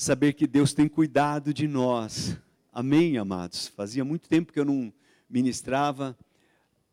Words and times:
saber 0.00 0.32
que 0.32 0.46
Deus 0.46 0.72
tem 0.72 0.88
cuidado 0.88 1.52
de 1.52 1.68
nós. 1.68 2.34
Amém, 2.72 3.18
amados? 3.18 3.68
Fazia 3.68 4.02
muito 4.02 4.30
tempo 4.30 4.50
que 4.50 4.58
eu 4.58 4.64
não 4.64 4.90
ministrava 5.28 6.16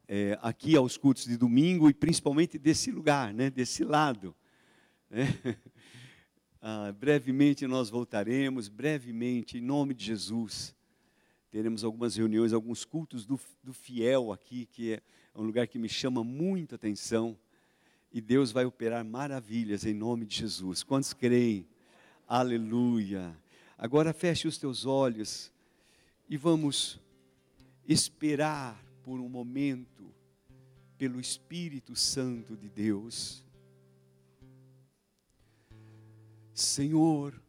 é, 0.10 0.38
aqui 0.42 0.76
aos 0.76 0.98
cultos 0.98 1.24
de 1.24 1.38
domingo 1.38 1.90
e 1.90 1.94
principalmente 1.94 2.58
desse 2.60 2.92
lugar, 2.92 3.34
né, 3.34 3.50
desse 3.50 3.86
lado. 3.86 4.36
Né? 5.10 5.28
Ah, 6.60 6.92
brevemente 6.92 7.68
nós 7.68 7.90
voltaremos, 7.90 8.68
brevemente, 8.68 9.60
em 9.60 9.62
nome 9.62 9.94
de 9.94 10.04
Jesus. 10.04 10.76
Teremos 11.50 11.84
algumas 11.84 12.16
reuniões, 12.16 12.52
alguns 12.52 12.84
cultos 12.84 13.26
do, 13.28 13.40
do 13.64 13.72
fiel 13.72 14.34
aqui, 14.34 14.66
que 14.66 14.94
é 14.94 15.02
um 15.36 15.44
lugar 15.44 15.68
que 15.68 15.78
me 15.78 15.88
chama 15.88 16.24
muita 16.24 16.76
atenção. 16.76 17.38
E 18.12 18.20
Deus 18.20 18.52
vai 18.52 18.66
operar 18.66 19.06
maravilhas 19.06 19.86
em 19.86 19.94
nome 19.94 20.26
de 20.26 20.36
Jesus. 20.36 20.84
Quantos 20.84 21.14
creem? 21.14 21.66
Aleluia. 22.28 23.42
Agora 23.78 24.12
feche 24.12 24.50
os 24.50 24.58
teus 24.58 24.86
olhos 24.86 25.50
e 26.28 26.36
vamos 26.36 27.00
esperar 27.88 28.84
por 29.02 29.22
um 29.22 29.30
momento 29.30 30.14
pelo 30.98 31.22
Espírito 31.22 31.96
Santo 31.96 32.58
de 32.58 32.68
Deus. 32.68 33.42
Senhor, 36.54 37.42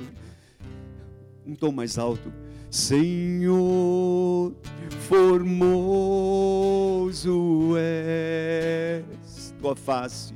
Um 1.46 1.56
tom 1.56 1.72
mais 1.72 1.98
alto. 1.98 2.32
Senhor, 2.70 4.54
formoso 5.08 6.14
és 7.78 9.54
tua 9.60 9.76
face 9.76 10.34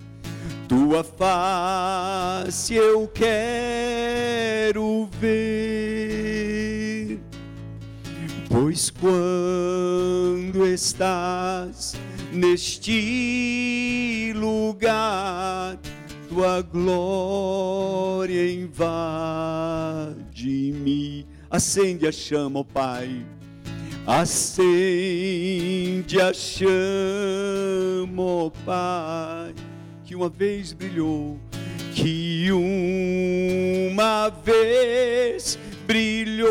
tua 0.67 1.03
face 1.03 2.75
eu 2.75 3.07
quero 3.07 5.07
ver, 5.19 7.19
pois 8.49 8.89
quando 8.89 10.67
estás 10.67 11.95
neste 12.33 14.33
lugar, 14.35 15.77
tua 16.27 16.61
glória 16.61 18.51
invade-me. 18.51 18.67
Acende 21.49 22.05
a 22.05 22.11
chama, 22.11 22.59
ó 22.59 22.63
Pai. 22.65 23.25
Acende 24.05 24.51
a 26.21 26.33
chama, 26.33 28.21
ó 28.21 28.49
Pai 28.65 29.55
que 30.07 30.15
uma 30.15 30.29
vez 30.29 30.71
brilhou, 30.71 31.37
que 31.93 32.49
uma 32.49 34.29
vez 34.29 35.59
brilhou. 35.85 36.47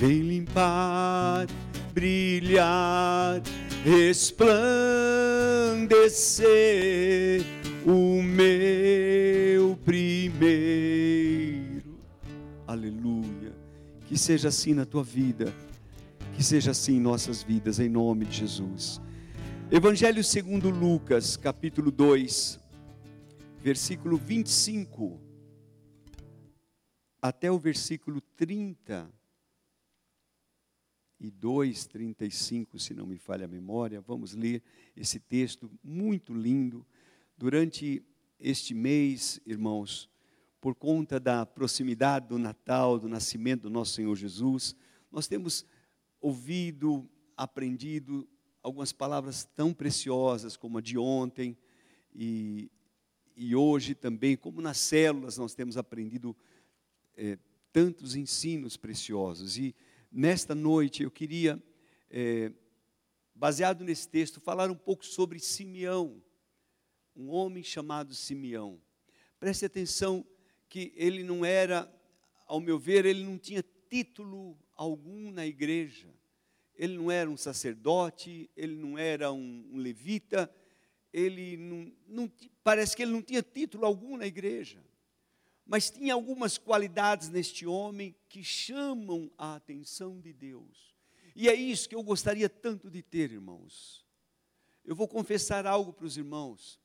Vem 0.00 0.22
limpar, 0.22 1.46
brilhar, 1.94 3.40
resplandecer 3.84 4.64
o 7.86 8.20
meu 8.20 9.78
primeiro. 9.84 10.34
Aleluia. 12.66 13.54
Que 14.08 14.18
seja 14.18 14.48
assim 14.48 14.74
na 14.74 14.84
tua 14.84 15.04
vida, 15.04 15.54
que 16.34 16.42
seja 16.42 16.72
assim 16.72 16.96
em 16.96 17.00
nossas 17.00 17.44
vidas, 17.44 17.78
em 17.78 17.88
nome 17.88 18.24
de 18.24 18.38
Jesus. 18.38 19.00
Evangelho 19.68 20.22
segundo 20.22 20.70
Lucas, 20.70 21.36
capítulo 21.36 21.90
2, 21.90 22.60
versículo 23.58 24.16
25 24.16 25.20
até 27.20 27.50
o 27.50 27.58
versículo 27.58 28.20
30 28.20 29.12
e 31.18 31.32
2, 31.32 31.86
35, 31.86 32.78
se 32.78 32.94
não 32.94 33.06
me 33.06 33.18
falha 33.18 33.46
a 33.46 33.48
memória. 33.48 34.00
Vamos 34.00 34.34
ler 34.34 34.62
esse 34.96 35.18
texto 35.18 35.68
muito 35.82 36.32
lindo. 36.32 36.86
Durante 37.36 38.04
este 38.38 38.72
mês, 38.72 39.40
irmãos, 39.44 40.08
por 40.60 40.76
conta 40.76 41.18
da 41.18 41.44
proximidade 41.44 42.28
do 42.28 42.38
Natal, 42.38 43.00
do 43.00 43.08
nascimento 43.08 43.62
do 43.62 43.70
nosso 43.70 43.94
Senhor 43.94 44.14
Jesus, 44.14 44.76
nós 45.10 45.26
temos 45.26 45.66
ouvido, 46.20 47.10
aprendido 47.36 48.28
algumas 48.66 48.92
palavras 48.92 49.44
tão 49.54 49.72
preciosas 49.72 50.56
como 50.56 50.78
a 50.78 50.80
de 50.80 50.98
ontem 50.98 51.56
e, 52.12 52.68
e 53.36 53.54
hoje 53.54 53.94
também, 53.94 54.36
como 54.36 54.60
nas 54.60 54.78
células 54.78 55.38
nós 55.38 55.54
temos 55.54 55.76
aprendido 55.76 56.36
é, 57.16 57.38
tantos 57.72 58.16
ensinos 58.16 58.76
preciosos. 58.76 59.56
E 59.56 59.72
nesta 60.10 60.52
noite 60.52 61.04
eu 61.04 61.12
queria, 61.12 61.62
é, 62.10 62.50
baseado 63.32 63.84
nesse 63.84 64.08
texto, 64.08 64.40
falar 64.40 64.68
um 64.68 64.74
pouco 64.74 65.06
sobre 65.06 65.38
Simeão, 65.38 66.20
um 67.14 67.28
homem 67.28 67.62
chamado 67.62 68.14
Simeão. 68.14 68.82
Preste 69.38 69.64
atenção 69.64 70.26
que 70.68 70.92
ele 70.96 71.22
não 71.22 71.44
era, 71.44 71.88
ao 72.48 72.58
meu 72.58 72.80
ver, 72.80 73.06
ele 73.06 73.22
não 73.22 73.38
tinha 73.38 73.64
título 73.88 74.58
algum 74.74 75.30
na 75.30 75.46
igreja 75.46 76.12
ele 76.76 76.96
não 76.96 77.10
era 77.10 77.28
um 77.28 77.36
sacerdote, 77.36 78.50
ele 78.56 78.76
não 78.76 78.98
era 78.98 79.32
um, 79.32 79.68
um 79.72 79.78
levita, 79.78 80.50
ele 81.12 81.56
não, 81.56 81.92
não, 82.06 82.32
parece 82.62 82.94
que 82.94 83.02
ele 83.02 83.12
não 83.12 83.22
tinha 83.22 83.42
título 83.42 83.86
algum 83.86 84.16
na 84.16 84.26
igreja. 84.26 84.84
mas 85.64 85.90
tinha 85.90 86.14
algumas 86.14 86.58
qualidades 86.58 87.28
neste 87.28 87.66
homem 87.66 88.14
que 88.28 88.44
chamam 88.44 89.30
a 89.36 89.56
atenção 89.56 90.20
de 90.20 90.32
Deus. 90.32 90.94
E 91.34 91.48
é 91.48 91.54
isso 91.54 91.88
que 91.88 91.94
eu 91.94 92.02
gostaria 92.02 92.48
tanto 92.48 92.90
de 92.90 93.02
ter, 93.02 93.32
irmãos. 93.32 94.06
Eu 94.84 94.94
vou 94.94 95.08
confessar 95.08 95.66
algo 95.66 95.92
para 95.92 96.06
os 96.06 96.16
irmãos. 96.16 96.80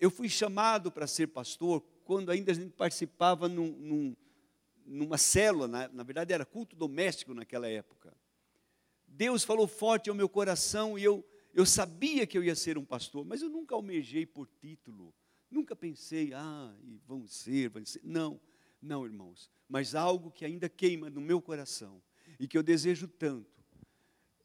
Eu 0.00 0.10
fui 0.10 0.28
chamado 0.28 0.90
para 0.90 1.06
ser 1.06 1.26
pastor 1.28 1.82
quando 2.04 2.30
ainda 2.30 2.50
a 2.50 2.54
gente 2.54 2.72
participava 2.72 3.48
num, 3.48 3.70
num, 3.72 4.16
numa 4.86 5.18
célula, 5.18 5.68
na, 5.68 5.88
na 5.88 6.02
verdade 6.02 6.32
era 6.32 6.46
culto 6.46 6.74
doméstico 6.74 7.34
naquela 7.34 7.68
época. 7.68 8.16
Deus 9.18 9.42
falou 9.42 9.66
forte 9.66 10.08
ao 10.08 10.14
meu 10.14 10.28
coração 10.28 10.96
e 10.96 11.02
eu, 11.02 11.26
eu 11.52 11.66
sabia 11.66 12.24
que 12.24 12.38
eu 12.38 12.44
ia 12.44 12.54
ser 12.54 12.78
um 12.78 12.84
pastor, 12.84 13.24
mas 13.24 13.42
eu 13.42 13.48
nunca 13.48 13.74
almejei 13.74 14.24
por 14.24 14.46
título, 14.46 15.12
nunca 15.50 15.74
pensei, 15.74 16.32
ah, 16.32 16.72
vamos 17.04 17.34
ser, 17.34 17.68
vamos 17.68 17.90
ser. 17.90 18.00
Não, 18.04 18.40
não, 18.80 19.04
irmãos, 19.04 19.50
mas 19.68 19.96
algo 19.96 20.30
que 20.30 20.44
ainda 20.44 20.68
queima 20.68 21.10
no 21.10 21.20
meu 21.20 21.42
coração 21.42 22.00
e 22.38 22.46
que 22.46 22.56
eu 22.56 22.62
desejo 22.62 23.08
tanto 23.08 23.60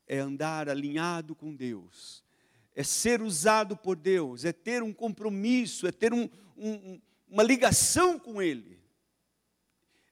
é 0.08 0.18
andar 0.18 0.68
alinhado 0.68 1.36
com 1.36 1.54
Deus, 1.54 2.24
é 2.74 2.82
ser 2.82 3.22
usado 3.22 3.78
por 3.78 3.96
Deus, 3.96 4.44
é 4.44 4.52
ter 4.52 4.82
um 4.82 4.92
compromisso, 4.92 5.86
é 5.86 5.92
ter 5.92 6.12
um, 6.12 6.28
um, 6.58 7.00
uma 7.30 7.44
ligação 7.44 8.18
com 8.18 8.42
Ele. 8.42 8.80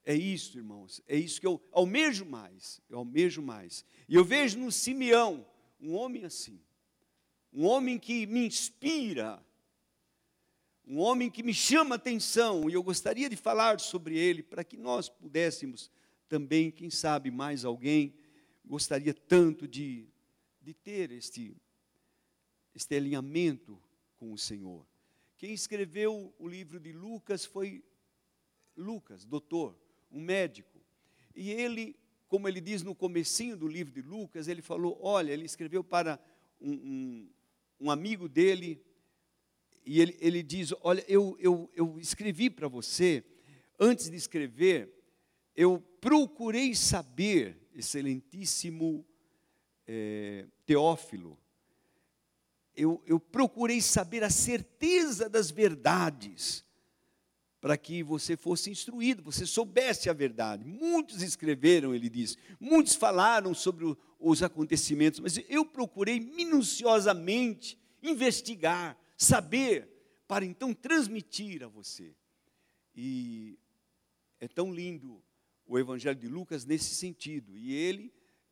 É 0.04 0.16
isso, 0.16 0.58
irmãos, 0.58 1.02
é 1.08 1.16
isso 1.16 1.40
que 1.40 1.46
eu 1.46 1.62
almejo 1.72 2.26
mais, 2.26 2.82
eu 2.90 2.98
almejo 2.98 3.42
mais. 3.42 3.86
E 4.10 4.16
eu 4.16 4.26
vejo 4.26 4.58
no 4.58 4.72
Simeão 4.72 5.46
um 5.80 5.94
homem 5.94 6.26
assim, 6.26 6.60
um 7.54 7.66
homem 7.66 8.00
que 8.00 8.26
me 8.26 8.46
inspira, 8.46 9.44
um 10.86 10.98
homem 10.98 11.30
que 11.30 11.44
me 11.44 11.54
chama 11.54 11.96
atenção, 11.96 12.70
e 12.70 12.74
eu 12.74 12.82
gostaria 12.82 13.30
de 13.30 13.36
falar 13.36 13.80
sobre 13.80 14.18
ele 14.18 14.42
para 14.42 14.64
que 14.64 14.76
nós 14.76 15.08
pudéssemos 15.08 15.92
também, 16.28 16.72
quem 16.72 16.90
sabe 16.90 17.30
mais 17.30 17.64
alguém, 17.64 18.16
gostaria 18.66 19.14
tanto 19.14 19.68
de, 19.68 20.08
de 20.62 20.74
ter 20.74 21.12
este 21.12 21.56
este 22.74 22.96
alinhamento 22.96 23.82
com 24.16 24.32
o 24.32 24.38
Senhor. 24.38 24.88
Quem 25.38 25.54
escreveu 25.54 26.34
o 26.38 26.48
livro 26.48 26.80
de 26.80 26.92
Lucas 26.92 27.46
foi 27.46 27.84
Lucas, 28.76 29.26
doutor, 29.26 29.78
um 30.12 30.22
médico. 30.22 30.80
E 31.36 31.52
ele, 31.52 31.96
como 32.28 32.48
ele 32.48 32.60
diz 32.60 32.84
no 32.84 32.94
comecinho 32.94 33.56
do 33.56 33.68
livro 33.68 33.94
de 33.94 34.02
Lucas, 34.02 34.48
ele 34.48 34.62
falou, 34.62 34.98
olha, 35.02 35.32
ele 35.32 35.46
escreveu 35.46 35.84
para 35.84 36.20
um, 36.60 36.72
um, 36.72 37.30
um 37.80 37.92
amigo 37.92 38.28
dele, 38.28 38.84
e 39.86 40.00
ele, 40.00 40.18
ele 40.20 40.44
diz, 40.44 40.74
olha, 40.82 41.04
eu, 41.08 41.36
eu, 41.40 41.70
eu 41.74 42.00
escrevi 42.00 42.50
para 42.50 42.68
você, 42.68 43.24
antes 43.80 44.10
de 44.10 44.16
escrever, 44.16 44.94
eu 45.56 45.80
procurei 46.00 46.76
saber, 46.76 47.58
excelentíssimo 47.74 49.06
é, 49.88 50.46
Teófilo, 50.66 51.38
eu, 52.76 53.02
eu 53.06 53.20
procurei 53.20 53.82
saber 53.82 54.24
a 54.24 54.30
certeza 54.30 55.30
das 55.30 55.52
verdades, 55.52 56.64
para 57.62 57.78
que 57.78 58.02
você 58.02 58.36
fosse 58.36 58.72
instruído, 58.72 59.22
você 59.22 59.46
soubesse 59.46 60.10
a 60.10 60.14
verdade. 60.14 60.66
Muitos 60.66 61.22
escreveram, 61.22 61.94
ele 61.94 62.10
diz, 62.10 62.38
muitos 62.60 62.96
falaram 62.96 63.54
sobre 63.54 63.96
os 64.20 64.44
acontecimentos, 64.44 65.20
mas 65.20 65.40
eu 65.48 65.64
procurei 65.64 66.20
minuciosamente 66.20 67.78
investigar, 68.02 68.98
saber, 69.16 69.88
para 70.28 70.44
então 70.44 70.74
transmitir 70.74 71.64
a 71.64 71.68
você. 71.68 72.16
E 72.96 73.60
é 74.40 74.48
tão 74.48 74.74
lindo 74.74 75.24
o 75.68 75.78
Evangelho 75.78 76.20
de 76.20 76.28
Lucas 76.28 76.66
nesse 76.66 76.96
sentido, 76.96 77.56
e 77.56 77.74
ele 77.74 78.12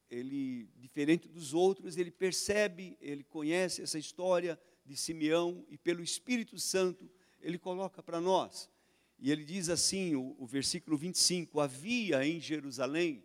ele, 0.09 0.67
diferente 0.75 1.27
dos 1.27 1.53
outros, 1.53 1.95
ele 1.95 2.09
percebe, 2.09 2.97
ele 2.99 3.23
conhece 3.23 3.81
essa 3.81 3.99
história 3.99 4.59
de 4.83 4.97
Simeão 4.97 5.63
e 5.69 5.77
pelo 5.77 6.01
Espírito 6.01 6.57
Santo 6.57 7.09
ele 7.39 7.59
coloca 7.59 8.01
para 8.01 8.19
nós. 8.19 8.69
E 9.19 9.31
ele 9.31 9.43
diz 9.43 9.69
assim, 9.69 10.15
o, 10.15 10.35
o 10.39 10.45
versículo 10.45 10.97
25: 10.97 11.59
Havia 11.59 12.25
em 12.25 12.39
Jerusalém 12.39 13.23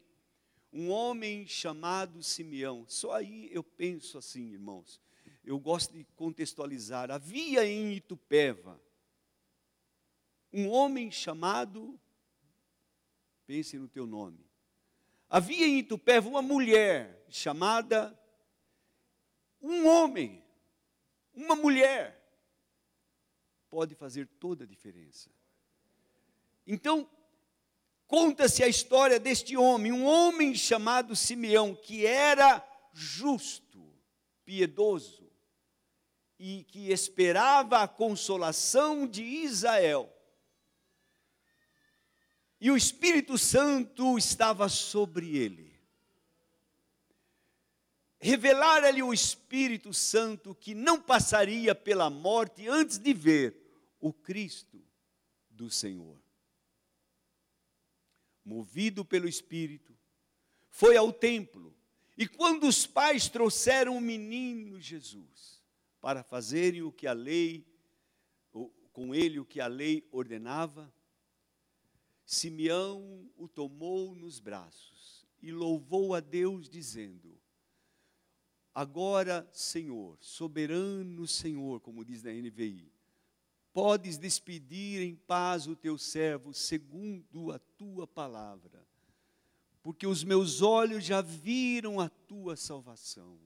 um 0.73 0.91
homem 0.91 1.47
chamado 1.47 2.23
Simeão. 2.23 2.85
Só 2.89 3.13
aí 3.13 3.49
eu 3.53 3.63
penso 3.63 4.19
assim, 4.19 4.53
irmãos. 4.53 5.01
Eu 5.45 5.59
gosto 5.59 5.93
de 5.93 6.05
contextualizar. 6.17 7.11
Havia 7.11 7.65
em 7.65 7.93
Itupeva 7.95 8.81
um 10.53 10.69
homem 10.69 11.11
chamado, 11.11 11.99
pense 13.47 13.77
no 13.77 13.89
teu 13.89 14.07
nome, 14.07 14.45
Havia 15.29 15.67
em 15.67 15.79
Itupeva 15.79 16.29
uma 16.29 16.41
mulher 16.41 17.25
chamada 17.29 18.17
um 19.61 19.89
homem, 19.89 20.45
uma 21.33 21.57
mulher, 21.57 22.23
pode 23.69 23.97
fazer 23.97 24.29
toda 24.39 24.63
a 24.63 24.67
diferença. 24.67 25.29
Então, 26.67 27.09
conta-se 28.07 28.63
a 28.63 28.69
história 28.69 29.19
deste 29.19 29.57
homem, 29.57 29.93
um 29.93 30.05
homem 30.05 30.55
chamado 30.55 31.15
Simeão, 31.15 31.75
que 31.75 32.07
era 32.07 32.67
justo, 32.93 33.93
piedoso, 34.45 35.31
e 36.39 36.65
que 36.65 36.91
esperava 36.91 37.83
a 37.83 37.89
consolação 37.89 39.07
de 39.07 39.23
Israel 39.23 40.15
e 42.65 42.71
o 42.71 42.77
Espírito 42.79 43.37
Santo 43.37 44.17
estava 44.17 44.71
sobre 44.71 45.37
ele. 45.37 45.79
Revelara-lhe 48.19 49.03
o 49.03 49.13
Espírito 49.13 49.93
Santo 49.93 50.55
que 50.55 50.75
não 50.75 50.99
passaria 50.99 51.75
pela 51.75 52.09
morte 52.09 52.67
antes 52.67 52.97
de 52.97 53.13
ver 53.13 53.55
o 54.01 54.15
Cristo 54.15 54.83
do 55.51 55.69
Senhor. 55.69 56.24
Movido 58.45 59.05
pelo 59.05 59.29
Espírito, 59.29 59.97
foi 60.69 60.97
ao 60.97 61.13
templo, 61.13 61.75
e 62.17 62.27
quando 62.29 62.65
os 62.65 62.87
pais 62.87 63.29
trouxeram 63.29 63.97
o 63.97 64.01
menino 64.01 64.81
Jesus 64.81 65.63
para 66.01 66.23
fazerem 66.23 66.83
o 66.83 66.93
que 66.93 67.07
a 67.07 67.13
lei, 67.13 67.67
com 68.93 69.15
ele 69.15 69.41
o 69.41 69.45
que 69.45 69.61
a 69.61 69.67
lei 69.67 70.07
ordenava, 70.13 70.93
Simeão 72.25 73.31
o 73.37 73.49
tomou 73.49 74.15
nos 74.15 74.41
braços 74.41 75.27
e 75.43 75.53
louvou 75.53 76.15
a 76.15 76.21
Deus, 76.21 76.69
dizendo: 76.69 77.39
Agora, 78.75 79.49
Senhor, 79.53 80.17
soberano 80.21 81.27
Senhor, 81.27 81.81
como 81.81 82.05
diz 82.05 82.23
na 82.23 82.33
NVI, 82.33 82.94
podes 83.75 84.17
despedir 84.17 85.03
em 85.03 85.17
paz 85.17 85.67
o 85.67 85.75
teu 85.75 85.99
servo, 85.99 86.55
segundo 86.55 87.53
a 87.53 87.59
tua 87.59 88.07
palavra, 88.07 88.87
porque 89.83 90.07
os 90.07 90.25
meus 90.25 90.63
olhos 90.63 91.05
já 91.05 91.21
viram 91.21 92.01
a 92.01 92.09
tua 92.09 92.57
salvação, 92.57 93.37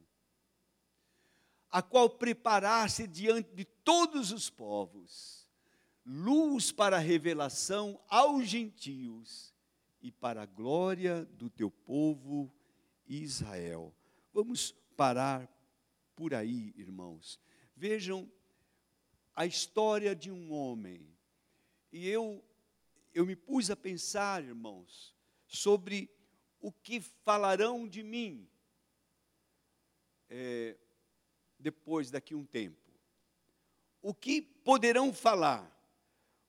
a 1.71 1.83
qual 1.83 2.11
preparaste 2.11 3.07
diante 3.07 3.55
de 3.55 3.65
todos 3.65 4.31
os 4.31 4.49
povos 4.49 5.49
luz 6.05 6.73
para 6.73 6.97
a 6.97 7.01
revelação 7.01 8.01
aos 8.09 8.49
gentios 8.49 9.53
e 10.01 10.11
para 10.11 10.43
a 10.43 10.47
glória 10.47 11.25
do 11.25 11.51
teu 11.51 11.71
povo 11.71 12.51
Israel. 13.07 13.95
Vamos 14.33 14.75
parar 14.97 15.47
por 16.17 16.35
aí, 16.35 16.73
irmãos. 16.77 17.39
Vejam 17.77 18.31
a 19.39 19.47
história 19.47 20.17
de 20.17 20.31
um 20.31 20.53
homem. 20.53 21.07
E 21.93 22.09
eu 22.09 22.45
eu 23.15 23.25
me 23.25 23.35
pus 23.35 23.71
a 23.71 23.77
pensar, 23.77 24.43
irmãos, 24.43 25.15
sobre 25.47 26.11
o 26.61 26.71
que 26.71 27.01
falarão 27.01 27.89
de 27.89 28.03
mim 28.03 28.49
é, 30.29 30.77
depois 31.59 32.11
daqui 32.11 32.35
um 32.35 32.45
tempo. 32.45 32.91
O 34.03 34.15
que 34.15 34.41
poderão 34.43 35.13
falar? 35.13 35.79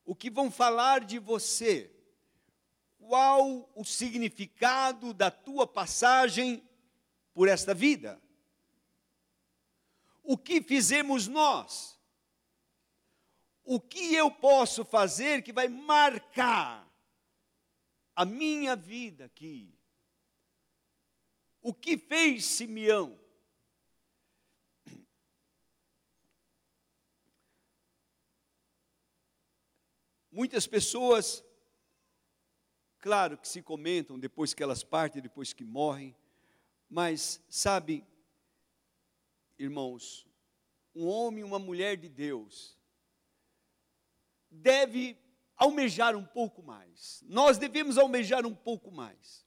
o 0.09 0.15
que 0.15 0.31
vão 0.31 0.49
falar 0.49 1.05
de 1.05 1.19
você, 1.19 1.91
qual 2.97 3.69
o 3.75 3.85
significado 3.85 5.13
da 5.13 5.29
tua 5.29 5.67
passagem 5.67 6.67
por 7.31 7.47
esta 7.47 7.75
vida. 7.75 8.19
O 10.23 10.35
que 10.35 10.63
fizemos 10.63 11.27
nós? 11.27 11.98
O 13.71 13.79
que 13.79 14.15
eu 14.15 14.31
posso 14.31 14.83
fazer 14.83 15.43
que 15.43 15.53
vai 15.53 15.67
marcar 15.67 16.91
a 18.15 18.25
minha 18.25 18.75
vida 18.75 19.25
aqui? 19.25 19.71
O 21.61 21.71
que 21.71 21.95
fez 21.95 22.45
Simeão? 22.45 23.15
Muitas 30.31 30.65
pessoas 30.65 31.43
Claro 32.97 33.37
que 33.37 33.47
se 33.47 33.61
comentam 33.61 34.17
depois 34.17 34.51
que 34.51 34.63
elas 34.63 34.83
partem, 34.83 35.21
depois 35.21 35.53
que 35.53 35.63
morrem, 35.63 36.13
mas 36.89 37.39
sabe, 37.47 38.03
irmãos, 39.59 40.27
um 40.95 41.05
homem 41.05 41.41
e 41.41 41.43
uma 41.43 41.59
mulher 41.59 41.95
de 41.95 42.09
Deus 42.09 42.78
deve 44.49 45.17
almejar 45.55 46.15
um 46.15 46.25
pouco 46.25 46.61
mais. 46.61 47.23
Nós 47.27 47.57
devemos 47.57 47.97
almejar 47.97 48.45
um 48.45 48.55
pouco 48.55 48.91
mais. 48.91 49.45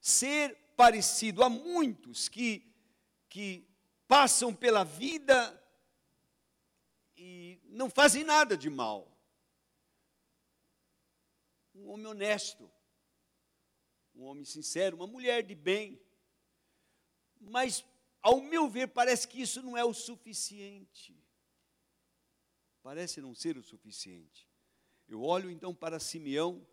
Ser 0.00 0.56
parecido 0.76 1.42
a 1.42 1.48
muitos 1.48 2.28
que 2.28 2.70
que 3.28 3.66
passam 4.06 4.54
pela 4.54 4.84
vida 4.84 5.60
e 7.16 7.60
não 7.64 7.90
fazem 7.90 8.22
nada 8.22 8.56
de 8.56 8.70
mal 8.70 9.14
um 11.74 11.90
homem 11.90 12.06
honesto, 12.06 12.70
um 14.14 14.22
homem 14.24 14.44
sincero, 14.44 14.96
uma 14.96 15.06
mulher 15.06 15.42
de 15.42 15.54
bem. 15.54 16.00
Mas, 17.40 17.84
ao 18.22 18.40
meu 18.40 18.68
ver, 18.68 18.88
parece 18.88 19.26
que 19.26 19.42
isso 19.42 19.60
não 19.62 19.76
é 19.76 19.84
o 19.84 19.92
suficiente. 19.92 21.18
Parece 22.84 23.18
não 23.22 23.34
ser 23.34 23.56
o 23.56 23.62
suficiente. 23.62 24.46
Eu 25.08 25.22
olho 25.22 25.50
então 25.50 25.74
para 25.74 25.98
Simeão 25.98 26.66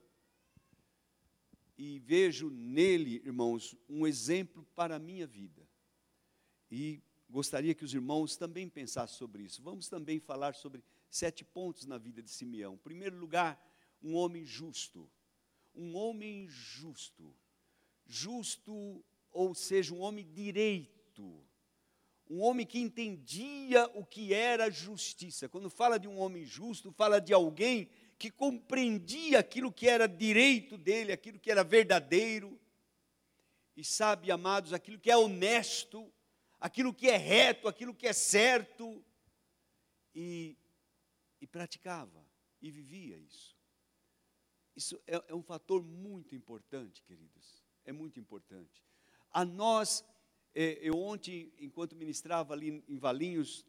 e 1.77 1.99
vejo 1.99 2.49
nele, 2.49 3.21
irmãos, 3.23 3.77
um 3.87 4.05
exemplo 4.05 4.67
para 4.75 4.97
a 4.97 4.99
minha 4.99 5.25
vida. 5.25 5.65
E 6.69 7.01
gostaria 7.29 7.73
que 7.73 7.85
os 7.85 7.93
irmãos 7.93 8.35
também 8.35 8.67
pensassem 8.67 9.17
sobre 9.17 9.43
isso. 9.43 9.63
Vamos 9.63 9.87
também 9.87 10.19
falar 10.19 10.53
sobre 10.53 10.83
sete 11.09 11.45
pontos 11.45 11.85
na 11.85 11.97
vida 11.97 12.21
de 12.21 12.29
Simeão. 12.29 12.73
Em 12.73 12.79
primeiro 12.79 13.17
lugar, 13.17 13.57
um 14.03 14.13
homem 14.15 14.45
justo. 14.45 15.09
Um 15.73 15.95
homem 15.95 16.45
justo. 16.49 17.33
Justo, 18.05 19.01
ou 19.31 19.55
seja, 19.55 19.93
um 19.93 20.01
homem 20.01 20.29
direito. 20.29 21.00
Um 22.31 22.39
homem 22.43 22.65
que 22.65 22.79
entendia 22.79 23.91
o 23.93 24.05
que 24.05 24.33
era 24.33 24.71
justiça. 24.71 25.49
Quando 25.49 25.69
fala 25.69 25.99
de 25.99 26.07
um 26.07 26.17
homem 26.17 26.45
justo, 26.45 26.89
fala 26.89 27.19
de 27.19 27.33
alguém 27.33 27.89
que 28.17 28.31
compreendia 28.31 29.39
aquilo 29.39 29.69
que 29.69 29.85
era 29.85 30.07
direito 30.07 30.77
dele, 30.77 31.11
aquilo 31.11 31.37
que 31.37 31.51
era 31.51 31.61
verdadeiro. 31.61 32.57
E 33.75 33.83
sabe, 33.83 34.31
amados, 34.31 34.71
aquilo 34.71 34.97
que 34.97 35.11
é 35.11 35.17
honesto, 35.17 36.09
aquilo 36.57 36.93
que 36.93 37.09
é 37.09 37.17
reto, 37.17 37.67
aquilo 37.67 37.93
que 37.93 38.07
é 38.07 38.13
certo. 38.13 39.03
E, 40.15 40.57
e 41.41 41.45
praticava, 41.45 42.25
e 42.61 42.71
vivia 42.71 43.17
isso. 43.17 43.57
Isso 44.73 44.97
é, 45.05 45.21
é 45.27 45.35
um 45.35 45.43
fator 45.43 45.83
muito 45.83 46.33
importante, 46.33 47.01
queridos. 47.01 47.61
É 47.83 47.91
muito 47.91 48.21
importante. 48.21 48.81
A 49.31 49.43
nós, 49.43 50.01
eu 50.53 50.97
ontem, 50.97 51.51
enquanto 51.59 51.95
ministrava 51.95 52.53
ali 52.53 52.83
em 52.87 52.97
Valinhos, 52.97 53.65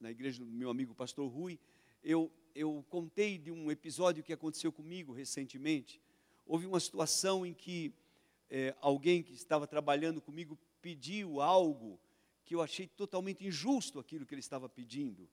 na 0.00 0.10
igreja 0.10 0.44
do 0.44 0.50
meu 0.50 0.70
amigo 0.70 0.94
pastor 0.94 1.30
Rui, 1.30 1.58
eu, 2.02 2.30
eu 2.54 2.84
contei 2.88 3.38
de 3.38 3.50
um 3.50 3.70
episódio 3.70 4.22
que 4.22 4.32
aconteceu 4.32 4.72
comigo 4.72 5.12
recentemente. 5.12 6.00
Houve 6.46 6.66
uma 6.66 6.80
situação 6.80 7.44
em 7.44 7.52
que 7.52 7.92
é, 8.50 8.74
alguém 8.80 9.22
que 9.22 9.34
estava 9.34 9.66
trabalhando 9.66 10.20
comigo 10.20 10.58
pediu 10.80 11.40
algo 11.40 12.00
que 12.44 12.54
eu 12.54 12.62
achei 12.62 12.86
totalmente 12.86 13.46
injusto 13.46 13.98
aquilo 13.98 14.24
que 14.24 14.34
ele 14.34 14.40
estava 14.40 14.68
pedindo. 14.68 15.28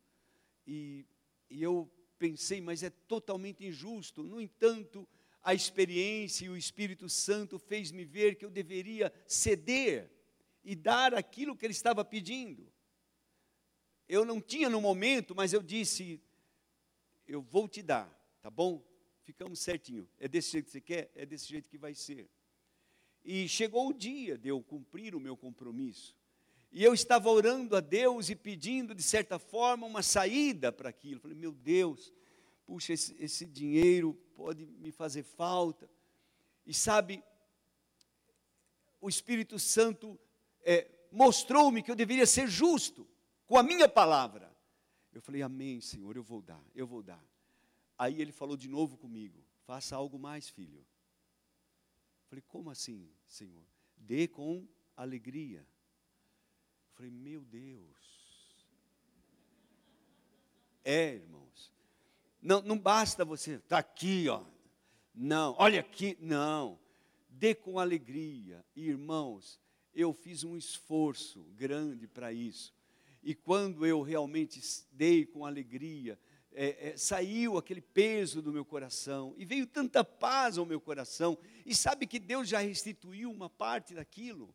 E, 0.68 1.06
e 1.50 1.64
eu 1.64 1.90
pensei, 2.18 2.60
mas 2.60 2.84
é 2.84 2.90
totalmente 2.90 3.66
injusto. 3.66 4.22
No 4.24 4.42
entanto, 4.42 5.08
a 5.46 5.54
experiência 5.54 6.46
e 6.46 6.50
o 6.50 6.58
Espírito 6.58 7.08
Santo 7.08 7.60
fez-me 7.60 8.04
ver 8.04 8.36
que 8.36 8.44
eu 8.44 8.50
deveria 8.50 9.14
ceder 9.28 10.12
e 10.64 10.76
dar 10.76 11.14
aquilo 11.14 11.56
que 11.56 11.64
ele 11.64 11.72
estava 11.72 12.04
pedindo. 12.04 12.68
Eu 14.10 14.26
não 14.26 14.42
tinha 14.42 14.68
no 14.68 14.82
momento, 14.82 15.36
mas 15.36 15.54
eu 15.54 15.62
disse: 15.62 16.20
eu 17.28 17.44
vou 17.44 17.70
te 17.70 17.84
dar, 17.84 18.10
tá 18.42 18.50
bom? 18.50 18.84
Ficamos 19.22 19.60
certinho. 19.60 20.10
É 20.20 20.28
desse 20.28 20.52
jeito 20.52 20.66
que 20.66 20.72
você 20.72 20.82
quer? 20.82 21.12
É 21.14 21.28
desse 21.28 21.48
jeito 21.48 21.70
que 21.70 21.78
vai 21.78 21.94
ser. 21.94 22.28
E 23.24 23.48
chegou 23.48 23.90
o 23.90 23.94
dia 23.94 24.40
de 24.40 24.50
eu 24.50 24.64
cumprir 24.64 25.14
o 25.14 25.20
meu 25.20 25.38
compromisso. 25.38 26.16
E 26.72 26.84
eu 26.84 26.94
estava 26.94 27.30
orando 27.30 27.76
a 27.76 27.80
Deus 27.80 28.32
e 28.32 28.36
pedindo, 28.36 28.96
de 28.96 29.04
certa 29.04 29.38
forma, 29.38 29.86
uma 29.86 30.02
saída 30.02 30.72
para 30.72 30.90
aquilo. 30.90 31.22
Falei, 31.22 31.38
meu 31.38 31.52
Deus, 31.52 32.12
puxa, 32.66 32.94
esse, 32.94 33.16
esse 33.20 33.46
dinheiro 33.46 34.14
pode 34.36 34.66
me 34.66 34.92
fazer 34.92 35.24
falta. 35.24 35.90
E 36.66 36.74
sabe, 36.74 37.24
o 39.00 39.08
Espírito 39.08 39.60
Santo 39.60 40.20
é, 40.62 40.90
mostrou-me 41.12 41.84
que 41.84 41.92
eu 41.92 41.96
deveria 41.96 42.26
ser 42.26 42.48
justo 42.48 43.08
com 43.46 43.58
a 43.58 43.64
minha 43.64 43.88
palavra. 43.88 44.52
Eu 45.14 45.22
falei, 45.22 45.42
Amém, 45.42 45.80
Senhor, 45.80 46.16
eu 46.16 46.24
vou 46.24 46.42
dar, 46.42 46.64
eu 46.74 46.86
vou 46.88 47.02
dar. 47.02 47.24
Aí 47.98 48.22
ele 48.22 48.32
falou 48.32 48.58
de 48.58 48.68
novo 48.68 48.98
comigo: 48.98 49.42
faça 49.66 49.96
algo 49.96 50.20
mais, 50.20 50.50
filho. 50.50 50.80
Eu 50.80 52.30
falei, 52.30 52.44
como 52.48 52.70
assim, 52.70 53.10
Senhor? 53.28 53.64
Dê 53.96 54.28
com 54.28 54.68
alegria. 54.98 55.66
Falei, 56.94 57.12
meu 57.12 57.42
Deus. 57.42 57.96
É, 60.84 61.16
irmãos. 61.16 61.75
Não, 62.46 62.62
não 62.62 62.78
basta 62.78 63.26
você 63.26 63.54
estar 63.54 63.68
tá 63.70 63.78
aqui, 63.80 64.30
ó. 64.30 64.44
Não, 65.16 65.56
olha 65.58 65.80
aqui, 65.80 66.16
não. 66.22 66.78
Dê 67.28 67.56
com 67.56 67.80
alegria. 67.80 68.64
Irmãos, 68.76 69.60
eu 69.96 70.14
fiz 70.14 70.44
um 70.44 70.56
esforço 70.56 71.42
grande 71.58 72.06
para 72.06 72.32
isso. 72.32 72.72
E 73.24 73.34
quando 73.34 73.84
eu 73.84 74.04
realmente 74.04 74.62
dei 74.92 75.26
com 75.26 75.44
alegria, 75.44 76.20
é, 76.54 76.90
é, 76.90 76.98
saiu 76.98 77.58
aquele 77.58 77.82
peso 77.82 78.44
do 78.44 78.54
meu 78.54 78.64
coração, 78.64 79.34
e 79.40 79.44
veio 79.44 79.66
tanta 79.66 80.04
paz 80.04 80.60
ao 80.60 80.68
meu 80.68 80.80
coração, 80.80 81.36
e 81.66 81.74
sabe 81.74 82.06
que 82.06 82.20
Deus 82.20 82.48
já 82.48 82.60
restituiu 82.60 83.32
uma 83.32 83.50
parte 83.50 83.96
daquilo. 83.96 84.54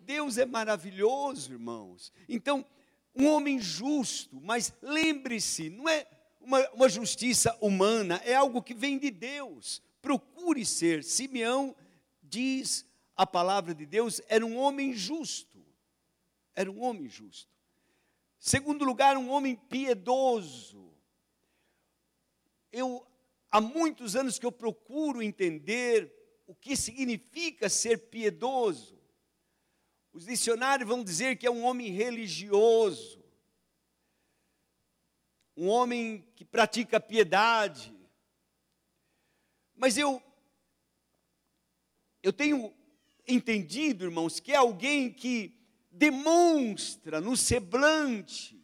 Deus 0.00 0.36
é 0.36 0.44
maravilhoso, 0.44 1.52
irmãos. 1.52 2.12
Então, 2.28 2.66
um 3.14 3.28
homem 3.28 3.60
justo, 3.60 4.40
mas 4.40 4.74
lembre-se, 4.82 5.70
não 5.70 5.88
é 5.88 6.04
uma, 6.40 6.68
uma, 6.70 6.88
justiça 6.88 7.56
humana, 7.60 8.20
é 8.24 8.34
algo 8.34 8.62
que 8.62 8.74
vem 8.74 8.98
de 8.98 9.10
Deus. 9.10 9.82
Procure 10.00 10.64
ser. 10.64 11.04
Simeão 11.04 11.74
diz 12.22 12.86
a 13.16 13.26
palavra 13.26 13.74
de 13.74 13.84
Deus, 13.84 14.20
era 14.28 14.44
um 14.44 14.56
homem 14.56 14.92
justo. 14.92 15.64
Era 16.54 16.70
um 16.70 16.82
homem 16.82 17.08
justo. 17.08 17.52
Segundo 18.38 18.84
lugar, 18.84 19.16
um 19.16 19.30
homem 19.30 19.56
piedoso. 19.56 20.92
Eu 22.70 23.04
há 23.50 23.60
muitos 23.60 24.14
anos 24.14 24.38
que 24.38 24.46
eu 24.46 24.52
procuro 24.52 25.22
entender 25.22 26.12
o 26.46 26.54
que 26.54 26.76
significa 26.76 27.68
ser 27.68 28.08
piedoso. 28.08 28.98
Os 30.12 30.24
dicionários 30.26 30.88
vão 30.88 31.04
dizer 31.04 31.36
que 31.36 31.46
é 31.46 31.50
um 31.50 31.64
homem 31.64 31.90
religioso, 31.90 33.17
um 35.58 35.68
homem 35.68 36.24
que 36.36 36.44
pratica 36.44 37.00
piedade. 37.00 37.92
Mas 39.74 39.98
eu 39.98 40.22
eu 42.22 42.32
tenho 42.32 42.72
entendido, 43.26 44.04
irmãos, 44.04 44.38
que 44.38 44.52
é 44.52 44.56
alguém 44.56 45.12
que 45.12 45.56
demonstra 45.90 47.20
no 47.20 47.36
semblante, 47.36 48.56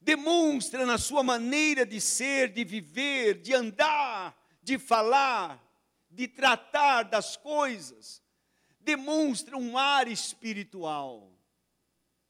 demonstra 0.00 0.84
na 0.84 0.98
sua 0.98 1.22
maneira 1.22 1.86
de 1.86 2.00
ser, 2.00 2.52
de 2.52 2.64
viver, 2.64 3.40
de 3.40 3.54
andar, 3.54 4.36
de 4.62 4.78
falar, 4.78 5.62
de 6.10 6.28
tratar 6.28 7.04
das 7.04 7.36
coisas, 7.36 8.22
demonstra 8.80 9.56
um 9.56 9.78
ar 9.78 10.06
espiritual. 10.06 11.32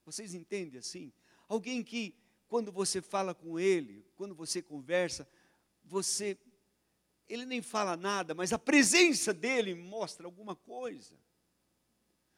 Vocês 0.04 0.33
entendem 0.33 0.78
assim? 0.78 1.12
Alguém 1.49 1.83
que, 1.83 2.14
quando 2.55 2.71
você 2.71 3.03
fala 3.03 3.35
com 3.35 3.59
ele, 3.59 4.07
quando 4.15 4.33
você 4.33 4.63
conversa, 4.63 5.29
você, 5.83 6.39
ele 7.29 7.45
nem 7.45 7.61
fala 7.61 7.97
nada, 7.97 8.33
mas 8.33 8.53
a 8.53 8.59
presença 8.61 9.35
dele 9.35 9.75
mostra 9.75 10.25
alguma 10.25 10.55
coisa. 10.55 11.19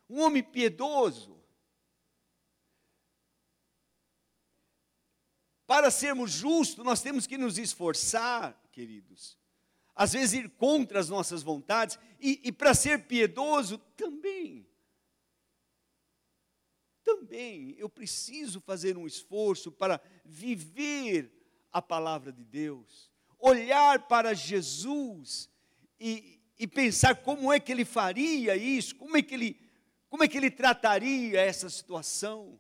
Um 0.09 0.23
homem 0.23 0.43
piedoso. 0.43 1.39
Para 5.67 5.91
sermos 5.91 6.31
justos, 6.31 6.83
nós 6.83 7.03
temos 7.03 7.27
que 7.27 7.37
nos 7.37 7.59
esforçar, 7.59 8.59
queridos 8.73 9.37
às 9.95 10.15
vezes 10.15 10.33
ir 10.33 10.49
contra 10.49 10.99
as 10.99 11.11
nossas 11.11 11.43
vontades, 11.43 11.99
e, 12.19 12.41
e 12.43 12.53
para 12.53 12.73
ser 12.73 13.07
piedoso 13.07 13.77
também. 13.99 14.66
Também 17.07 17.77
eu 17.79 17.89
preciso 17.89 18.61
fazer 18.61 18.97
um 18.97 19.07
esforço 19.07 19.71
para 19.71 20.01
viver 20.25 21.33
a 21.73 21.81
palavra 21.81 22.33
de 22.33 22.43
Deus, 22.43 23.13
olhar 23.39 24.09
para 24.09 24.35
Jesus 24.35 25.49
e, 26.01 26.43
e 26.59 26.67
pensar 26.67 27.23
como 27.23 27.53
é 27.53 27.61
que 27.61 27.71
ele 27.71 27.85
faria 27.85 28.57
isso, 28.57 28.97
como 28.97 29.17
é 29.17 29.23
que 29.23 29.35
ele, 29.35 29.57
como 30.09 30.25
é 30.25 30.29
que 30.29 30.37
ele 30.37 30.51
trataria 30.51 31.41
essa 31.41 31.71
situação. 31.71 32.59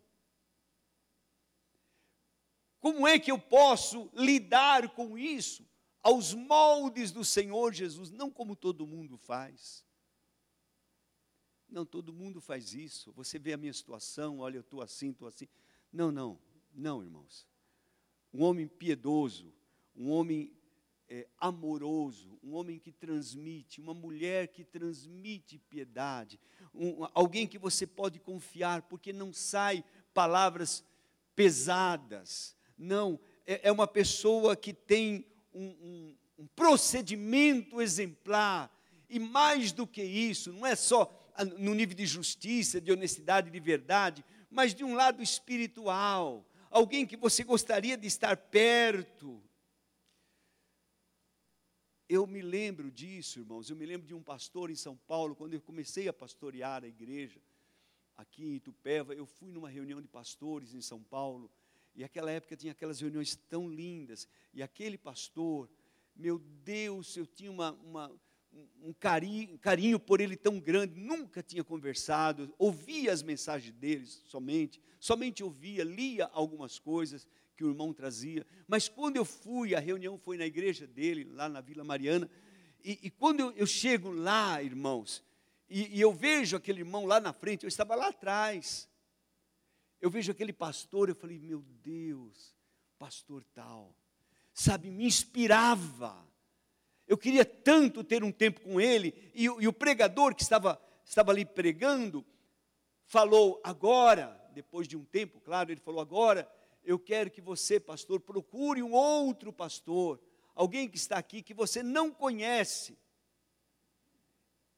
Como 2.78 3.04
é 3.04 3.18
que 3.18 3.32
eu 3.32 3.38
posso 3.40 4.08
lidar 4.14 4.90
com 4.90 5.18
isso 5.18 5.68
aos 6.04 6.32
moldes 6.32 7.10
do 7.10 7.24
Senhor 7.24 7.74
Jesus, 7.74 8.12
não 8.12 8.30
como 8.30 8.54
todo 8.54 8.86
mundo 8.86 9.18
faz? 9.18 9.85
Não, 11.68 11.84
todo 11.84 12.12
mundo 12.12 12.40
faz 12.40 12.74
isso. 12.74 13.12
Você 13.12 13.38
vê 13.38 13.52
a 13.52 13.56
minha 13.56 13.72
situação, 13.72 14.38
olha, 14.38 14.56
eu 14.56 14.60
estou 14.60 14.80
assim, 14.80 15.10
estou 15.10 15.28
assim. 15.28 15.48
Não, 15.92 16.12
não, 16.12 16.38
não, 16.74 17.02
irmãos. 17.02 17.46
Um 18.32 18.42
homem 18.42 18.66
piedoso, 18.68 19.52
um 19.94 20.10
homem 20.10 20.52
é, 21.08 21.26
amoroso, 21.38 22.38
um 22.42 22.54
homem 22.54 22.78
que 22.78 22.92
transmite, 22.92 23.80
uma 23.80 23.94
mulher 23.94 24.48
que 24.48 24.64
transmite 24.64 25.58
piedade, 25.58 26.38
um, 26.74 27.06
alguém 27.14 27.46
que 27.46 27.58
você 27.58 27.86
pode 27.86 28.18
confiar, 28.18 28.82
porque 28.82 29.12
não 29.12 29.32
sai 29.32 29.84
palavras 30.12 30.84
pesadas, 31.34 32.56
não, 32.76 33.20
é, 33.46 33.68
é 33.68 33.72
uma 33.72 33.86
pessoa 33.86 34.56
que 34.56 34.72
tem 34.72 35.26
um, 35.54 35.66
um, 35.66 36.16
um 36.38 36.46
procedimento 36.48 37.80
exemplar, 37.80 38.72
e 39.08 39.20
mais 39.20 39.70
do 39.70 39.86
que 39.86 40.02
isso, 40.02 40.52
não 40.52 40.66
é 40.66 40.74
só 40.74 41.04
no 41.44 41.74
nível 41.74 41.94
de 41.94 42.06
justiça, 42.06 42.80
de 42.80 42.92
honestidade, 42.92 43.50
de 43.50 43.60
verdade, 43.60 44.24
mas 44.50 44.74
de 44.74 44.84
um 44.84 44.94
lado 44.94 45.22
espiritual, 45.22 46.46
alguém 46.70 47.06
que 47.06 47.16
você 47.16 47.44
gostaria 47.44 47.96
de 47.96 48.06
estar 48.06 48.36
perto. 48.36 49.42
Eu 52.08 52.26
me 52.26 52.40
lembro 52.40 52.90
disso, 52.90 53.40
irmãos. 53.40 53.68
Eu 53.68 53.76
me 53.76 53.84
lembro 53.84 54.06
de 54.06 54.14
um 54.14 54.22
pastor 54.22 54.70
em 54.70 54.76
São 54.76 54.96
Paulo, 54.96 55.34
quando 55.34 55.54
eu 55.54 55.60
comecei 55.60 56.08
a 56.08 56.12
pastorear 56.12 56.84
a 56.84 56.88
igreja 56.88 57.40
aqui 58.16 58.44
em 58.44 58.54
Itupeva. 58.54 59.14
Eu 59.14 59.26
fui 59.26 59.50
numa 59.50 59.68
reunião 59.68 60.00
de 60.00 60.08
pastores 60.08 60.72
em 60.72 60.80
São 60.80 61.02
Paulo 61.02 61.50
e 61.94 62.04
aquela 62.04 62.30
época 62.30 62.56
tinha 62.56 62.72
aquelas 62.72 63.00
reuniões 63.00 63.34
tão 63.34 63.68
lindas. 63.68 64.28
E 64.52 64.62
aquele 64.62 64.98
pastor, 64.98 65.68
meu 66.14 66.38
Deus, 66.38 67.16
eu 67.16 67.26
tinha 67.26 67.50
uma, 67.50 67.72
uma, 67.72 68.12
um 68.82 68.92
carinho, 68.92 69.58
carinho 69.58 69.98
por 69.98 70.20
ele 70.20 70.36
tão 70.36 70.60
grande, 70.60 70.98
nunca 70.98 71.42
tinha 71.42 71.64
conversado, 71.64 72.54
ouvia 72.58 73.12
as 73.12 73.22
mensagens 73.22 73.74
deles 73.74 74.22
somente, 74.26 74.80
somente 75.00 75.42
ouvia, 75.42 75.84
lia 75.84 76.26
algumas 76.32 76.78
coisas 76.78 77.26
que 77.56 77.64
o 77.64 77.68
irmão 77.68 77.92
trazia. 77.92 78.46
Mas 78.68 78.88
quando 78.88 79.16
eu 79.16 79.24
fui, 79.24 79.74
a 79.74 79.80
reunião 79.80 80.18
foi 80.18 80.36
na 80.36 80.46
igreja 80.46 80.86
dele, 80.86 81.24
lá 81.24 81.48
na 81.48 81.60
Vila 81.60 81.82
Mariana, 81.82 82.30
e, 82.84 82.98
e 83.02 83.10
quando 83.10 83.40
eu, 83.40 83.52
eu, 83.52 83.66
chego 83.66 84.10
lá, 84.10 84.62
irmãos, 84.62 85.24
e, 85.68 85.96
e 85.96 86.00
eu 86.00 86.12
vejo 86.12 86.56
aquele 86.56 86.80
irmão 86.80 87.06
lá 87.06 87.18
na 87.18 87.32
frente, 87.32 87.64
eu 87.64 87.68
estava 87.68 87.94
lá 87.94 88.08
atrás, 88.08 88.88
eu 90.00 90.10
vejo 90.10 90.30
aquele 90.30 90.52
pastor, 90.52 91.08
eu 91.08 91.14
falei, 91.14 91.38
meu 91.38 91.64
Deus, 91.82 92.54
pastor 92.98 93.42
tal, 93.54 93.96
sabe, 94.52 94.90
me 94.90 95.04
inspirava. 95.04 96.16
Eu 97.06 97.16
queria 97.16 97.44
tanto 97.44 98.02
ter 98.02 98.24
um 98.24 98.32
tempo 98.32 98.60
com 98.60 98.80
ele, 98.80 99.14
e, 99.34 99.44
e 99.44 99.68
o 99.68 99.72
pregador 99.72 100.34
que 100.34 100.42
estava, 100.42 100.80
estava 101.04 101.30
ali 101.30 101.44
pregando, 101.44 102.24
falou, 103.04 103.60
agora, 103.62 104.40
depois 104.52 104.88
de 104.88 104.96
um 104.96 105.04
tempo, 105.04 105.40
claro, 105.40 105.70
ele 105.70 105.80
falou, 105.80 106.00
agora, 106.00 106.50
eu 106.84 106.98
quero 106.98 107.30
que 107.30 107.40
você, 107.40 107.78
pastor, 107.78 108.20
procure 108.20 108.82
um 108.82 108.92
outro 108.92 109.52
pastor, 109.52 110.20
alguém 110.54 110.88
que 110.88 110.96
está 110.96 111.16
aqui 111.16 111.42
que 111.42 111.54
você 111.54 111.82
não 111.82 112.10
conhece, 112.10 112.98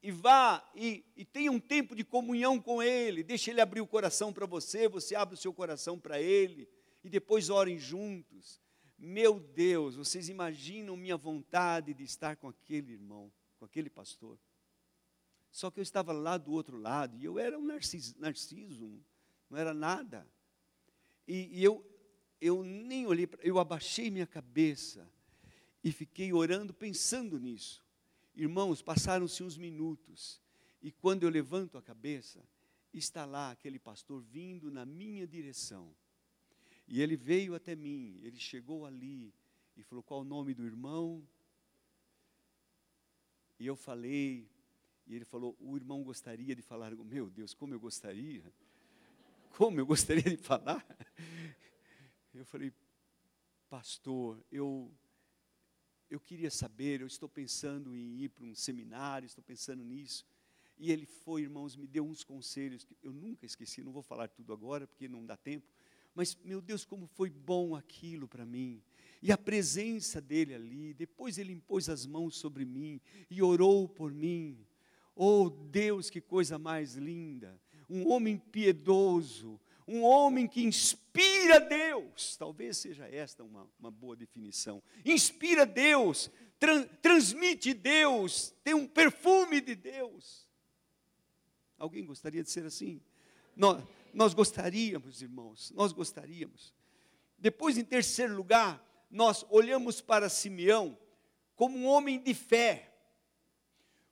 e 0.02 0.10
vá 0.12 0.64
e, 0.74 1.04
e 1.16 1.24
tenha 1.24 1.50
um 1.50 1.58
tempo 1.58 1.94
de 1.94 2.04
comunhão 2.04 2.60
com 2.60 2.82
Ele, 2.82 3.22
deixe 3.22 3.50
Ele 3.50 3.60
abrir 3.60 3.80
o 3.80 3.86
coração 3.86 4.32
para 4.32 4.46
você, 4.46 4.88
você 4.88 5.14
abre 5.14 5.34
o 5.34 5.38
seu 5.38 5.52
coração 5.52 5.98
para 5.98 6.20
Ele, 6.20 6.68
e 7.02 7.08
depois 7.08 7.50
orem 7.50 7.78
juntos. 7.78 8.60
Meu 8.98 9.38
Deus, 9.38 9.94
vocês 9.94 10.28
imaginam 10.28 10.96
minha 10.96 11.16
vontade 11.16 11.94
de 11.94 12.02
estar 12.02 12.36
com 12.36 12.48
aquele 12.48 12.92
irmão, 12.92 13.32
com 13.56 13.64
aquele 13.64 13.88
pastor. 13.88 14.36
Só 15.52 15.70
que 15.70 15.78
eu 15.78 15.82
estava 15.82 16.12
lá 16.12 16.36
do 16.36 16.52
outro 16.52 16.76
lado, 16.76 17.16
e 17.16 17.24
eu 17.24 17.38
era 17.38 17.56
um 17.56 17.64
narciso, 17.64 18.14
narciso 18.18 19.00
não 19.48 19.56
era 19.56 19.72
nada. 19.72 20.28
E, 21.26 21.58
e 21.58 21.64
eu, 21.64 21.84
eu 22.40 22.62
nem 22.64 23.06
olhei, 23.06 23.28
eu 23.40 23.58
abaixei 23.58 24.10
minha 24.10 24.26
cabeça 24.26 25.08
e 25.82 25.92
fiquei 25.92 26.32
orando, 26.32 26.74
pensando 26.74 27.38
nisso. 27.38 27.84
Irmãos, 28.34 28.82
passaram-se 28.82 29.42
uns 29.42 29.56
minutos, 29.56 30.40
e 30.82 30.90
quando 30.90 31.22
eu 31.22 31.30
levanto 31.30 31.78
a 31.78 31.82
cabeça, 31.82 32.44
está 32.92 33.24
lá 33.24 33.50
aquele 33.50 33.78
pastor 33.78 34.20
vindo 34.22 34.70
na 34.70 34.84
minha 34.84 35.26
direção. 35.26 35.94
E 36.88 37.02
ele 37.02 37.16
veio 37.16 37.54
até 37.54 37.76
mim, 37.76 38.18
ele 38.22 38.38
chegou 38.38 38.86
ali 38.86 39.32
e 39.76 39.82
falou: 39.82 40.02
Qual 40.02 40.22
o 40.22 40.24
nome 40.24 40.54
do 40.54 40.64
irmão? 40.64 41.22
E 43.60 43.66
eu 43.66 43.76
falei, 43.76 44.48
e 45.06 45.14
ele 45.14 45.24
falou: 45.24 45.54
O 45.60 45.76
irmão 45.76 46.02
gostaria 46.02 46.56
de 46.56 46.62
falar. 46.62 46.94
Meu 46.96 47.28
Deus, 47.28 47.52
como 47.54 47.74
eu 47.74 47.80
gostaria! 47.80 48.42
Como 49.56 49.80
eu 49.80 49.86
gostaria 49.86 50.22
de 50.22 50.36
falar! 50.36 50.84
Eu 52.34 52.44
falei: 52.44 52.72
Pastor, 53.68 54.42
eu 54.52 54.90
eu 56.10 56.18
queria 56.18 56.50
saber, 56.50 57.00
eu 57.00 57.06
estou 57.06 57.28
pensando 57.28 57.94
em 57.94 58.22
ir 58.22 58.30
para 58.30 58.44
um 58.44 58.54
seminário, 58.54 59.26
estou 59.26 59.44
pensando 59.44 59.84
nisso. 59.84 60.26
E 60.78 60.90
ele 60.90 61.04
foi, 61.04 61.42
irmãos, 61.42 61.76
me 61.76 61.86
deu 61.86 62.06
uns 62.06 62.24
conselhos 62.24 62.84
que 62.84 62.96
eu 63.02 63.12
nunca 63.12 63.44
esqueci, 63.44 63.82
não 63.82 63.92
vou 63.92 64.02
falar 64.02 64.28
tudo 64.28 64.52
agora 64.52 64.86
porque 64.86 65.08
não 65.08 65.26
dá 65.26 65.36
tempo, 65.36 65.66
mas 66.18 66.36
meu 66.44 66.60
Deus, 66.60 66.84
como 66.84 67.06
foi 67.06 67.30
bom 67.30 67.76
aquilo 67.76 68.26
para 68.26 68.44
mim. 68.44 68.82
E 69.22 69.30
a 69.30 69.38
presença 69.38 70.20
dele 70.20 70.52
ali, 70.52 70.92
depois 70.92 71.38
ele 71.38 71.52
impôs 71.52 71.88
as 71.88 72.06
mãos 72.06 72.36
sobre 72.36 72.64
mim 72.64 73.00
e 73.30 73.40
orou 73.40 73.88
por 73.88 74.12
mim. 74.12 74.58
Oh 75.14 75.48
Deus, 75.48 76.10
que 76.10 76.20
coisa 76.20 76.58
mais 76.58 76.96
linda! 76.96 77.56
Um 77.88 78.08
homem 78.08 78.36
piedoso, 78.36 79.60
um 79.86 80.02
homem 80.02 80.48
que 80.48 80.64
inspira 80.64 81.60
Deus. 81.60 82.36
Talvez 82.36 82.78
seja 82.78 83.06
esta 83.06 83.44
uma, 83.44 83.70
uma 83.78 83.90
boa 83.92 84.16
definição. 84.16 84.82
Inspira 85.04 85.64
Deus, 85.64 86.32
transmite 87.00 87.72
Deus, 87.72 88.52
tem 88.64 88.74
um 88.74 88.88
perfume 88.88 89.60
de 89.60 89.76
Deus. 89.76 90.48
Alguém 91.78 92.04
gostaria 92.04 92.42
de 92.42 92.50
ser 92.50 92.66
assim? 92.66 93.00
Nós 94.12 94.34
gostaríamos, 94.34 95.22
irmãos, 95.22 95.70
nós 95.72 95.92
gostaríamos. 95.92 96.74
Depois, 97.38 97.78
em 97.78 97.84
terceiro 97.84 98.34
lugar, 98.34 98.84
nós 99.10 99.44
olhamos 99.50 100.00
para 100.00 100.28
Simeão 100.28 100.98
como 101.54 101.76
um 101.76 101.86
homem 101.86 102.20
de 102.20 102.34
fé, 102.34 102.92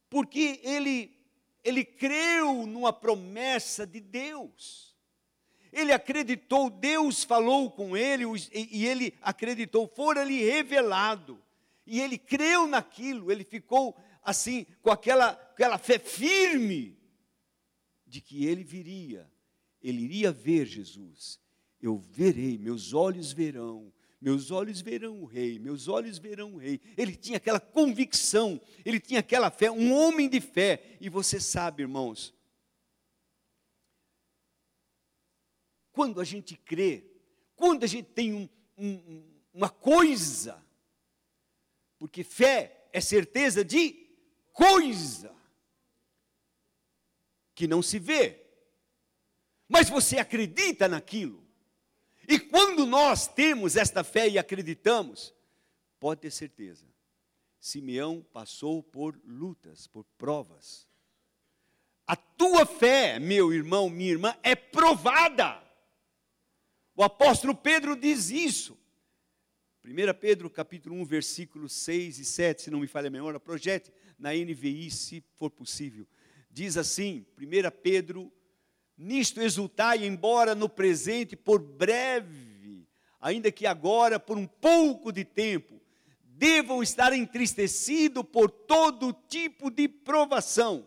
porque 0.09 0.61
ele, 0.63 1.17
ele 1.63 1.85
creu 1.85 2.67
numa 2.67 2.93
promessa 2.93 3.87
de 3.87 4.01
Deus. 4.01 4.97
Ele 5.73 5.93
acreditou, 5.93 6.71
Deus 6.71 7.23
falou 7.23 7.71
com 7.71 7.97
ele 7.97 8.25
e 8.53 8.87
ele 8.87 9.15
acreditou, 9.21 9.87
fora-lhe 9.87 10.43
revelado. 10.43 11.43
E 11.87 12.01
ele 12.01 12.19
creu 12.19 12.67
naquilo, 12.67 13.31
ele 13.31 13.45
ficou 13.45 13.97
assim, 14.23 14.67
com 14.83 14.91
aquela, 14.91 15.29
aquela 15.29 15.79
fé 15.79 16.01
firme 16.01 16.99
de 18.05 18.21
que 18.21 18.45
ele 18.45 18.65
viria, 18.65 19.31
ele 19.89 20.03
iria 20.03 20.33
ver 20.33 20.67
Jesus. 20.67 21.41
Eu 21.81 21.97
verei, 21.97 22.59
meus 22.59 22.93
olhos 22.93 23.33
verão, 23.33 23.93
meus 24.21 24.51
olhos 24.51 24.81
verão 24.81 25.23
o 25.23 25.25
rei, 25.25 25.59
meus 25.59 25.87
olhos 25.87 26.19
verão 26.19 26.55
o 26.55 26.59
rei. 26.59 26.81
Ele 26.97 27.15
tinha 27.15 27.37
aquela 27.37 27.61
convicção, 27.61 28.61
ele 28.85 28.99
tinha 28.99 29.21
aquela 29.21 29.51
fé, 29.51 29.71
um 29.71 29.93
homem 29.93 30.29
de 30.29 30.41
fé. 30.41 30.97
E 31.01 31.09
você 31.09 31.39
sabe, 31.39 31.83
irmãos, 31.83 32.35
quando 35.93 36.21
a 36.21 36.25
gente 36.25 36.57
crê, 36.57 37.05
quando 37.55 37.85
a 37.85 37.87
gente 37.87 38.09
tem 38.11 38.35
um, 38.35 38.49
um, 38.77 39.25
uma 39.55 39.69
coisa, 39.69 40.61
porque 41.99 42.25
fé 42.25 42.89
é 42.93 43.01
certeza 43.01 43.65
de 43.65 44.09
coisa 44.53 45.35
que 47.55 47.67
não 47.67 47.81
se 47.81 47.99
vê, 47.99 48.46
mas 49.69 49.89
você 49.89 50.19
acredita 50.19 50.89
naquilo. 50.89 51.45
E 52.29 52.39
quando 52.39 52.87
nós 52.87 53.27
temos 53.29 53.77
esta 53.77 54.03
fé 54.03 54.29
e 54.29 54.39
acreditamos, 54.39 55.35
pode 56.01 56.23
ter 56.23 56.31
certeza, 56.31 56.87
Simeão 57.61 58.25
passou 58.33 58.83
por 58.83 59.19
lutas, 59.25 59.87
por 59.87 60.05
provas. 60.19 60.87
A 62.07 62.15
tua 62.15 62.65
fé, 62.65 63.19
meu 63.19 63.53
irmão, 63.53 63.91
minha 63.91 64.13
irmã, 64.13 64.37
é 64.43 64.55
provada. 64.55 65.63
O 66.95 67.03
apóstolo 67.03 67.55
Pedro 67.55 67.97
diz 67.97 68.31
isso. 68.31 68.79
1 69.85 70.19
Pedro 70.21 70.51
capítulo 70.51 70.97
1, 70.97 71.05
versículos 71.05 71.73
6 71.73 72.19
e 72.19 72.25
7, 72.25 72.63
se 72.63 72.71
não 72.71 72.81
me 72.81 72.89
falha 72.89 73.07
a 73.07 73.11
memória, 73.11 73.39
projete 73.39 73.93
na 74.19 74.33
NVI, 74.33 74.91
se 74.91 75.25
for 75.37 75.51
possível. 75.51 76.07
Diz 76.51 76.77
assim, 76.77 77.25
1 77.39 77.71
Pedro, 77.83 78.33
nisto 78.97 79.41
exultai, 79.41 80.07
embora 80.07 80.55
no 80.55 80.69
presente, 80.69 81.37
por 81.37 81.61
breve, 81.61 82.87
ainda 83.21 83.51
que 83.51 83.67
agora, 83.67 84.19
por 84.19 84.39
um 84.39 84.47
pouco 84.47 85.13
de 85.13 85.25
tempo, 85.25 85.81
devam 86.23 86.83
estar 86.83 87.13
entristecidos 87.13 88.25
por 88.31 88.51
todo 88.51 89.13
tipo 89.29 89.71
de 89.71 89.89
provação. 89.89 90.87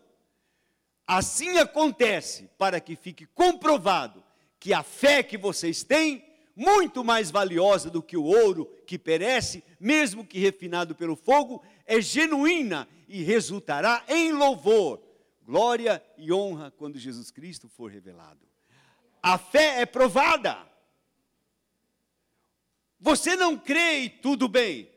Assim 1.05 1.57
acontece 1.57 2.49
para 2.57 2.79
que 2.79 2.95
fique 2.95 3.25
comprovado 3.25 4.23
que 4.59 4.73
a 4.73 4.83
fé 4.83 5.23
que 5.23 5.37
vocês 5.37 5.83
têm, 5.83 6.23
muito 6.55 7.03
mais 7.03 7.31
valiosa 7.31 7.89
do 7.89 8.03
que 8.03 8.17
o 8.17 8.25
ouro 8.25 8.65
que 8.85 8.99
perece, 8.99 9.63
mesmo 9.79 10.25
que 10.25 10.37
refinado 10.37 10.93
pelo 10.93 11.15
fogo, 11.15 11.63
é 11.85 12.01
genuína 12.01 12.87
e 13.07 13.23
resultará 13.23 14.03
em 14.07 14.33
louvor, 14.33 14.99
glória 15.49 15.99
e 16.15 16.31
honra 16.31 16.69
quando 16.69 16.99
Jesus 16.99 17.31
Cristo 17.31 17.67
for 17.67 17.89
revelado. 17.89 18.47
A 19.19 19.35
fé 19.35 19.81
é 19.81 19.85
provada. 19.85 20.55
Você 22.99 23.35
não 23.35 23.57
crê 23.57 24.01
e 24.01 24.09
tudo 24.11 24.47
bem. 24.47 24.87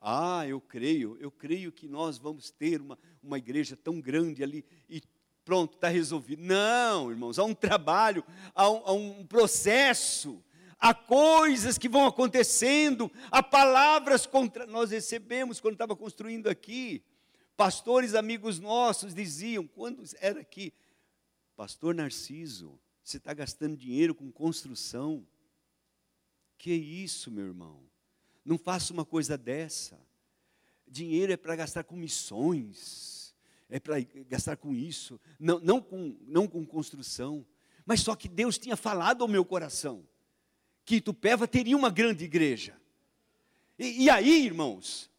Ah, 0.00 0.46
eu 0.46 0.60
creio, 0.60 1.18
eu 1.20 1.32
creio 1.32 1.72
que 1.72 1.88
nós 1.88 2.16
vamos 2.16 2.48
ter 2.52 2.80
uma, 2.80 2.96
uma 3.20 3.38
igreja 3.38 3.76
tão 3.76 4.00
grande 4.00 4.44
ali 4.44 4.64
e 4.88 5.02
pronto, 5.44 5.74
está 5.74 5.88
resolvido. 5.88 6.40
Não, 6.40 7.10
irmãos, 7.10 7.40
há 7.40 7.44
um 7.44 7.54
trabalho, 7.54 8.24
há 8.54 8.70
um, 8.70 8.82
há 8.84 8.92
um 8.92 9.26
processo, 9.26 10.40
há 10.78 10.94
coisas 10.94 11.76
que 11.76 11.88
vão 11.88 12.06
acontecendo, 12.06 13.10
há 13.32 13.42
palavras 13.42 14.26
contra. 14.26 14.64
Nós 14.64 14.92
recebemos 14.92 15.58
quando 15.58 15.74
estava 15.74 15.96
construindo 15.96 16.46
aqui, 16.46 17.02
pastores 17.56 18.14
amigos 18.14 18.58
nossos 18.58 19.14
diziam, 19.14 19.66
quando 19.66 20.02
era 20.20 20.40
aqui, 20.40 20.72
Pastor 21.56 21.94
Narciso, 21.94 22.78
você 23.02 23.18
está 23.18 23.32
gastando 23.34 23.76
dinheiro 23.76 24.14
com 24.14 24.30
construção. 24.32 25.26
Que 26.56 26.72
isso, 26.72 27.30
meu 27.30 27.46
irmão? 27.46 27.80
Não 28.44 28.56
faça 28.56 28.92
uma 28.92 29.04
coisa 29.04 29.36
dessa. 29.36 30.00
Dinheiro 30.86 31.32
é 31.32 31.36
para 31.36 31.56
gastar 31.56 31.84
com 31.84 31.96
missões, 31.96 33.34
é 33.68 33.78
para 33.80 34.00
gastar 34.28 34.56
com 34.56 34.74
isso, 34.74 35.20
não, 35.38 35.58
não, 35.60 35.80
com, 35.80 36.16
não 36.22 36.46
com 36.46 36.64
construção. 36.64 37.44
Mas 37.84 38.00
só 38.00 38.14
que 38.14 38.28
Deus 38.28 38.58
tinha 38.58 38.76
falado 38.76 39.22
ao 39.22 39.28
meu 39.28 39.44
coração 39.44 40.06
que 40.84 40.96
Itupeva 40.96 41.48
teria 41.48 41.76
uma 41.76 41.90
grande 41.90 42.24
igreja. 42.24 42.76
E, 43.78 44.04
e 44.04 44.10
aí, 44.10 44.44
irmãos, 44.44 45.10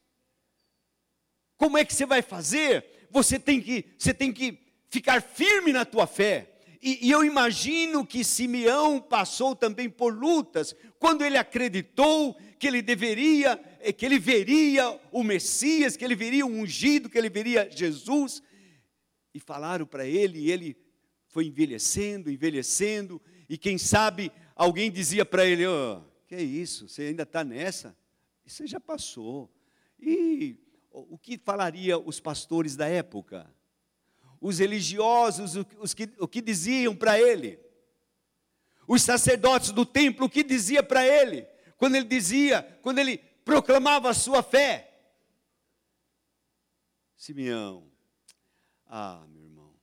como 1.57 1.77
é 1.77 1.85
que 1.85 1.93
você 1.93 2.05
vai 2.05 2.21
fazer? 2.21 2.85
Você 3.09 3.39
tem 3.39 3.61
que, 3.61 3.85
você 3.97 4.13
tem 4.13 4.31
que 4.31 4.59
ficar 4.89 5.21
firme 5.21 5.71
na 5.71 5.85
tua 5.85 6.07
fé. 6.07 6.51
E, 6.81 7.07
e, 7.07 7.11
eu 7.11 7.23
imagino 7.23 8.05
que 8.05 8.23
Simeão 8.23 9.01
passou 9.01 9.55
também 9.55 9.89
por 9.89 10.13
lutas, 10.13 10.75
quando 10.99 11.25
ele 11.25 11.37
acreditou 11.37 12.37
que 12.59 12.67
ele 12.67 12.81
deveria, 12.81 13.59
eh, 13.79 13.91
que 13.91 14.05
ele 14.05 14.19
veria 14.19 14.99
o 15.11 15.23
Messias, 15.23 15.97
que 15.97 16.05
ele 16.05 16.15
veria 16.15 16.45
o 16.45 16.49
ungido, 16.49 17.09
que 17.09 17.17
ele 17.17 17.29
veria 17.29 17.67
Jesus, 17.71 18.43
e 19.33 19.39
falaram 19.39 19.85
para 19.85 20.05
ele, 20.05 20.39
e 20.39 20.51
ele 20.51 20.77
foi 21.27 21.47
envelhecendo, 21.47 22.29
envelhecendo, 22.29 23.19
e 23.49 23.57
quem 23.57 23.77
sabe 23.77 24.31
alguém 24.55 24.91
dizia 24.91 25.25
para 25.25 25.45
ele: 25.45 25.65
oh, 25.65 26.01
que 26.27 26.35
é 26.35 26.41
isso, 26.41 26.87
você 26.87 27.03
ainda 27.03 27.23
está 27.23 27.43
nessa? 27.43 27.97
Isso 28.45 28.65
já 28.67 28.79
passou. 28.79 29.51
E 29.99 30.57
o 30.99 31.17
que 31.17 31.37
falaria 31.37 31.97
os 31.97 32.19
pastores 32.19 32.75
da 32.75 32.87
época? 32.87 33.49
os 34.47 34.59
religiosos, 34.59 35.55
os 35.79 35.93
que, 35.93 36.13
o 36.19 36.27
que 36.27 36.39
diziam 36.39 36.95
para 36.95 37.19
ele, 37.19 37.59
os 38.87 39.01
sacerdotes 39.01 39.71
do 39.71 39.85
templo, 39.85 40.25
o 40.25 40.29
que 40.29 40.43
dizia 40.43 40.83
para 40.83 41.05
ele, 41.05 41.47
quando 41.77 41.95
ele 41.95 42.05
dizia, 42.05 42.61
quando 42.83 42.99
ele 42.99 43.17
proclamava 43.43 44.09
a 44.09 44.13
sua 44.13 44.43
fé. 44.43 44.91
Simeão, 47.17 47.91
ah, 48.85 49.25
meu 49.29 49.43
irmão, 49.43 49.73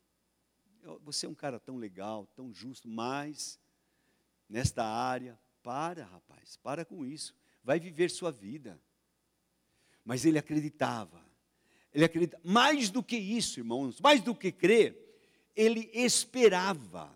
você 1.01 1.27
é 1.27 1.29
um 1.29 1.35
cara 1.35 1.59
tão 1.59 1.77
legal, 1.77 2.27
tão 2.37 2.55
justo, 2.55 2.87
mas 2.89 3.59
nesta 4.49 4.85
área, 4.85 5.37
para, 5.61 6.05
rapaz, 6.05 6.57
para 6.57 6.85
com 6.85 7.05
isso, 7.05 7.35
vai 7.65 7.81
viver 7.81 8.11
sua 8.11 8.31
vida. 8.31 8.81
Mas 10.05 10.25
ele 10.25 10.39
acreditava 10.39 11.23
ele 11.95 12.05
acredita. 12.05 12.39
Mais 12.43 12.91
do 12.91 13.03
que 13.03 13.17
isso, 13.17 13.61
irmãos, 13.61 14.01
mais 14.01 14.23
do 14.23 14.35
que 14.35 14.51
crer, 14.51 14.97
ele 15.55 15.91
esperava. 15.93 17.15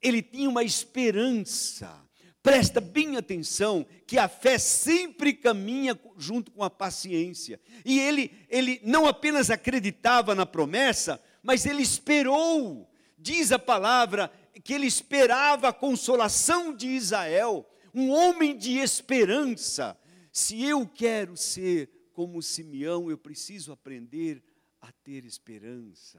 Ele 0.00 0.22
tinha 0.22 0.48
uma 0.48 0.62
esperança. 0.62 2.02
Presta 2.42 2.80
bem 2.80 3.16
atenção 3.16 3.84
que 4.06 4.18
a 4.18 4.28
fé 4.28 4.56
sempre 4.56 5.32
caminha 5.32 5.98
junto 6.16 6.52
com 6.52 6.62
a 6.62 6.70
paciência. 6.70 7.60
E 7.84 7.98
ele, 7.98 8.30
ele 8.48 8.80
não 8.84 9.06
apenas 9.06 9.50
acreditava 9.50 10.34
na 10.34 10.46
promessa, 10.46 11.20
mas 11.42 11.66
ele 11.66 11.82
esperou. 11.82 12.88
Diz 13.18 13.50
a 13.50 13.58
palavra 13.58 14.30
que 14.62 14.72
ele 14.72 14.86
esperava 14.86 15.68
a 15.68 15.72
consolação 15.72 16.72
de 16.72 16.86
Israel, 16.86 17.68
um 17.92 18.10
homem 18.10 18.56
de 18.56 18.78
esperança. 18.78 19.98
Se 20.30 20.62
eu 20.62 20.86
quero 20.86 21.36
ser 21.36 21.95
como 22.16 22.40
Simeão, 22.40 23.10
eu 23.10 23.18
preciso 23.18 23.70
aprender 23.72 24.42
a 24.80 24.90
ter 24.90 25.22
esperança, 25.26 26.18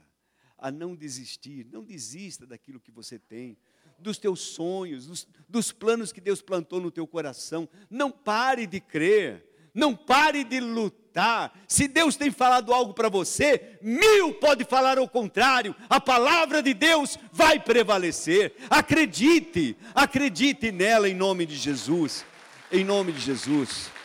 a 0.55 0.69
não 0.69 0.95
desistir. 0.95 1.65
Não 1.71 1.83
desista 1.83 2.45
daquilo 2.45 2.79
que 2.79 2.91
você 2.91 3.17
tem, 3.17 3.57
dos 3.97 4.19
teus 4.19 4.41
sonhos, 4.41 5.07
dos, 5.07 5.27
dos 5.49 5.71
planos 5.71 6.11
que 6.11 6.21
Deus 6.21 6.39
plantou 6.39 6.79
no 6.79 6.91
teu 6.91 7.07
coração. 7.07 7.67
Não 7.89 8.11
pare 8.11 8.67
de 8.67 8.79
crer, 8.79 9.43
não 9.73 9.95
pare 9.95 10.43
de 10.43 10.59
lutar. 10.59 11.59
Se 11.67 11.87
Deus 11.87 12.15
tem 12.15 12.29
falado 12.29 12.71
algo 12.71 12.93
para 12.93 13.09
você, 13.09 13.79
mil 13.81 14.35
pode 14.35 14.65
falar 14.65 14.99
o 14.99 15.09
contrário. 15.09 15.75
A 15.89 15.99
palavra 15.99 16.61
de 16.61 16.75
Deus 16.75 17.17
vai 17.33 17.59
prevalecer. 17.59 18.53
Acredite, 18.69 19.75
acredite 19.95 20.71
nela 20.71 21.09
em 21.09 21.15
nome 21.15 21.43
de 21.47 21.55
Jesus. 21.55 22.23
Em 22.71 22.83
nome 22.83 23.13
de 23.13 23.19
Jesus. 23.19 23.96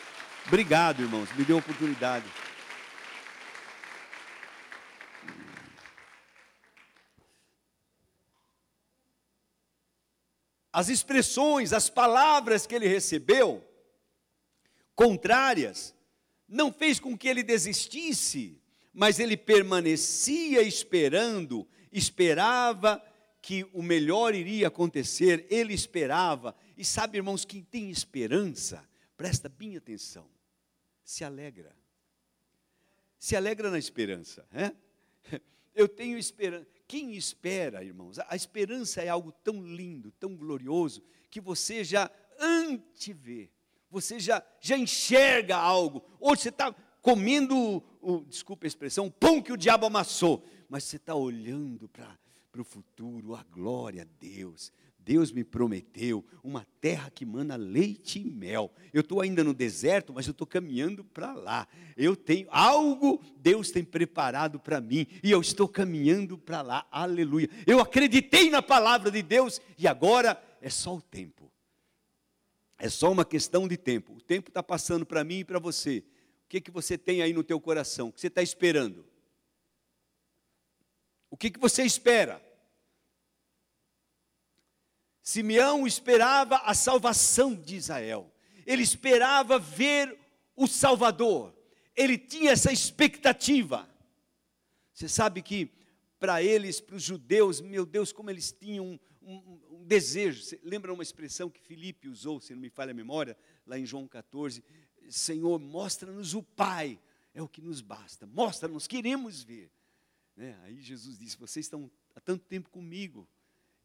Obrigado, 0.47 1.01
irmãos, 1.01 1.31
me 1.35 1.45
deu 1.45 1.55
a 1.55 1.59
oportunidade. 1.59 2.25
As 10.71 10.89
expressões, 10.89 11.71
as 11.71 11.87
palavras 11.89 12.65
que 12.65 12.73
ele 12.73 12.87
recebeu, 12.87 13.63
contrárias, 14.95 15.95
não 16.47 16.73
fez 16.73 16.99
com 16.99 17.17
que 17.17 17.27
ele 17.27 17.43
desistisse, 17.43 18.59
mas 18.91 19.19
ele 19.19 19.37
permanecia 19.37 20.61
esperando, 20.61 21.67
esperava 21.91 23.03
que 23.39 23.67
o 23.73 23.83
melhor 23.83 24.33
iria 24.33 24.67
acontecer, 24.67 25.45
ele 25.49 25.73
esperava. 25.73 26.55
E 26.77 26.83
sabe, 26.83 27.17
irmãos, 27.17 27.45
quem 27.45 27.61
tem 27.61 27.91
esperança, 27.91 28.87
presta 29.15 29.47
bem 29.47 29.77
atenção, 29.77 30.27
se 31.03 31.23
alegra. 31.23 31.75
Se 33.19 33.35
alegra 33.35 33.69
na 33.69 33.79
esperança. 33.79 34.45
É? 34.51 34.71
Eu 35.73 35.87
tenho 35.87 36.17
esperança. 36.17 36.67
Quem 36.87 37.15
espera, 37.15 37.83
irmãos? 37.83 38.19
A 38.19 38.35
esperança 38.35 39.01
é 39.01 39.09
algo 39.09 39.31
tão 39.31 39.65
lindo, 39.65 40.11
tão 40.11 40.35
glorioso, 40.35 41.01
que 41.29 41.41
você 41.41 41.83
já 41.83 42.11
antevê, 42.39 43.49
você 43.89 44.19
já, 44.19 44.45
já 44.59 44.77
enxerga 44.77 45.57
algo. 45.57 46.03
Ou 46.19 46.35
você 46.35 46.49
está 46.49 46.73
comendo, 47.01 47.83
o, 48.01 48.23
desculpa 48.25 48.65
a 48.65 48.67
expressão, 48.67 49.07
o 49.07 49.11
pão 49.11 49.41
que 49.41 49.51
o 49.51 49.57
diabo 49.57 49.85
amassou, 49.85 50.45
mas 50.69 50.83
você 50.83 50.97
está 50.97 51.15
olhando 51.15 51.87
para 51.89 52.17
o 52.61 52.63
futuro, 52.63 53.35
a 53.35 53.43
glória 53.43 54.03
a 54.03 54.07
Deus. 54.19 54.71
Deus 55.05 55.31
me 55.31 55.43
prometeu 55.43 56.23
uma 56.41 56.65
terra 56.79 57.09
que 57.09 57.25
mana 57.25 57.55
leite 57.55 58.19
e 58.19 58.29
mel. 58.29 58.73
Eu 58.93 59.01
estou 59.01 59.21
ainda 59.21 59.43
no 59.43 59.53
deserto, 59.53 60.13
mas 60.13 60.25
eu 60.25 60.31
estou 60.31 60.47
caminhando 60.47 61.03
para 61.03 61.33
lá. 61.33 61.67
Eu 61.97 62.15
tenho 62.15 62.47
algo, 62.49 63.21
Deus 63.37 63.69
tem 63.69 63.83
preparado 63.83 64.59
para 64.59 64.79
mim, 64.79 65.05
e 65.21 65.29
eu 65.29 65.41
estou 65.41 65.67
caminhando 65.67 66.37
para 66.37 66.61
lá. 66.61 66.87
Aleluia. 66.89 67.49
Eu 67.67 67.79
acreditei 67.79 68.49
na 68.49 68.61
palavra 68.61 69.11
de 69.11 69.21
Deus, 69.21 69.61
e 69.77 69.87
agora 69.87 70.41
é 70.61 70.69
só 70.69 70.95
o 70.95 71.01
tempo. 71.01 71.51
É 72.77 72.89
só 72.89 73.11
uma 73.11 73.25
questão 73.25 73.67
de 73.67 73.77
tempo. 73.77 74.13
O 74.13 74.21
tempo 74.21 74.49
está 74.49 74.63
passando 74.63 75.05
para 75.05 75.23
mim 75.23 75.39
e 75.39 75.45
para 75.45 75.59
você. 75.59 76.03
O 76.45 76.49
que, 76.49 76.61
que 76.61 76.71
você 76.71 76.97
tem 76.97 77.21
aí 77.21 77.33
no 77.33 77.43
teu 77.43 77.59
coração? 77.59 78.07
O 78.07 78.13
que 78.13 78.21
você 78.21 78.27
está 78.27 78.41
esperando? 78.41 79.05
O 81.29 81.35
que, 81.35 81.49
que 81.49 81.59
você 81.59 81.83
espera? 81.83 82.41
Simeão 85.23 85.87
esperava 85.87 86.57
a 86.57 86.73
salvação 86.73 87.55
de 87.55 87.77
Israel, 87.77 88.29
ele 88.65 88.83
esperava 88.83 89.57
ver 89.57 90.19
o 90.53 90.67
Salvador, 90.67 91.55
ele 91.95 92.17
tinha 92.17 92.51
essa 92.51 92.73
expectativa. 92.73 93.89
Você 94.93 95.07
sabe 95.07 95.41
que 95.41 95.71
para 96.19 96.43
eles, 96.43 96.81
para 96.81 96.97
os 96.97 97.03
judeus, 97.03 97.61
meu 97.61 97.85
Deus, 97.85 98.11
como 98.11 98.29
eles 98.29 98.51
tinham 98.51 98.85
um, 98.85 98.99
um, 99.21 99.77
um 99.77 99.85
desejo. 99.85 100.43
Você 100.43 100.59
lembra 100.61 100.93
uma 100.93 101.03
expressão 101.03 101.49
que 101.49 101.61
Filipe 101.61 102.09
usou, 102.09 102.41
se 102.41 102.53
não 102.53 102.61
me 102.61 102.69
falha 102.69 102.91
a 102.91 102.93
memória, 102.93 103.37
lá 103.65 103.79
em 103.79 103.85
João 103.85 104.07
14? 104.07 104.63
Senhor, 105.09 105.57
mostra-nos 105.57 106.33
o 106.33 106.43
Pai, 106.43 106.99
é 107.33 107.41
o 107.41 107.47
que 107.47 107.61
nos 107.61 107.81
basta, 107.81 108.27
mostra-nos, 108.27 108.87
queremos 108.87 109.41
ver. 109.41 109.71
Né? 110.35 110.57
Aí 110.63 110.81
Jesus 110.81 111.17
disse: 111.17 111.37
Vocês 111.37 111.65
estão 111.65 111.89
há 112.13 112.19
tanto 112.19 112.45
tempo 112.45 112.69
comigo 112.69 113.27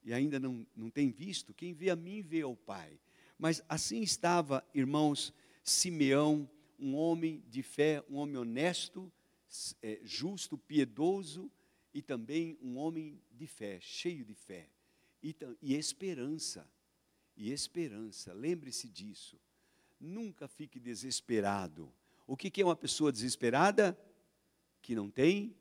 e 0.08 0.14
ainda 0.14 0.40
não, 0.40 0.66
não 0.74 0.88
têm 0.88 1.10
visto, 1.10 1.52
quem 1.52 1.74
vê 1.74 1.90
a 1.90 1.96
mim 1.96 2.22
vê 2.22 2.40
ao 2.40 2.56
Pai. 2.56 2.98
Mas 3.38 3.62
assim 3.68 4.00
estava, 4.00 4.66
irmãos, 4.72 5.34
Simeão, 5.62 6.48
um 6.78 6.96
homem 6.96 7.44
de 7.46 7.62
fé, 7.62 8.02
um 8.08 8.16
homem 8.16 8.38
honesto, 8.38 9.12
é, 9.82 10.00
justo, 10.02 10.56
piedoso 10.56 11.52
e 11.92 12.00
também 12.00 12.56
um 12.62 12.78
homem 12.78 13.20
de 13.30 13.46
fé, 13.46 13.78
cheio 13.82 14.24
de 14.24 14.32
fé 14.32 14.70
e, 15.22 15.36
e 15.60 15.74
esperança. 15.74 16.66
E 17.36 17.52
esperança, 17.52 18.32
lembre-se 18.32 18.88
disso. 18.88 19.38
Nunca 20.00 20.48
fique 20.48 20.80
desesperado. 20.80 21.92
O 22.26 22.34
que, 22.34 22.50
que 22.50 22.62
é 22.62 22.64
uma 22.64 22.74
pessoa 22.74 23.12
desesperada? 23.12 23.96
Que 24.80 24.94
não 24.94 25.10
tem 25.10 25.54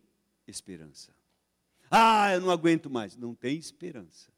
esperança. 0.48 1.14
Ah, 1.92 2.34
eu 2.34 2.40
não 2.40 2.50
aguento 2.50 2.90
mais. 2.90 3.18
Não 3.18 3.36
tem 3.36 3.58
esperança. 3.58 4.37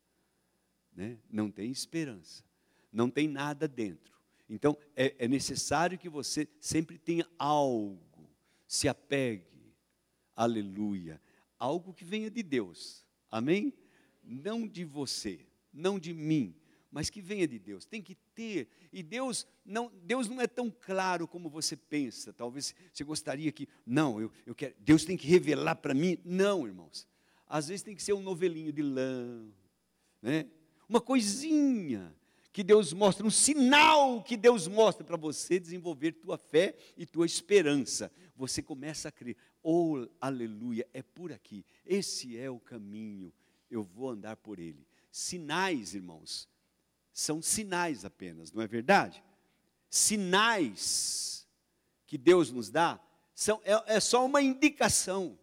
Né? 0.99 1.17
Não 1.31 1.49
tem 1.49 1.71
esperança. 1.71 2.43
Não 2.91 3.09
tem 3.09 3.25
nada 3.25 3.69
dentro. 3.69 4.13
Então, 4.49 4.77
é, 4.97 5.15
é 5.17 5.27
necessário 5.29 5.97
que 5.97 6.09
você 6.09 6.45
sempre 6.59 6.97
tenha 6.97 7.25
algo. 7.38 8.29
Se 8.67 8.85
apegue. 8.85 9.73
Aleluia. 10.35 11.21
Algo 11.57 11.93
que 11.93 12.03
venha 12.03 12.29
de 12.29 12.43
Deus. 12.43 13.05
Amém? 13.31 13.73
Não 14.21 14.67
de 14.67 14.83
você, 14.83 15.39
não 15.71 15.97
de 15.97 16.13
mim, 16.13 16.53
mas 16.91 17.09
que 17.09 17.21
venha 17.21 17.47
de 17.47 17.57
Deus. 17.57 17.85
Tem 17.85 18.01
que 18.01 18.15
ter. 18.35 18.67
E 18.91 19.01
Deus 19.01 19.47
não, 19.63 19.89
Deus 20.03 20.27
não 20.27 20.41
é 20.41 20.47
tão 20.47 20.69
claro 20.69 21.29
como 21.29 21.49
você 21.49 21.77
pensa. 21.77 22.33
Talvez 22.33 22.75
você 22.91 23.05
gostaria 23.05 23.53
que, 23.53 23.69
não, 23.85 24.19
eu, 24.19 24.29
eu 24.45 24.53
quero, 24.53 24.75
Deus 24.79 25.05
tem 25.05 25.15
que 25.15 25.27
revelar 25.27 25.75
para 25.75 25.93
mim. 25.93 26.17
Não, 26.25 26.67
irmãos. 26.67 27.07
Às 27.47 27.69
vezes 27.69 27.83
tem 27.83 27.95
que 27.95 28.03
ser 28.03 28.12
um 28.13 28.21
novelinho 28.21 28.73
de 28.73 28.81
lã, 28.81 29.47
né? 30.21 30.45
Uma 30.89 30.99
coisinha 30.99 32.15
que 32.52 32.63
Deus 32.63 32.91
mostra, 32.93 33.23
um 33.25 33.30
sinal 33.30 34.23
que 34.23 34.36
Deus 34.36 34.67
mostra 34.67 35.04
para 35.04 35.15
você 35.15 35.60
desenvolver 35.60 36.13
tua 36.13 36.36
fé 36.36 36.75
e 36.97 37.06
tua 37.06 37.28
esperança. 37.28 38.12
Você 38.36 38.63
começa 38.63 39.08
a 39.08 39.12
crer, 39.12 39.38
oh, 39.62 40.08
aleluia, 40.19 40.88
é 40.91 41.04
por 41.04 41.32
aqui. 41.32 41.63
Esse 41.86 42.36
é 42.36 42.49
o 42.49 42.60
caminho. 42.60 43.32
Eu 43.69 43.84
vou 43.84 44.10
andar 44.10 44.36
por 44.38 44.58
ele. 44.58 44.88
Sinais, 45.12 45.93
irmãos, 45.93 46.49
são 47.13 47.39
sinais 47.39 48.04
apenas, 48.04 48.52
não 48.52 48.63
é 48.63 48.67
verdade? 48.67 49.23
Sinais 49.89 51.47
que 52.08 52.17
Deus 52.17 52.52
nos 52.52 52.71
dá 52.71 52.99
são, 53.36 53.62
é, 53.63 53.95
é 53.95 53.99
só 53.99 54.25
uma 54.25 54.41
indicação. 54.41 55.38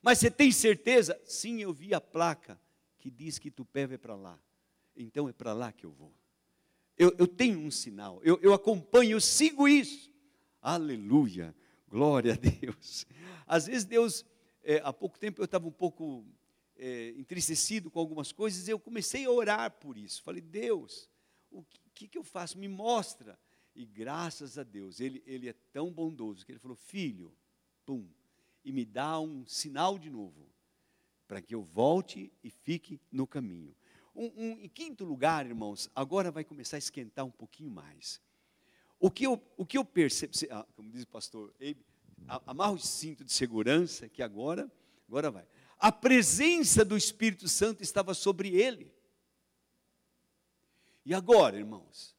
Mas 0.00 0.18
você 0.18 0.30
tem 0.30 0.52
certeza? 0.52 1.20
Sim, 1.24 1.60
eu 1.60 1.72
vi 1.72 1.92
a 1.92 2.00
placa 2.00 2.60
que 3.00 3.10
diz 3.10 3.38
que 3.38 3.50
Tupé 3.50 3.86
vai 3.86 3.98
para 3.98 4.14
lá. 4.14 4.38
Então 4.94 5.28
é 5.28 5.32
para 5.32 5.52
lá 5.52 5.72
que 5.72 5.84
eu 5.84 5.90
vou. 5.90 6.12
Eu, 6.96 7.14
eu 7.18 7.26
tenho 7.26 7.58
um 7.58 7.70
sinal, 7.70 8.20
eu, 8.22 8.38
eu 8.42 8.52
acompanho, 8.52 9.12
eu 9.12 9.20
sigo 9.20 9.66
isso. 9.66 10.12
Aleluia, 10.60 11.56
glória 11.88 12.34
a 12.34 12.36
Deus. 12.36 13.06
Às 13.46 13.66
vezes 13.66 13.86
Deus, 13.86 14.24
é, 14.62 14.82
há 14.84 14.92
pouco 14.92 15.18
tempo 15.18 15.40
eu 15.40 15.46
estava 15.46 15.66
um 15.66 15.72
pouco 15.72 16.26
é, 16.76 17.14
entristecido 17.16 17.90
com 17.90 17.98
algumas 17.98 18.32
coisas, 18.32 18.68
e 18.68 18.70
eu 18.70 18.78
comecei 18.78 19.24
a 19.24 19.30
orar 19.30 19.70
por 19.70 19.96
isso. 19.96 20.22
Falei, 20.22 20.42
Deus, 20.42 21.08
o 21.50 21.64
que, 21.94 22.06
que 22.06 22.18
eu 22.18 22.24
faço? 22.24 22.58
Me 22.58 22.68
mostra. 22.68 23.38
E 23.74 23.86
graças 23.86 24.58
a 24.58 24.62
Deus, 24.62 25.00
ele, 25.00 25.22
ele 25.24 25.48
é 25.48 25.54
tão 25.72 25.90
bondoso 25.92 26.44
que 26.44 26.52
ele 26.52 26.58
falou: 26.58 26.76
Filho, 26.76 27.34
pum, 27.86 28.06
e 28.64 28.72
me 28.72 28.84
dá 28.84 29.18
um 29.20 29.46
sinal 29.46 29.98
de 29.98 30.10
novo, 30.10 30.49
para 31.30 31.40
que 31.40 31.54
eu 31.54 31.62
volte 31.62 32.32
e 32.42 32.50
fique 32.50 33.00
no 33.08 33.24
caminho. 33.24 33.72
Um, 34.12 34.32
um, 34.36 34.50
em 34.58 34.68
quinto 34.68 35.04
lugar, 35.04 35.46
irmãos, 35.46 35.88
agora 35.94 36.28
vai 36.28 36.42
começar 36.42 36.76
a 36.76 36.78
esquentar 36.78 37.24
um 37.24 37.30
pouquinho 37.30 37.70
mais. 37.70 38.20
O 38.98 39.12
que 39.12 39.28
eu, 39.28 39.40
o 39.56 39.64
que 39.64 39.78
eu 39.78 39.84
percebo, 39.84 40.32
ah, 40.50 40.66
como 40.74 40.90
diz 40.90 41.04
o 41.04 41.06
pastor 41.06 41.54
Eibe, 41.60 41.86
amarra 42.44 42.72
o 42.72 42.78
cinto 42.80 43.24
de 43.24 43.32
segurança, 43.32 44.08
que 44.08 44.24
agora, 44.24 44.68
agora 45.06 45.30
vai 45.30 45.46
a 45.78 45.92
presença 45.92 46.84
do 46.84 46.96
Espírito 46.96 47.48
Santo 47.48 47.80
estava 47.80 48.12
sobre 48.12 48.48
ele. 48.48 48.92
E 51.06 51.14
agora, 51.14 51.56
irmãos? 51.56 52.12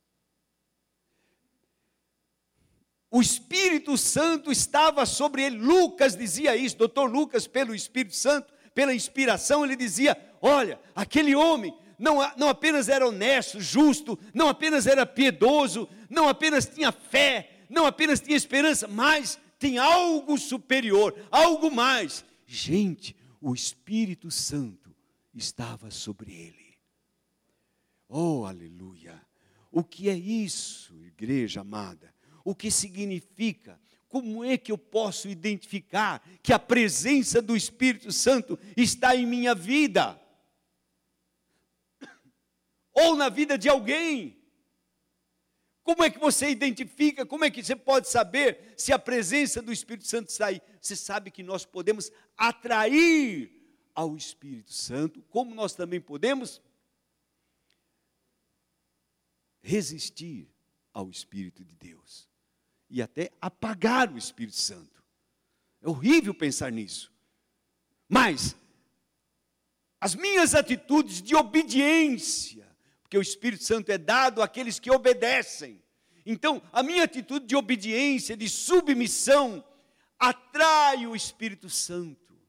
O 3.12 3.20
Espírito 3.22 3.98
Santo 3.98 4.54
estava 4.54 5.06
sobre 5.06 5.44
ele. 5.44 5.58
Lucas 5.58 6.16
dizia 6.16 6.56
isso, 6.56 6.78
doutor 6.78 7.12
Lucas, 7.12 7.46
pelo 7.46 7.76
Espírito 7.76 8.16
Santo, 8.16 8.52
pela 8.74 8.94
inspiração, 8.94 9.64
ele 9.64 9.76
dizia: 9.76 10.18
Olha, 10.42 10.80
aquele 10.96 11.36
homem 11.36 11.74
não, 11.98 12.18
não 12.38 12.50
apenas 12.50 12.90
era 12.90 13.08
honesto, 13.08 13.60
justo, 13.60 14.18
não 14.34 14.48
apenas 14.48 14.88
era 14.88 15.06
piedoso, 15.06 15.88
não 16.10 16.28
apenas 16.28 16.66
tinha 16.66 16.92
fé, 16.92 17.66
não 17.70 17.86
apenas 17.86 18.20
tinha 18.20 18.36
esperança, 18.36 18.88
mas 18.88 19.40
tem 19.60 19.78
algo 19.78 20.38
superior, 20.38 21.16
algo 21.30 21.70
mais. 21.70 22.26
Gente, 22.46 23.16
o 23.40 23.54
Espírito 23.54 24.30
Santo 24.30 24.96
estava 25.34 25.90
sobre 25.90 26.34
ele. 26.34 26.78
Oh, 28.08 28.46
aleluia! 28.46 29.22
O 29.72 29.84
que 29.84 30.10
é 30.10 30.16
isso, 30.16 31.02
igreja 31.02 31.62
amada? 31.62 32.14
O 32.44 32.54
que 32.54 32.70
significa? 32.70 33.80
Como 34.12 34.44
é 34.44 34.58
que 34.58 34.74
eu 34.74 34.78
posso 34.78 35.30
identificar 35.30 36.22
que 36.44 36.52
a 36.52 36.60
presença 36.60 37.42
do 37.42 37.56
Espírito 37.56 38.12
Santo 38.12 38.60
está 38.76 39.16
em 39.16 39.26
minha 39.26 39.56
vida? 39.56 40.22
Ou 42.92 43.16
na 43.16 43.30
vida 43.30 43.58
de 43.58 43.70
alguém? 43.70 44.38
Como 45.82 46.04
é 46.04 46.10
que 46.10 46.20
você 46.20 46.50
identifica? 46.50 47.26
Como 47.26 47.46
é 47.46 47.50
que 47.50 47.64
você 47.64 47.74
pode 47.74 48.10
saber 48.10 48.74
se 48.76 48.92
a 48.92 49.00
presença 49.00 49.62
do 49.62 49.72
Espírito 49.72 50.06
Santo 50.06 50.28
está 50.28 50.48
aí? 50.48 50.62
Você 50.82 50.98
sabe 50.98 51.32
que 51.32 51.42
nós 51.42 51.66
podemos 51.66 52.12
atrair 52.36 53.50
ao 53.96 54.18
Espírito 54.18 54.74
Santo, 54.74 55.22
como 55.30 55.56
nós 55.56 55.74
também 55.74 56.02
podemos 56.02 56.62
resistir 59.62 60.54
ao 60.94 61.10
Espírito 61.10 61.64
de 61.64 61.78
Deus 61.78 62.31
e 62.92 63.02
até 63.02 63.32
apagar 63.42 64.12
o 64.12 64.18
Espírito 64.18 64.58
Santo. 64.58 65.04
É 65.82 65.90
horrível 65.90 66.34
pensar 66.34 66.72
nisso. 66.72 67.12
Mas 68.08 68.56
as 70.00 70.14
minhas 70.14 70.54
atitudes 70.54 71.22
de 71.22 71.36
obediência 71.36 72.72
porque 73.12 73.18
o 73.18 73.22
Espírito 73.22 73.66
Santo 73.66 73.92
é 73.92 73.98
dado 73.98 74.42
àqueles 74.42 74.80
que 74.80 74.90
obedecem. 74.90 75.84
Então, 76.26 76.62
a 76.72 76.82
minha 76.82 77.04
atitude 77.04 77.46
de 77.46 77.58
obediência, 77.58 78.38
de 78.38 78.48
submissão, 78.48 79.62
atrai 80.18 81.06
o 81.06 81.14
Espírito 81.14 81.70
Santo. 81.70 82.40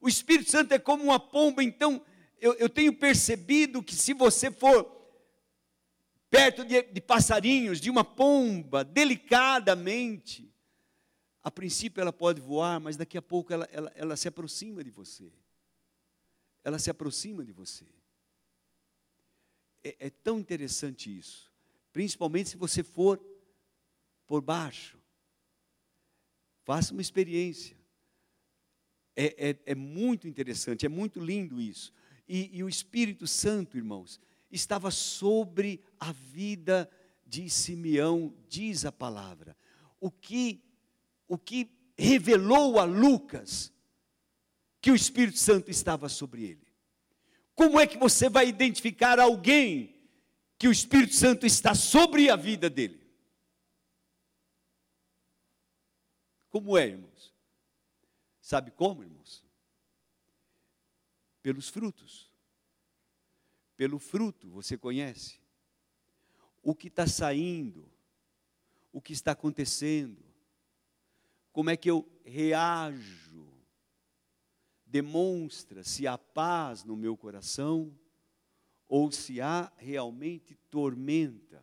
O 0.00 0.08
Espírito 0.08 0.50
Santo 0.50 0.72
é 0.72 0.78
como 0.80 1.04
uma 1.04 1.20
pomba, 1.20 1.62
então, 1.62 2.04
eu, 2.40 2.54
eu 2.54 2.68
tenho 2.68 2.92
percebido 2.92 3.80
que 3.80 3.94
se 3.94 4.12
você 4.12 4.50
for 4.50 5.03
perto 6.36 6.64
de, 6.64 6.82
de 6.82 7.00
passarinhos, 7.00 7.80
de 7.80 7.90
uma 7.90 8.04
pomba, 8.04 8.84
delicadamente, 8.84 10.50
a 11.42 11.50
princípio 11.50 12.00
ela 12.00 12.12
pode 12.12 12.40
voar, 12.40 12.80
mas 12.80 12.96
daqui 12.96 13.18
a 13.18 13.22
pouco 13.22 13.52
ela, 13.52 13.68
ela, 13.70 13.92
ela 13.94 14.16
se 14.16 14.28
aproxima 14.28 14.82
de 14.82 14.90
você. 14.90 15.32
Ela 16.62 16.78
se 16.78 16.90
aproxima 16.90 17.44
de 17.44 17.52
você 17.52 17.84
é, 19.84 20.06
é 20.06 20.10
tão 20.10 20.40
interessante 20.40 21.16
isso, 21.16 21.52
principalmente 21.92 22.48
se 22.48 22.56
você 22.56 22.82
for 22.82 23.20
por 24.26 24.40
baixo. 24.40 24.98
Faça 26.64 26.92
uma 26.92 27.02
experiência. 27.02 27.76
É, 29.14 29.50
é, 29.50 29.58
é, 29.66 29.74
muito 29.76 30.26
interessante, 30.26 30.86
é 30.86 30.88
muito 30.88 31.20
lindo 31.20 31.60
isso. 31.60 31.92
E, 32.26 32.56
e, 32.56 32.64
o 32.64 32.68
Espírito 32.68 33.28
Santo, 33.28 33.76
irmãos, 33.76 34.18
estava 34.50 34.90
sobre 34.90 35.80
a 36.08 36.12
vida 36.12 36.90
de 37.26 37.48
Simeão, 37.48 38.34
diz 38.48 38.84
a 38.84 38.92
palavra. 38.92 39.56
O 39.98 40.10
que, 40.10 40.62
o 41.26 41.38
que 41.38 41.70
revelou 41.96 42.78
a 42.78 42.84
Lucas 42.84 43.72
que 44.80 44.90
o 44.90 44.94
Espírito 44.94 45.38
Santo 45.38 45.70
estava 45.70 46.08
sobre 46.10 46.44
ele. 46.44 46.66
Como 47.54 47.80
é 47.80 47.86
que 47.86 47.96
você 47.96 48.28
vai 48.28 48.48
identificar 48.48 49.18
alguém 49.18 49.94
que 50.58 50.68
o 50.68 50.72
Espírito 50.72 51.14
Santo 51.14 51.46
está 51.46 51.74
sobre 51.74 52.28
a 52.28 52.36
vida 52.36 52.68
dele? 52.68 53.00
Como 56.50 56.76
é, 56.76 56.88
irmãos? 56.88 57.32
Sabe 58.40 58.70
como, 58.70 59.02
irmãos? 59.02 59.42
Pelos 61.40 61.68
frutos. 61.68 62.30
Pelo 63.76 63.98
fruto, 63.98 64.50
você 64.50 64.76
conhece. 64.76 65.43
O 66.64 66.74
que 66.74 66.88
está 66.88 67.06
saindo, 67.06 67.88
o 68.92 69.00
que 69.00 69.12
está 69.12 69.30
acontecendo, 69.32 70.24
como 71.52 71.70
é 71.70 71.76
que 71.76 71.88
eu 71.88 72.04
reajo, 72.24 73.46
demonstra 74.84 75.84
se 75.84 76.06
há 76.06 76.16
paz 76.18 76.82
no 76.82 76.96
meu 76.96 77.16
coração 77.16 77.96
ou 78.88 79.12
se 79.12 79.40
há 79.40 79.72
realmente 79.76 80.54
tormenta. 80.70 81.62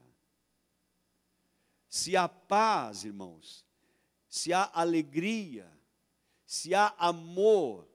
Se 1.89 2.15
há 2.15 2.29
paz, 2.29 3.03
irmãos, 3.03 3.65
se 4.29 4.53
há 4.53 4.69
alegria, 4.73 5.69
se 6.45 6.73
há 6.73 6.95
amor, 6.97 7.87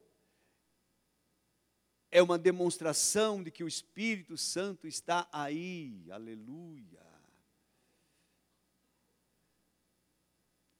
é 2.10 2.22
uma 2.22 2.38
demonstração 2.38 3.42
de 3.42 3.50
que 3.50 3.64
o 3.64 3.68
Espírito 3.68 4.36
Santo 4.36 4.86
está 4.86 5.28
aí, 5.32 6.06
aleluia. 6.10 7.04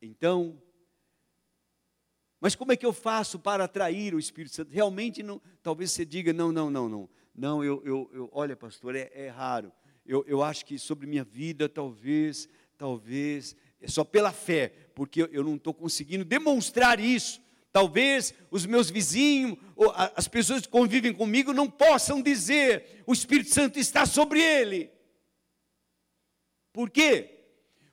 Então, 0.00 0.60
mas 2.40 2.54
como 2.54 2.72
é 2.72 2.76
que 2.76 2.86
eu 2.86 2.92
faço 2.92 3.38
para 3.38 3.64
atrair 3.64 4.14
o 4.14 4.18
Espírito 4.18 4.54
Santo? 4.54 4.72
Realmente, 4.72 5.22
não, 5.22 5.40
talvez 5.62 5.90
você 5.90 6.04
diga: 6.04 6.32
não, 6.32 6.52
não, 6.52 6.70
não, 6.70 6.88
não. 6.88 7.08
Não, 7.34 7.64
eu, 7.64 7.82
eu, 7.84 8.10
eu 8.12 8.30
olha, 8.32 8.56
pastor, 8.56 8.94
é, 8.94 9.10
é 9.12 9.28
raro. 9.28 9.72
Eu, 10.06 10.24
eu 10.26 10.42
acho 10.42 10.64
que 10.64 10.78
sobre 10.78 11.06
minha 11.06 11.24
vida, 11.24 11.68
talvez, 11.68 12.48
talvez, 12.78 13.56
é 13.80 13.88
só 13.88 14.04
pela 14.04 14.32
fé, 14.32 14.68
porque 14.94 15.22
eu, 15.22 15.26
eu 15.26 15.44
não 15.44 15.56
estou 15.56 15.74
conseguindo 15.74 16.24
demonstrar 16.24 17.00
isso. 17.00 17.40
Talvez 17.76 18.32
os 18.50 18.64
meus 18.64 18.88
vizinhos, 18.88 19.58
as 20.14 20.26
pessoas 20.26 20.62
que 20.62 20.68
convivem 20.68 21.12
comigo, 21.12 21.52
não 21.52 21.70
possam 21.70 22.22
dizer: 22.22 23.02
o 23.06 23.12
Espírito 23.12 23.52
Santo 23.52 23.78
está 23.78 24.06
sobre 24.06 24.40
ele. 24.40 24.90
Por 26.72 26.88
quê? 26.88 27.34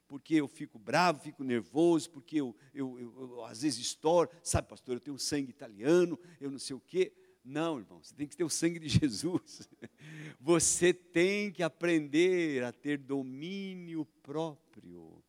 porque 0.07 0.35
eu 0.35 0.47
fico 0.47 0.77
bravo, 0.77 1.19
fico 1.19 1.43
nervoso, 1.43 2.11
porque 2.11 2.39
eu, 2.39 2.55
eu, 2.71 2.99
eu, 2.99 3.13
eu, 3.19 3.45
às 3.45 3.63
vezes 3.63 3.79
estouro, 3.79 4.29
sabe, 4.43 4.67
pastor, 4.69 4.95
eu 4.95 4.99
tenho 4.99 5.17
sangue 5.17 5.49
italiano, 5.49 6.19
eu 6.39 6.51
não 6.51 6.59
sei 6.59 6.75
o 6.75 6.79
quê. 6.79 7.11
Não, 7.43 7.79
irmão, 7.79 7.99
você 7.99 8.13
tem 8.13 8.27
que 8.27 8.37
ter 8.37 8.43
o 8.43 8.49
sangue 8.49 8.77
de 8.77 8.87
Jesus. 8.99 9.67
Você 10.39 10.93
tem 10.93 11.51
que 11.51 11.63
aprender 11.63 12.63
a 12.63 12.71
ter 12.71 12.99
domínio 12.99 14.05
próprio. 14.21 15.22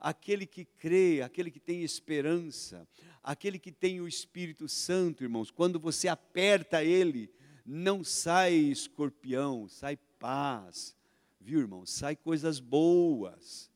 Aquele 0.00 0.46
que 0.46 0.64
crê, 0.64 1.20
aquele 1.22 1.50
que 1.50 1.60
tem 1.60 1.82
esperança, 1.82 2.88
aquele 3.22 3.58
que 3.58 3.70
tem 3.70 4.00
o 4.00 4.08
Espírito 4.08 4.66
Santo, 4.68 5.22
irmãos, 5.22 5.50
quando 5.50 5.78
você 5.78 6.08
aperta 6.08 6.82
ele, 6.82 7.30
não 7.66 8.02
sai 8.02 8.54
escorpião, 8.54 9.68
sai 9.68 9.98
paz. 10.18 10.96
Viu, 11.38 11.60
irmão? 11.60 11.84
Sai 11.84 12.16
coisas 12.16 12.58
boas 12.58 13.70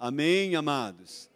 Amém, 0.00 0.56
amados? 0.56 1.30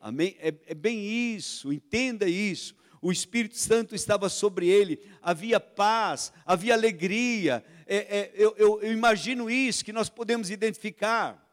Amém? 0.00 0.34
É, 0.38 0.48
é, 0.66 0.74
bem 0.74 1.06
isso, 1.36 1.70
entenda 1.70 2.26
isso. 2.26 2.74
O 3.02 3.12
Espírito 3.12 3.58
Santo 3.58 3.94
estava 3.94 4.30
sobre 4.30 4.66
ele, 4.66 4.98
havia 5.20 5.60
paz, 5.60 6.32
havia 6.46 6.72
alegria. 6.72 7.62
É, 7.86 7.96
é, 7.96 8.32
eu, 8.34 8.54
eu, 8.56 8.82
eu 8.82 8.92
imagino 8.94 9.50
isso 9.50 9.84
que 9.84 9.92
nós 9.92 10.08
podemos 10.08 10.48
identificar. 10.48 11.47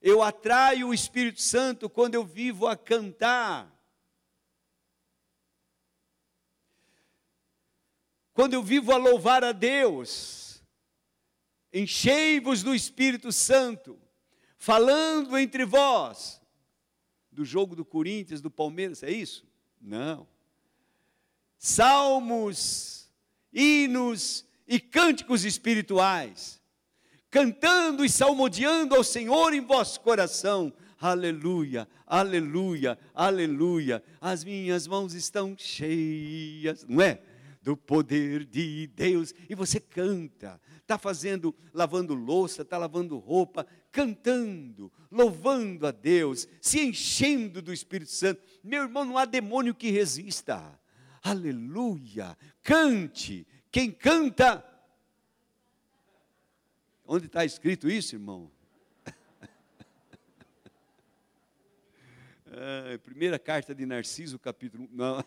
Eu 0.00 0.22
atraio 0.22 0.88
o 0.88 0.94
Espírito 0.94 1.42
Santo 1.42 1.90
quando 1.90 2.14
eu 2.14 2.24
vivo 2.24 2.66
a 2.66 2.76
cantar. 2.76 3.70
Quando 8.32 8.54
eu 8.54 8.62
vivo 8.62 8.92
a 8.92 8.96
louvar 8.96 9.44
a 9.44 9.52
Deus. 9.52 10.62
Enchei-vos 11.72 12.62
do 12.62 12.74
Espírito 12.74 13.30
Santo 13.30 14.00
falando 14.56 15.36
entre 15.36 15.64
vós. 15.64 16.40
Do 17.30 17.44
jogo 17.44 17.76
do 17.76 17.84
Corinthians, 17.84 18.40
do 18.40 18.50
Palmeiras, 18.50 19.02
é 19.02 19.10
isso? 19.10 19.46
Não. 19.80 20.26
Salmos, 21.58 23.10
hinos 23.52 24.44
e 24.66 24.80
cânticos 24.80 25.44
espirituais, 25.44 26.59
cantando 27.30 28.04
e 28.04 28.08
salmodiando 28.08 28.94
ao 28.94 29.04
Senhor 29.04 29.54
em 29.54 29.60
vosso 29.60 30.00
coração. 30.00 30.72
Aleluia, 30.98 31.88
aleluia, 32.06 32.98
aleluia. 33.14 34.02
As 34.20 34.44
minhas 34.44 34.86
mãos 34.86 35.14
estão 35.14 35.54
cheias, 35.56 36.84
não 36.86 37.00
é? 37.00 37.22
Do 37.62 37.76
poder 37.76 38.44
de 38.44 38.86
Deus. 38.88 39.32
E 39.48 39.54
você 39.54 39.80
canta, 39.80 40.60
está 40.80 40.98
fazendo, 40.98 41.54
lavando 41.72 42.14
louça, 42.14 42.62
está 42.62 42.76
lavando 42.76 43.16
roupa, 43.16 43.66
cantando, 43.90 44.92
louvando 45.10 45.86
a 45.86 45.90
Deus, 45.90 46.46
se 46.60 46.80
enchendo 46.80 47.62
do 47.62 47.72
Espírito 47.72 48.10
Santo. 48.10 48.42
Meu 48.62 48.82
irmão, 48.82 49.04
não 49.04 49.16
há 49.16 49.24
demônio 49.24 49.74
que 49.74 49.90
resista. 49.90 50.78
Aleluia! 51.22 52.36
Cante. 52.62 53.46
Quem 53.70 53.90
canta. 53.90 54.64
Onde 57.12 57.26
está 57.26 57.44
escrito 57.44 57.90
isso, 57.90 58.14
irmão? 58.14 58.48
Ah, 62.52 62.98
primeira 63.04 63.38
carta 63.38 63.74
de 63.74 63.86
Narciso, 63.86 64.38
capítulo. 64.38 64.88
Não. 64.92 65.24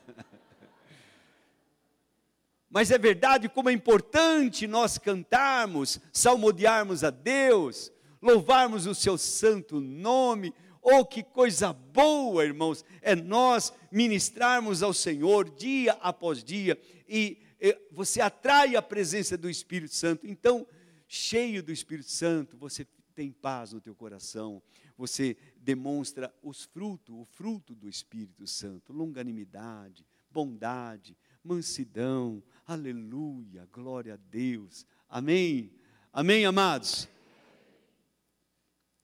Mas 2.70 2.92
é 2.92 2.98
verdade 2.98 3.50
como 3.50 3.70
é 3.70 3.74
importante 3.74 4.68
nós 4.68 4.98
cantarmos, 4.98 6.00
salmodiarmos 6.12 7.04
a 7.04 7.10
Deus, 7.10 7.92
louvarmos 8.22 8.86
o 8.88 8.96
seu 8.96 9.18
santo 9.18 9.80
nome. 9.80 10.54
Oh, 10.82 11.06
que 11.06 11.24
coisa 11.24 11.74
boa, 11.74 12.46
irmãos, 12.46 12.84
é 13.02 13.16
nós 13.16 13.74
ministrarmos 13.92 14.84
ao 14.84 14.94
Senhor 14.94 15.50
dia 15.50 15.98
após 16.02 16.44
dia 16.44 16.78
e, 17.08 17.42
e 17.60 17.78
você 17.92 18.22
atrai 18.22 18.76
a 18.76 18.82
presença 18.82 19.38
do 19.38 19.50
Espírito 19.50 19.96
Santo. 19.96 20.26
Então, 20.26 20.68
cheio 21.14 21.62
do 21.62 21.72
Espírito 21.72 22.10
Santo, 22.10 22.58
você 22.58 22.88
tem 23.14 23.32
paz 23.32 23.72
no 23.72 23.80
teu 23.80 23.94
coração, 23.94 24.64
você 24.98 25.38
demonstra 25.58 26.34
os 26.42 26.64
frutos, 26.64 27.16
o 27.16 27.24
fruto 27.24 27.76
do 27.76 27.88
Espírito 27.88 28.48
Santo, 28.48 28.92
longanimidade, 28.92 30.04
bondade, 30.32 31.16
mansidão, 31.44 32.42
aleluia, 32.66 33.70
glória 33.72 34.16
a 34.16 34.18
Deus, 34.18 34.88
amém, 35.08 35.72
amém, 36.12 36.48
amados. 36.48 37.08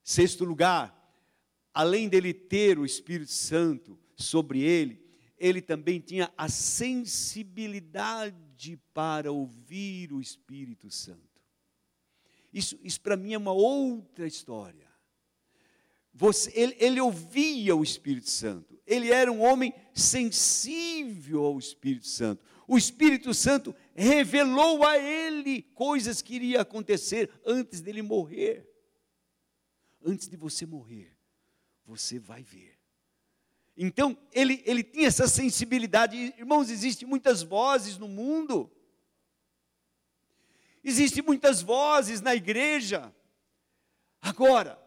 Sexto 0.04 0.43
lugar, 0.43 1.15
além 1.72 2.10
dele 2.10 2.34
ter 2.34 2.80
o 2.80 2.88
Espírito 2.88 3.32
Santo 3.32 4.00
sobre 4.15 4.63
ele, 4.63 5.00
ele 5.38 5.62
também 5.62 6.00
tinha 6.00 6.34
a 6.36 6.50
sensibilidade 6.50 8.80
para 8.95 9.32
ouvir 9.32 10.12
o 10.12 10.19
Espírito 10.19 10.89
Santo. 10.89 11.29
Isso, 12.53 12.79
isso 12.83 12.99
para 13.01 13.15
mim 13.15 13.33
é 13.33 13.38
uma 13.38 13.51
outra 13.51 14.25
história. 14.25 14.89
Você, 16.13 16.51
ele, 16.53 16.75
ele 16.79 16.99
ouvia 17.01 17.75
o 17.75 17.83
Espírito 17.83 18.29
Santo, 18.29 18.79
ele 18.85 19.12
era 19.12 19.31
um 19.31 19.41
homem 19.41 19.73
sensível 19.93 21.45
ao 21.45 21.59
Espírito 21.59 22.07
Santo. 22.07 22.43
O 22.67 22.77
Espírito 22.77 23.33
Santo 23.33 23.73
revelou 23.95 24.85
a 24.85 24.97
ele 24.97 25.62
coisas 25.73 26.21
que 26.21 26.35
iriam 26.35 26.62
acontecer 26.62 27.29
antes 27.45 27.81
dele 27.81 28.01
morrer. 28.01 28.67
Antes 30.06 30.27
de 30.27 30.37
você 30.37 30.65
morrer, 30.65 31.15
você 31.85 32.19
vai 32.19 32.43
ver. 32.43 32.77
Então, 33.75 34.17
ele, 34.33 34.62
ele 34.65 34.83
tinha 34.83 35.08
essa 35.08 35.27
sensibilidade. 35.27 36.15
Irmãos, 36.37 36.69
existem 36.69 37.08
muitas 37.08 37.41
vozes 37.41 37.97
no 37.97 38.08
mundo. 38.08 38.69
Existem 40.84 41.23
muitas 41.23 41.62
vozes 41.62 42.21
na 42.21 42.36
igreja. 42.36 43.13
Agora, 44.21 44.80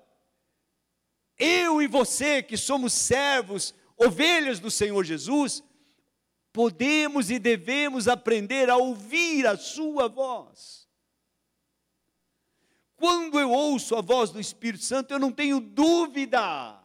eu 1.39 1.83
e 1.83 1.87
você 1.87 2.43
que 2.43 2.57
somos 2.57 2.93
servos, 2.93 3.75
ovelhas 3.97 4.61
do 4.61 4.71
Senhor 4.71 5.05
Jesus, 5.05 5.63
podemos 6.53 7.31
e 7.31 7.39
devemos 7.39 8.09
aprender 8.09 8.69
a 8.71 8.77
ouvir 8.77 9.47
a 9.47 9.57
Sua 9.57 10.09
voz. 10.09 10.89
Quando 12.97 13.41
eu 13.41 13.51
ouço 13.51 13.97
a 13.97 14.01
voz 14.01 14.31
do 14.31 14.39
Espírito 14.39 14.85
Santo, 14.85 15.13
eu 15.13 15.19
não 15.19 15.33
tenho 15.33 15.59
dúvida, 15.59 16.81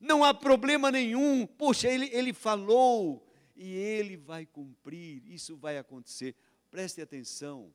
não 0.00 0.24
há 0.24 0.34
problema 0.34 0.90
nenhum, 0.90 1.46
poxa, 1.46 1.88
ele, 1.88 2.10
ele 2.12 2.32
falou 2.32 3.24
e 3.54 3.72
ele 3.72 4.16
vai 4.16 4.44
cumprir, 4.44 5.22
isso 5.26 5.56
vai 5.56 5.78
acontecer. 5.78 6.34
Preste 6.70 7.00
atenção, 7.00 7.72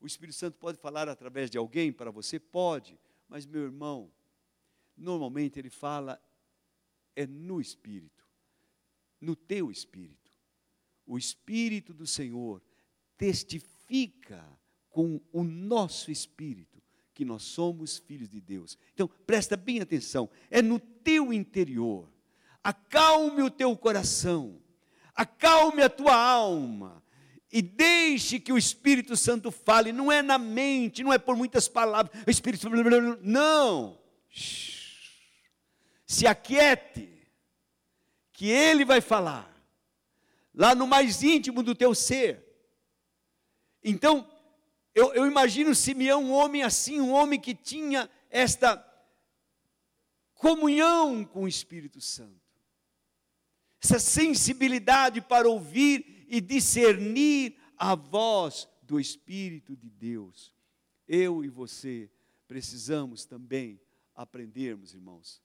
o 0.00 0.06
Espírito 0.06 0.36
Santo 0.36 0.56
pode 0.58 0.78
falar 0.78 1.08
através 1.08 1.50
de 1.50 1.58
alguém 1.58 1.92
para 1.92 2.10
você? 2.10 2.38
Pode, 2.38 2.98
mas 3.28 3.44
meu 3.44 3.62
irmão, 3.62 4.10
normalmente 4.96 5.58
ele 5.58 5.70
fala 5.70 6.20
é 7.14 7.26
no 7.26 7.60
espírito. 7.60 8.24
no 9.20 9.36
teu 9.36 9.70
espírito. 9.70 10.32
O 11.06 11.18
espírito 11.18 11.92
do 11.92 12.06
Senhor 12.06 12.62
testifica 13.18 14.42
com 14.88 15.20
o 15.30 15.42
nosso 15.42 16.10
espírito 16.10 16.82
que 17.12 17.24
nós 17.24 17.42
somos 17.42 17.98
filhos 17.98 18.30
de 18.30 18.40
Deus. 18.40 18.78
Então, 18.94 19.06
presta 19.26 19.58
bem 19.58 19.80
atenção, 19.80 20.30
é 20.50 20.62
no 20.62 20.80
teu 20.80 21.34
interior. 21.34 22.10
Acalme 22.64 23.42
o 23.42 23.50
teu 23.50 23.76
coração, 23.76 24.62
acalme 25.14 25.82
a 25.82 25.90
tua 25.90 26.14
alma 26.14 26.99
e 27.52 27.60
deixe 27.60 28.38
que 28.38 28.52
o 28.52 28.58
Espírito 28.58 29.16
Santo 29.16 29.50
fale, 29.50 29.92
não 29.92 30.10
é 30.10 30.22
na 30.22 30.38
mente, 30.38 31.02
não 31.02 31.12
é 31.12 31.18
por 31.18 31.36
muitas 31.36 31.66
palavras, 31.66 32.12
o 32.26 32.30
Espírito 32.30 32.68
não. 33.20 33.98
Se 36.06 36.26
aquiete, 36.26 37.08
que 38.32 38.48
ele 38.48 38.84
vai 38.84 39.00
falar, 39.00 39.54
lá 40.54 40.74
no 40.74 40.86
mais 40.86 41.22
íntimo 41.22 41.62
do 41.62 41.74
teu 41.74 41.94
ser. 41.94 42.42
Então, 43.82 44.30
eu, 44.94 45.12
eu 45.12 45.26
imagino 45.26 45.74
Simeão, 45.74 46.24
um 46.24 46.32
homem 46.32 46.62
assim, 46.62 47.00
um 47.00 47.12
homem 47.12 47.38
que 47.38 47.54
tinha 47.54 48.08
esta 48.30 48.86
comunhão 50.34 51.24
com 51.24 51.42
o 51.42 51.48
Espírito 51.48 52.00
Santo, 52.00 52.40
essa 53.82 53.98
sensibilidade 53.98 55.20
para 55.20 55.48
ouvir 55.48 56.19
e 56.30 56.40
discernir 56.40 57.56
a 57.76 57.96
voz 57.96 58.68
do 58.80 59.00
Espírito 59.00 59.76
de 59.76 59.90
Deus. 59.90 60.54
Eu 61.08 61.44
e 61.44 61.48
você 61.48 62.08
precisamos 62.46 63.24
também 63.24 63.80
aprendermos, 64.14 64.94
irmãos, 64.94 65.42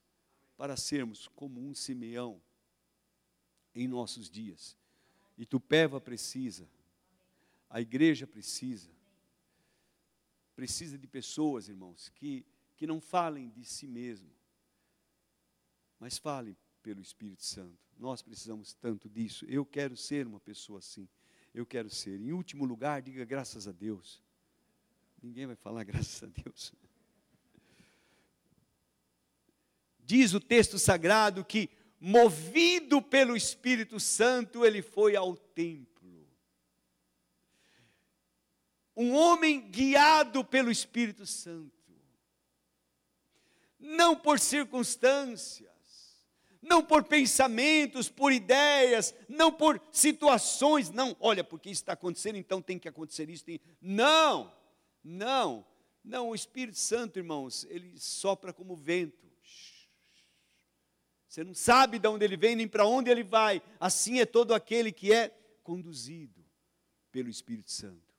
para 0.56 0.76
sermos 0.76 1.26
como 1.26 1.60
um 1.60 1.74
Simeão 1.74 2.40
em 3.74 3.88
nossos 3.88 4.30
dias. 4.30 4.78
E 5.36 5.44
Tupéva 5.44 6.00
precisa, 6.00 6.70
a 7.68 7.80
igreja 7.80 8.24
precisa, 8.24 8.90
precisa 10.54 10.96
de 10.96 11.06
pessoas, 11.08 11.68
irmãos, 11.68 12.08
que, 12.10 12.46
que 12.76 12.86
não 12.86 13.00
falem 13.00 13.50
de 13.50 13.64
si 13.64 13.88
mesmo, 13.88 14.30
mas 15.98 16.16
falem 16.16 16.56
pelo 16.86 17.00
Espírito 17.00 17.42
Santo. 17.44 17.76
Nós 17.98 18.22
precisamos 18.22 18.72
tanto 18.72 19.08
disso. 19.08 19.44
Eu 19.46 19.66
quero 19.66 19.96
ser 19.96 20.24
uma 20.24 20.38
pessoa 20.38 20.78
assim. 20.78 21.08
Eu 21.52 21.66
quero 21.66 21.90
ser. 21.90 22.20
Em 22.20 22.30
último 22.30 22.64
lugar, 22.64 23.02
diga 23.02 23.24
graças 23.24 23.66
a 23.66 23.72
Deus. 23.72 24.22
Ninguém 25.20 25.46
vai 25.48 25.56
falar 25.56 25.82
graças 25.90 26.22
a 26.22 26.26
Deus. 26.28 26.72
Diz 29.98 30.32
o 30.32 30.38
texto 30.38 30.78
sagrado 30.78 31.44
que, 31.44 31.68
movido 31.98 33.02
pelo 33.02 33.36
Espírito 33.36 33.98
Santo, 33.98 34.64
ele 34.64 34.80
foi 34.80 35.16
ao 35.16 35.36
templo 35.36 35.96
um 38.96 39.12
homem 39.12 39.60
guiado 39.60 40.44
pelo 40.44 40.70
Espírito 40.70 41.26
Santo, 41.26 41.92
não 43.78 44.16
por 44.16 44.38
circunstâncias, 44.38 45.75
não 46.66 46.82
por 46.82 47.04
pensamentos, 47.04 48.08
por 48.08 48.32
ideias, 48.32 49.14
não 49.28 49.52
por 49.52 49.80
situações, 49.92 50.90
não, 50.90 51.16
olha, 51.20 51.44
porque 51.44 51.70
isso 51.70 51.82
está 51.82 51.92
acontecendo, 51.92 52.36
então 52.36 52.60
tem 52.60 52.78
que 52.78 52.88
acontecer 52.88 53.30
isso. 53.30 53.44
Tem... 53.44 53.60
Não, 53.80 54.52
não, 55.02 55.64
não, 56.04 56.30
o 56.30 56.34
Espírito 56.34 56.78
Santo, 56.78 57.18
irmãos, 57.18 57.64
ele 57.70 57.98
sopra 57.98 58.52
como 58.52 58.76
vento. 58.76 59.26
Você 61.28 61.44
não 61.44 61.54
sabe 61.54 61.98
de 61.98 62.08
onde 62.08 62.24
ele 62.24 62.36
vem 62.36 62.56
nem 62.56 62.66
para 62.66 62.86
onde 62.86 63.10
ele 63.10 63.22
vai. 63.22 63.62
Assim 63.78 64.20
é 64.20 64.26
todo 64.26 64.54
aquele 64.54 64.90
que 64.90 65.12
é 65.12 65.28
conduzido 65.62 66.42
pelo 67.12 67.28
Espírito 67.28 67.70
Santo. 67.70 68.14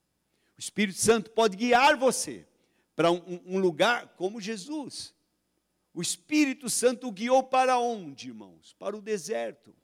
O 0.56 0.60
Espírito 0.60 1.00
Santo 1.00 1.32
pode 1.32 1.58
guiar 1.58 1.98
você 1.98 2.48
para 2.96 3.12
um, 3.12 3.42
um, 3.46 3.60
lugar 3.60 4.10
como 4.18 4.40
Jesus. 4.40 5.16
O 5.98 6.02
Espírito 6.04 6.70
Santo 6.70 7.08
o 7.08 7.12
guiou 7.12 7.42
para 7.42 7.80
onde, 7.80 8.28
irmãos? 8.28 8.76
Para 8.78 8.96
o 8.96 9.02
deserto. 9.02 9.76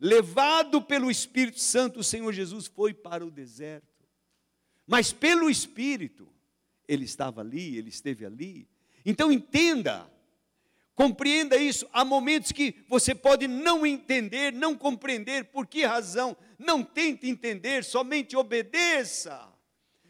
Levado 0.00 0.82
pelo 0.82 1.08
Espírito 1.08 1.60
Santo, 1.60 2.00
o 2.00 2.02
Senhor 2.02 2.32
Jesus 2.32 2.66
foi 2.66 2.92
para 2.92 3.24
o 3.24 3.30
deserto. 3.30 4.04
Mas 4.88 5.12
pelo 5.12 5.48
Espírito, 5.48 6.28
ele 6.88 7.04
estava 7.04 7.40
ali, 7.40 7.76
ele 7.76 7.88
esteve 7.88 8.26
ali. 8.26 8.68
Então 9.06 9.30
entenda, 9.30 10.10
Compreenda 10.92 11.56
isso. 11.56 11.88
Há 11.92 12.04
momentos 12.04 12.50
que 12.50 12.74
você 12.88 13.14
pode 13.14 13.46
não 13.46 13.86
entender, 13.86 14.52
não 14.52 14.76
compreender 14.76 15.44
por 15.44 15.68
que 15.68 15.84
razão. 15.84 16.36
Não 16.58 16.82
tente 16.82 17.28
entender, 17.28 17.84
somente 17.84 18.36
obedeça. 18.36 19.50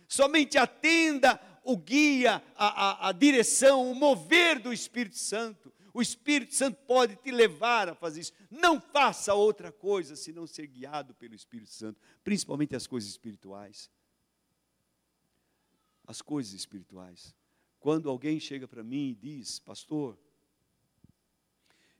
Somente 0.08 0.58
atenda 0.58 1.38
o 1.62 1.76
guia, 1.76 2.42
a, 2.56 3.06
a, 3.06 3.08
a 3.08 3.12
direção, 3.12 3.90
o 3.90 3.94
mover 3.94 4.60
do 4.60 4.72
Espírito 4.72 5.16
Santo. 5.16 5.72
O 5.92 6.00
Espírito 6.00 6.54
Santo 6.54 6.78
pode 6.86 7.16
te 7.16 7.30
levar 7.30 7.88
a 7.88 7.94
fazer 7.94 8.20
isso. 8.20 8.32
Não 8.50 8.80
faça 8.80 9.34
outra 9.34 9.72
coisa 9.72 10.14
senão 10.14 10.46
ser 10.46 10.66
guiado 10.66 11.14
pelo 11.14 11.34
Espírito 11.34 11.70
Santo, 11.70 12.00
principalmente 12.22 12.76
as 12.76 12.86
coisas 12.86 13.10
espirituais. 13.10 13.90
As 16.06 16.22
coisas 16.22 16.52
espirituais. 16.52 17.34
Quando 17.80 18.08
alguém 18.08 18.38
chega 18.38 18.68
para 18.68 18.82
mim 18.82 19.10
e 19.10 19.14
diz, 19.14 19.58
pastor, 19.58 20.18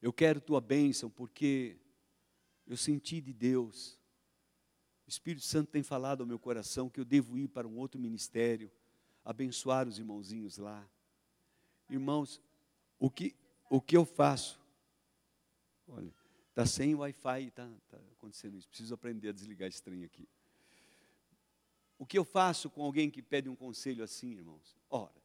eu 0.01 0.13
quero 0.13 0.41
tua 0.41 0.61
bênção 0.61 1.11
porque 1.11 1.77
eu 2.67 2.77
senti 2.77 3.21
de 3.21 3.33
Deus. 3.33 3.99
O 5.07 5.11
Espírito 5.11 5.45
Santo 5.45 5.71
tem 5.71 5.83
falado 5.83 6.21
ao 6.21 6.27
meu 6.27 6.39
coração 6.39 6.89
que 6.89 7.01
eu 7.01 7.05
devo 7.05 7.37
ir 7.37 7.49
para 7.49 7.67
um 7.67 7.77
outro 7.79 8.01
ministério, 8.01 8.71
abençoar 9.25 9.89
os 9.89 9.99
irmãozinhos 9.99 10.59
lá. 10.59 10.89
Irmãos, 11.89 12.41
o 12.99 13.11
que, 13.11 13.35
o 13.69 13.81
que 13.81 13.97
eu 13.97 14.05
faço? 14.05 14.61
Olha, 15.89 16.13
está 16.51 16.65
sem 16.65 16.95
Wi-Fi, 16.95 17.49
está 17.49 17.69
tá 17.89 17.99
acontecendo 18.13 18.57
isso. 18.57 18.69
Preciso 18.69 18.95
aprender 18.95 19.31
a 19.31 19.33
desligar 19.33 19.69
esse 19.69 19.83
trem 19.83 20.05
aqui. 20.05 20.29
O 21.99 22.07
que 22.07 22.17
eu 22.17 22.25
faço 22.25 22.71
com 22.71 22.83
alguém 22.83 23.11
que 23.11 23.21
pede 23.21 23.49
um 23.49 23.57
conselho 23.57 24.03
assim, 24.03 24.33
irmãos? 24.33 24.77
Ora, 24.89 25.21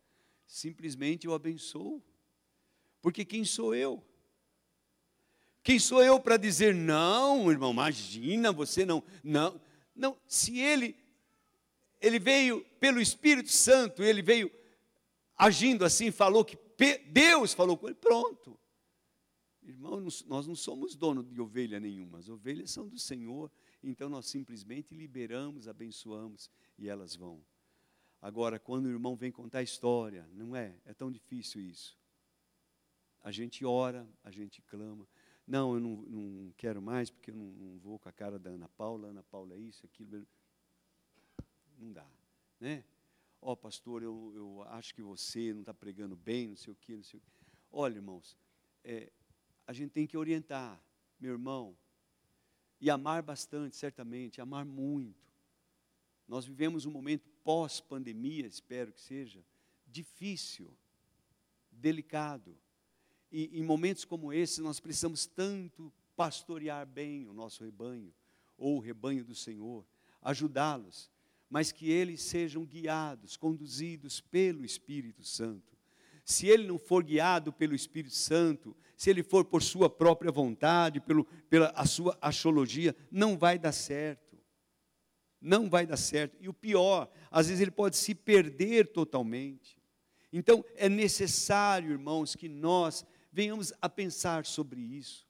simplesmente 0.46 1.26
eu 1.26 1.34
abençoo. 1.34 2.04
Porque 3.02 3.24
quem 3.24 3.46
sou 3.46 3.74
eu? 3.74 4.04
Quem 5.64 5.80
sou 5.80 6.04
eu 6.04 6.20
para 6.20 6.38
dizer 6.38 6.76
não, 6.76 7.52
irmão? 7.52 7.72
Imagina, 7.72 8.52
você 8.52 8.86
não, 8.86 9.04
não, 9.24 9.60
não. 9.96 10.18
Se 10.28 10.60
ele, 10.60 10.96
ele 12.02 12.20
veio 12.20 12.64
pelo 12.80 13.02
Espírito 13.02 13.50
Santo, 13.50 14.04
ele 14.04 14.22
veio 14.22 14.52
agindo 15.38 15.84
assim, 15.84 16.12
falou 16.12 16.46
que 16.46 16.58
Deus 17.08 17.54
falou 17.54 17.78
com 17.78 17.88
ele, 17.88 17.96
pronto. 17.96 18.60
Irmão, 19.64 20.00
nós 20.28 20.46
não 20.46 20.56
somos 20.56 20.96
dono 20.96 21.24
de 21.24 21.42
ovelha 21.42 21.80
nenhuma, 21.80 22.20
as 22.20 22.30
ovelhas 22.30 22.70
são 22.70 22.88
do 22.88 23.00
Senhor, 23.00 23.52
então 23.84 24.08
nós 24.08 24.28
simplesmente 24.28 24.94
liberamos, 24.94 25.68
abençoamos 25.68 26.50
e 26.78 26.88
elas 26.88 27.16
vão. 27.16 27.44
Agora, 28.22 28.60
quando 28.60 28.86
o 28.86 28.90
irmão 28.90 29.16
vem 29.16 29.32
contar 29.32 29.60
a 29.60 29.64
história, 29.64 30.28
não 30.32 30.56
é? 30.56 30.76
É 30.86 30.94
tão 30.94 31.12
difícil 31.12 31.62
isso. 31.62 31.98
A 33.24 33.32
gente 33.32 33.66
ora, 33.66 34.08
a 34.24 34.30
gente 34.30 34.62
clama, 34.62 35.08
não, 35.48 35.76
eu 35.76 35.80
não, 35.80 35.96
não 36.04 36.54
quero 36.58 36.82
mais 36.82 37.10
porque 37.10 37.30
eu 37.30 37.36
não, 37.36 37.46
não, 37.46 37.78
vou 37.78 38.00
com 38.00 38.10
a 38.10 38.12
cara 38.12 38.40
da 38.40 38.50
Ana 38.50 38.68
Paula. 38.70 39.10
Ana 39.10 39.24
Paula 39.24 39.54
é 39.54 39.60
isso, 39.60 39.86
aquilo. 39.86 40.26
Não 41.78 41.92
dá, 41.92 42.08
né? 42.60 42.84
Ó, 43.42 43.52
oh, 43.52 43.58
pastor, 43.58 44.02
eu, 44.02 44.32
eu 44.36 44.64
acho 44.70 44.94
que 44.96 45.02
você 45.02 45.54
não 45.54 45.60
está 45.60 45.74
pregando 45.74 46.16
bem, 46.16 46.50
não 46.50 46.56
sei 46.56 46.74
o 46.74 46.76
quê, 46.76 46.96
não 46.96 47.04
sei 47.04 47.20
o 47.20 47.22
quê. 47.22 47.30
Olha, 47.72 47.96
irmãos, 47.96 48.36
é, 48.84 49.12
a 49.68 49.74
gente 49.74 49.92
tem 49.92 50.08
que 50.08 50.18
orientar, 50.18 50.82
meu 51.20 51.34
irmão, 51.34 51.78
e 52.80 52.90
amar 52.90 53.22
bastante, 53.22 53.76
certamente, 53.76 54.42
amar 54.42 54.66
muito. 54.66 55.32
Nós 56.28 56.46
vivemos 56.46 56.86
um 56.86 56.92
momento 56.92 57.30
pós-pandemia, 57.44 58.48
espero 58.48 58.92
que 58.92 59.02
seja, 59.02 59.46
difícil, 59.86 60.76
delicado. 61.72 62.58
E 63.32 63.60
em 63.60 63.64
momentos 63.64 64.06
como 64.06 64.34
esse, 64.34 64.62
nós 64.62 64.80
precisamos 64.80 65.26
tanto 65.26 65.94
pastorear 66.16 66.86
bem 66.86 67.28
o 67.28 67.34
nosso 67.34 67.64
rebanho, 67.64 68.14
ou 68.58 68.78
o 68.78 68.80
rebanho 68.80 69.24
do 69.24 69.36
Senhor, 69.36 69.86
ajudá-los, 70.22 71.12
mas 71.56 71.72
que 71.72 71.90
eles 71.90 72.22
sejam 72.22 72.66
guiados, 72.66 73.38
conduzidos 73.38 74.20
pelo 74.20 74.66
Espírito 74.66 75.24
Santo. 75.24 75.78
Se 76.26 76.48
ele 76.48 76.68
não 76.68 76.78
for 76.78 77.02
guiado 77.02 77.54
pelo 77.54 77.74
Espírito 77.74 78.14
Santo, 78.14 78.76
se 78.98 79.10
ele 79.10 79.24
for 79.24 79.46
por 79.46 79.64
sua 79.64 79.90
própria 79.90 80.34
vontade, 80.34 81.00
pelo, 81.00 81.24
pela 81.50 81.70
a 81.70 81.86
sua 81.86 82.18
axiologia, 82.22 82.94
não 83.10 83.38
vai 83.38 83.58
dar 83.58 83.72
certo. 83.72 84.38
Não 85.40 85.70
vai 85.70 85.88
dar 85.88 85.96
certo. 85.96 86.36
E 86.42 86.50
o 86.50 86.54
pior, 86.54 87.10
às 87.32 87.48
vezes 87.48 87.62
ele 87.62 87.72
pode 87.72 87.96
se 87.96 88.14
perder 88.14 88.92
totalmente. 88.92 89.78
Então, 90.34 90.62
é 90.76 90.90
necessário, 90.90 91.92
irmãos, 91.92 92.36
que 92.36 92.50
nós 92.50 93.06
venhamos 93.32 93.72
a 93.82 93.88
pensar 93.88 94.46
sobre 94.46 94.82
isso. 94.82 95.26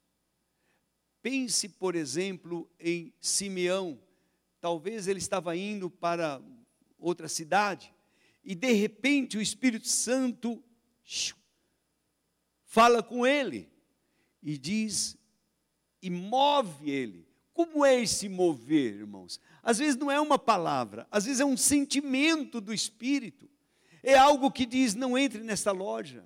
Pense, 1.21 1.69
por 1.69 1.93
exemplo, 1.93 2.67
em 2.79 3.13
Simeão. 3.21 4.03
Talvez 4.65 5.07
ele 5.07 5.19
estava 5.19 5.55
indo 5.55 5.91
para 5.91 6.41
outra 6.97 7.27
cidade 7.27 7.93
e 8.43 8.55
de 8.55 8.71
repente 8.71 9.37
o 9.37 9.41
Espírito 9.41 9.87
Santo 9.87 10.59
fala 12.63 13.03
com 13.03 13.27
ele 13.27 13.69
e 14.41 14.57
diz 14.57 15.15
e 16.01 16.09
move 16.09 16.89
ele. 16.89 17.27
Como 17.53 17.85
é 17.85 18.01
esse 18.01 18.27
mover, 18.27 18.95
irmãos? 18.95 19.39
Às 19.61 19.77
vezes 19.77 19.95
não 19.95 20.09
é 20.09 20.19
uma 20.19 20.39
palavra, 20.39 21.07
às 21.11 21.25
vezes 21.25 21.41
é 21.41 21.45
um 21.45 21.55
sentimento 21.55 22.59
do 22.59 22.73
Espírito. 22.73 23.47
É 24.01 24.17
algo 24.17 24.49
que 24.49 24.65
diz: 24.65 24.95
não 24.95 25.15
entre 25.15 25.43
nessa 25.43 25.71
loja. 25.71 26.25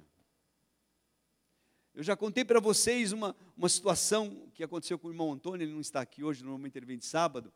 Eu 1.94 2.04
já 2.04 2.16
contei 2.16 2.46
para 2.46 2.62
vocês 2.62 3.12
uma, 3.12 3.36
uma 3.58 3.68
situação 3.68 4.50
que 4.54 4.64
aconteceu 4.64 4.98
com 4.98 5.10
o 5.10 5.12
irmão 5.12 5.34
Antônio, 5.34 5.66
ele 5.66 5.74
não 5.74 5.82
está 5.82 6.00
aqui 6.00 6.24
hoje, 6.24 6.42
normalmente 6.42 6.78
ele 6.78 6.86
vem 6.86 6.98
de 6.98 7.06
sábado, 7.06 7.52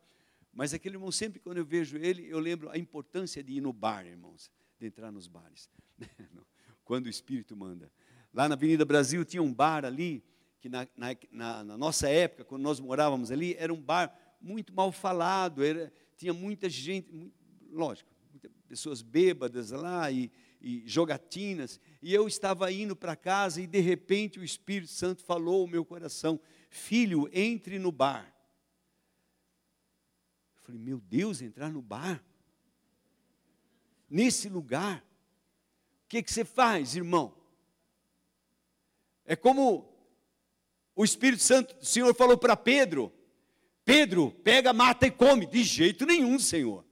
mas 0.54 0.72
aquele 0.72 0.94
irmão, 0.94 1.10
sempre 1.10 1.40
quando 1.40 1.58
eu 1.58 1.64
vejo 1.64 1.96
ele, 1.96 2.26
eu 2.28 2.38
lembro 2.38 2.70
a 2.70 2.78
importância 2.78 3.42
de 3.42 3.54
ir 3.54 3.60
no 3.60 3.72
bar, 3.72 4.06
irmãos, 4.06 4.50
de 4.78 4.86
entrar 4.86 5.10
nos 5.10 5.26
bares, 5.26 5.68
quando 6.84 7.06
o 7.06 7.08
Espírito 7.08 7.56
manda. 7.56 7.90
Lá 8.32 8.48
na 8.48 8.54
Avenida 8.54 8.84
Brasil 8.84 9.24
tinha 9.24 9.42
um 9.42 9.52
bar 9.52 9.84
ali, 9.84 10.24
que 10.60 10.68
na, 10.68 10.86
na, 10.96 11.64
na, 11.64 11.76
nossa 11.76 12.08
época, 12.08 12.44
quando 12.44 12.62
nós 12.62 12.78
morávamos 12.78 13.30
ali, 13.30 13.54
era 13.58 13.74
um 13.74 13.80
bar 13.80 14.16
muito 14.40 14.72
mal 14.72 14.92
falado, 14.92 15.62
era, 15.62 15.92
tinha 16.16 16.32
muita 16.32 16.68
gente, 16.68 17.12
muito, 17.12 17.34
lógico, 17.70 18.08
muitas 18.30 18.50
pessoas 18.68 19.02
bêbadas 19.02 19.72
lá 19.72 20.10
e, 20.10 20.30
e 20.60 20.82
jogatinas, 20.86 21.80
e 22.00 22.14
eu 22.14 22.28
estava 22.28 22.70
indo 22.72 22.94
para 22.94 23.16
casa 23.16 23.60
e 23.60 23.66
de 23.66 23.80
repente 23.80 24.38
o 24.38 24.44
Espírito 24.44 24.92
Santo 24.92 25.24
falou 25.24 25.62
ao 25.62 25.66
meu 25.66 25.84
coração: 25.84 26.40
Filho, 26.70 27.28
entre 27.32 27.78
no 27.78 27.90
bar. 27.90 28.33
Falei, 30.64 30.80
meu 30.80 30.98
Deus, 30.98 31.42
entrar 31.42 31.70
no 31.70 31.82
bar? 31.82 32.24
Nesse 34.08 34.48
lugar? 34.48 35.04
O 36.04 36.08
que, 36.08 36.22
que 36.22 36.32
você 36.32 36.44
faz, 36.44 36.96
irmão? 36.96 37.36
É 39.26 39.36
como 39.36 39.94
o 40.96 41.04
Espírito 41.04 41.42
Santo, 41.42 41.76
o 41.80 41.84
Senhor 41.84 42.14
falou 42.14 42.38
para 42.38 42.56
Pedro: 42.56 43.12
Pedro, 43.84 44.30
pega, 44.42 44.72
mata 44.72 45.06
e 45.06 45.10
come. 45.10 45.46
De 45.46 45.62
jeito 45.62 46.06
nenhum, 46.06 46.38
Senhor. 46.38 46.84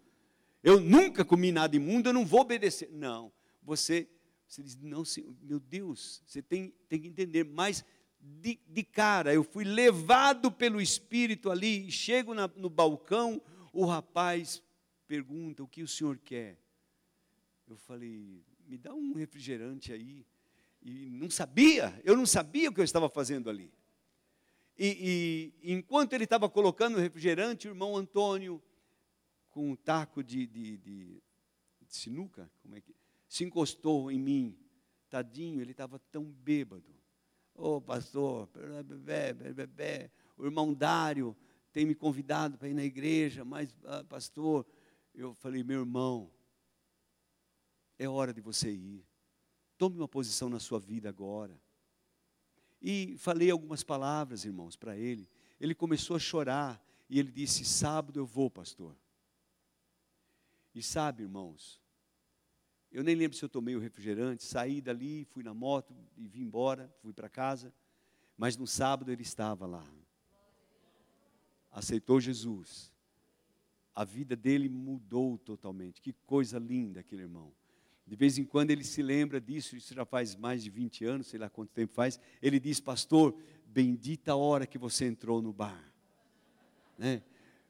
Eu 0.62 0.78
nunca 0.78 1.24
comi 1.24 1.50
nada 1.50 1.74
imundo, 1.74 2.08
eu 2.08 2.12
não 2.12 2.26
vou 2.26 2.40
obedecer. 2.40 2.90
Não, 2.92 3.32
você, 3.62 4.08
você 4.46 4.62
diz, 4.62 4.76
não, 4.76 5.04
Senhor, 5.04 5.34
meu 5.42 5.58
Deus, 5.58 6.22
você 6.26 6.42
tem, 6.42 6.74
tem 6.88 7.00
que 7.00 7.08
entender. 7.08 7.44
Mas 7.44 7.84
de, 8.20 8.60
de 8.68 8.82
cara, 8.84 9.34
eu 9.34 9.42
fui 9.42 9.64
levado 9.64 10.52
pelo 10.52 10.80
Espírito 10.80 11.50
ali, 11.50 11.90
chego 11.90 12.34
na, 12.34 12.48
no 12.54 12.70
balcão, 12.70 13.42
o 13.72 13.84
rapaz 13.84 14.62
pergunta: 15.06 15.62
O 15.62 15.68
que 15.68 15.82
o 15.82 15.88
senhor 15.88 16.18
quer? 16.18 16.58
Eu 17.66 17.76
falei: 17.76 18.44
Me 18.66 18.76
dá 18.76 18.94
um 18.94 19.14
refrigerante 19.14 19.92
aí. 19.92 20.26
E 20.84 21.10
não 21.10 21.30
sabia, 21.30 22.00
eu 22.04 22.16
não 22.16 22.26
sabia 22.26 22.68
o 22.68 22.74
que 22.74 22.80
eu 22.80 22.84
estava 22.84 23.08
fazendo 23.08 23.48
ali. 23.48 23.72
E, 24.76 25.52
e 25.62 25.72
enquanto 25.72 26.12
ele 26.12 26.24
estava 26.24 26.48
colocando 26.50 26.96
o 26.96 27.00
refrigerante, 27.00 27.68
o 27.68 27.70
irmão 27.70 27.96
Antônio, 27.96 28.60
com 29.50 29.70
um 29.70 29.76
taco 29.76 30.24
de, 30.24 30.46
de, 30.46 30.76
de, 30.78 31.22
de 31.82 31.96
sinuca, 31.96 32.50
como 32.62 32.74
é 32.74 32.80
que, 32.80 32.94
se 33.28 33.44
encostou 33.44 34.10
em 34.10 34.18
mim. 34.18 34.58
Tadinho, 35.08 35.60
ele 35.60 35.72
estava 35.72 35.98
tão 36.10 36.24
bêbado. 36.24 36.92
Ô 37.54 37.76
oh, 37.76 37.80
pastor, 37.80 38.48
o 40.36 40.44
irmão 40.44 40.72
Dário, 40.72 41.36
tem 41.72 41.86
me 41.86 41.94
convidado 41.94 42.58
para 42.58 42.68
ir 42.68 42.74
na 42.74 42.84
igreja, 42.84 43.44
mas, 43.44 43.74
ah, 43.84 44.04
pastor, 44.04 44.66
eu 45.14 45.34
falei, 45.34 45.64
meu 45.64 45.80
irmão, 45.80 46.30
é 47.98 48.08
hora 48.08 48.32
de 48.32 48.40
você 48.40 48.70
ir. 48.70 49.04
Tome 49.78 49.96
uma 49.96 50.08
posição 50.08 50.48
na 50.48 50.60
sua 50.60 50.78
vida 50.78 51.08
agora. 51.08 51.58
E 52.80 53.16
falei 53.16 53.50
algumas 53.50 53.82
palavras, 53.82 54.44
irmãos, 54.44 54.76
para 54.76 54.96
ele. 54.96 55.28
Ele 55.58 55.74
começou 55.74 56.16
a 56.16 56.18
chorar 56.18 56.84
e 57.08 57.18
ele 57.18 57.30
disse: 57.30 57.64
Sábado 57.64 58.18
eu 58.18 58.26
vou, 58.26 58.50
pastor. 58.50 58.96
E 60.74 60.82
sabe, 60.82 61.22
irmãos, 61.22 61.80
eu 62.90 63.04
nem 63.04 63.14
lembro 63.14 63.36
se 63.36 63.44
eu 63.44 63.48
tomei 63.48 63.76
o 63.76 63.78
refrigerante, 63.78 64.42
saí 64.42 64.80
dali, 64.80 65.24
fui 65.26 65.42
na 65.42 65.54
moto 65.54 65.94
e 66.16 66.26
vim 66.26 66.42
embora, 66.42 66.92
fui 67.00 67.12
para 67.12 67.28
casa, 67.28 67.72
mas 68.36 68.56
no 68.56 68.66
sábado 68.66 69.12
ele 69.12 69.22
estava 69.22 69.66
lá 69.66 69.86
aceitou 71.72 72.20
Jesus, 72.20 72.92
a 73.94 74.04
vida 74.04 74.36
dele 74.36 74.68
mudou 74.68 75.38
totalmente. 75.38 76.00
Que 76.00 76.12
coisa 76.26 76.58
linda 76.58 77.00
aquele 77.00 77.22
irmão. 77.22 77.52
De 78.06 78.16
vez 78.16 78.36
em 78.36 78.44
quando 78.44 78.70
ele 78.70 78.84
se 78.84 79.02
lembra 79.02 79.40
disso, 79.40 79.76
isso 79.76 79.94
já 79.94 80.04
faz 80.04 80.34
mais 80.34 80.62
de 80.62 80.70
20 80.70 81.04
anos, 81.04 81.26
sei 81.28 81.38
lá 81.38 81.48
quanto 81.48 81.70
tempo 81.70 81.92
faz. 81.94 82.18
Ele 82.40 82.58
diz, 82.58 82.80
pastor, 82.80 83.34
bendita 83.66 84.32
a 84.32 84.36
hora 84.36 84.66
que 84.66 84.78
você 84.78 85.06
entrou 85.06 85.40
no 85.40 85.52
bar. 85.52 85.92
Né? 86.98 87.22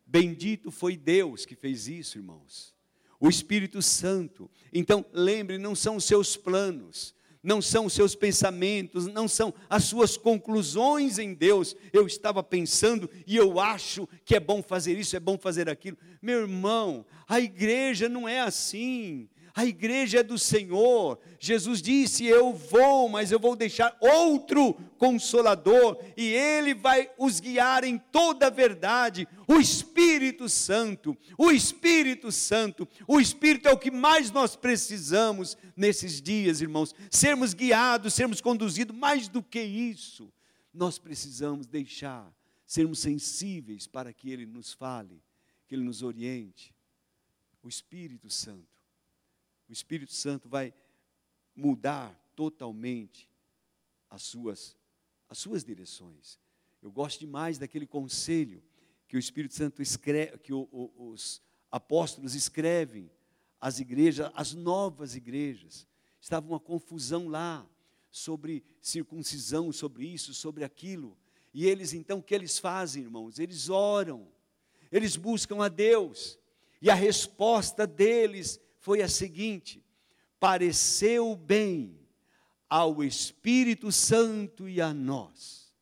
Bendito 0.07 0.71
foi 0.71 0.97
Deus 0.97 1.45
que 1.45 1.55
fez 1.55 1.87
isso, 1.87 2.19
irmãos. 2.19 2.75
O 3.21 3.29
Espírito 3.29 3.81
Santo. 3.81 4.51
Então, 4.73 5.05
lembre, 5.13 5.59
não 5.59 5.75
são 5.75 5.97
os 5.97 6.05
seus 6.05 6.37
planos, 6.37 7.15
não 7.43 7.61
são 7.61 7.87
os 7.87 7.93
seus 7.93 8.15
pensamentos, 8.15 9.07
não 9.07 9.27
são 9.27 9.53
as 9.69 9.85
suas 9.85 10.17
conclusões 10.17 11.19
em 11.19 11.35
Deus. 11.35 11.75
Eu 11.93 12.07
estava 12.07 12.43
pensando 12.43 13.11
e 13.27 13.37
eu 13.37 13.59
acho 13.59 14.09
que 14.25 14.37
é 14.37 14.41
bom 14.41 14.63
fazer 14.63 14.99
isso, 14.99 15.17
é 15.17 15.21
bom 15.21 15.37
fazer 15.37 15.69
aquilo. 15.69 15.99
Meu 16.21 16.43
irmão, 16.43 17.05
a 17.27 17.41
igreja 17.41 18.09
não 18.09 18.29
é 18.29 18.41
assim. 18.41 19.29
A 19.55 19.67
igreja 19.67 20.21
é 20.21 20.23
do 20.23 20.39
Senhor. 20.39 21.19
Jesus 21.39 21.83
disse: 21.83 22.25
Eu 22.25 22.55
vou, 22.55 23.09
mas 23.09 23.31
eu 23.31 23.39
vou 23.39 23.55
deixar 23.55 23.97
outro 24.01 24.75
consolador, 24.97 26.03
e 26.17 26.33
ele 26.33 26.75
vai 26.75 27.11
os 27.19 27.39
guiar 27.39 27.85
em 27.85 27.99
toda 27.99 28.47
a 28.47 28.51
verdade. 28.51 29.29
O 29.47 29.57
Espírito 29.57 30.49
Santo. 30.49 31.17
O 31.37 31.51
Espírito 31.51 32.33
Santo. 32.33 32.89
O 33.07 33.21
Espírito 33.21 33.69
é 33.69 33.73
o 33.73 33.79
que 33.79 33.91
mais 33.91 34.31
nós 34.31 34.57
precisamos 34.57 35.57
nesses 35.77 36.23
dias, 36.23 36.63
irmãos. 36.63 36.95
Sermos 37.11 37.53
guiados, 37.53 38.15
sermos 38.15 38.41
conduzidos. 38.41 38.97
Mais 38.97 39.29
do 39.29 39.43
que 39.43 39.61
isso, 39.61 40.33
nós 40.73 40.99
precisamos 40.99 41.67
deixar, 41.67 42.33
sermos 42.67 43.01
sensíveis 43.01 43.87
para 43.87 44.15
que 44.15 44.31
ele 44.31 44.47
nos 44.47 44.73
fale, 44.73 45.23
que 45.69 45.75
ele 45.75 45.85
nos 45.85 46.03
oriente. 46.03 46.75
O 47.63 47.69
Espírito 47.69 48.31
Santo 48.31 48.72
o 49.73 49.75
Espírito 49.75 50.13
Santo 50.13 50.51
vai 50.51 50.75
mudar 51.57 52.15
totalmente 52.37 53.27
as 54.11 54.23
suas, 54.23 54.77
as 55.31 55.39
suas 55.39 55.65
direções. 55.65 56.39
Eu 56.83 56.93
gosto 56.93 57.21
demais 57.21 57.57
daquele 57.57 57.87
conselho 57.87 58.63
que 59.09 59.17
o 59.17 59.19
Espírito 59.19 59.55
Santo 59.55 59.81
escreve, 59.81 60.37
que 60.37 60.53
o, 60.53 60.69
o, 60.71 61.09
os 61.09 61.41
apóstolos 61.71 62.35
escrevem 62.35 63.11
às 63.59 63.81
igrejas, 63.81 64.31
às 64.35 64.53
novas 64.53 65.17
igrejas. 65.17 65.87
Estava 66.21 66.47
uma 66.47 66.61
confusão 66.61 67.29
lá 67.29 67.67
sobre 68.11 68.63
circuncisão, 68.79 69.73
sobre 69.73 70.05
isso, 70.05 70.35
sobre 70.35 70.65
aquilo. 70.65 71.17
E 71.55 71.65
eles 71.65 71.95
então, 71.95 72.19
o 72.19 72.23
que 72.23 72.35
eles 72.35 72.59
fazem, 72.59 73.05
irmãos? 73.05 73.39
Eles 73.39 73.71
oram, 73.71 74.29
eles 74.91 75.17
buscam 75.17 75.65
a 75.65 75.69
Deus, 75.69 76.39
e 76.83 76.91
a 76.91 76.95
resposta 76.95 77.87
deles 77.87 78.61
foi 78.83 79.01
a 79.01 79.09
seguinte: 79.09 79.83
pareceu 80.39 81.35
bem 81.35 81.99
ao 82.69 83.03
Espírito 83.03 83.91
Santo 83.91 84.69
e 84.69 84.81
a 84.81 84.93
nós. 84.93 85.73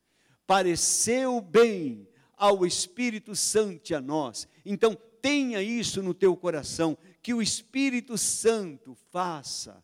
Pareceu 0.46 1.40
bem 1.40 2.06
ao 2.36 2.64
Espírito 2.64 3.34
Santo 3.34 3.90
e 3.90 3.94
a 3.94 4.00
nós. 4.00 4.46
Então, 4.64 4.94
tenha 5.22 5.62
isso 5.62 6.02
no 6.02 6.14
teu 6.14 6.36
coração, 6.36 6.96
que 7.22 7.32
o 7.32 7.42
Espírito 7.42 8.16
Santo 8.18 8.94
faça 9.10 9.82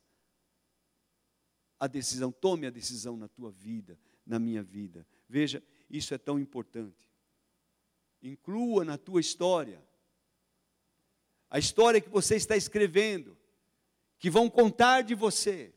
a 1.79 1.87
decisão, 1.87 2.33
tome 2.33 2.67
a 2.67 2.71
decisão 2.71 3.17
na 3.17 3.29
tua 3.29 3.51
vida, 3.51 3.99
na 4.27 4.39
minha 4.39 4.63
vida. 4.63 5.07
Veja, 5.29 5.63
isso 5.89 6.13
é 6.13 6.19
tão 6.19 6.39
importante. 6.39 7.11
Inclua 8.23 8.85
na 8.85 8.99
tua 8.99 9.21
história 9.21 9.86
a 11.51 11.59
história 11.59 12.01
que 12.01 12.09
você 12.09 12.37
está 12.37 12.57
escrevendo, 12.57 13.37
que 14.19 14.31
vão 14.31 14.49
contar 14.49 15.03
de 15.03 15.15
você, 15.15 15.73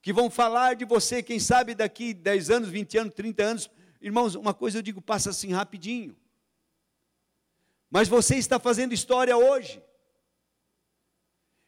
que 0.00 0.12
vão 0.12 0.30
falar 0.30 0.74
de 0.74 0.84
você, 0.84 1.22
quem 1.22 1.38
sabe 1.38 1.74
daqui 1.74 2.14
10 2.14 2.50
anos, 2.50 2.68
20 2.68 2.98
anos, 2.98 3.14
30 3.14 3.42
anos. 3.42 3.70
Irmãos, 4.00 4.34
uma 4.34 4.54
coisa 4.54 4.78
eu 4.78 4.82
digo, 4.82 5.00
passa 5.02 5.30
assim 5.30 5.52
rapidinho. 5.52 6.16
Mas 7.90 8.08
você 8.08 8.36
está 8.36 8.58
fazendo 8.58 8.92
história 8.92 9.36
hoje. 9.36 9.82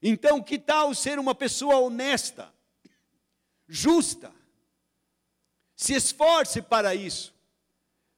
Então, 0.00 0.42
que 0.42 0.58
tal 0.58 0.94
ser 0.94 1.18
uma 1.18 1.34
pessoa 1.34 1.78
honesta, 1.78 2.52
justa? 3.66 4.32
Se 5.74 5.94
esforce 5.94 6.62
para 6.62 6.94
isso. 6.94 7.34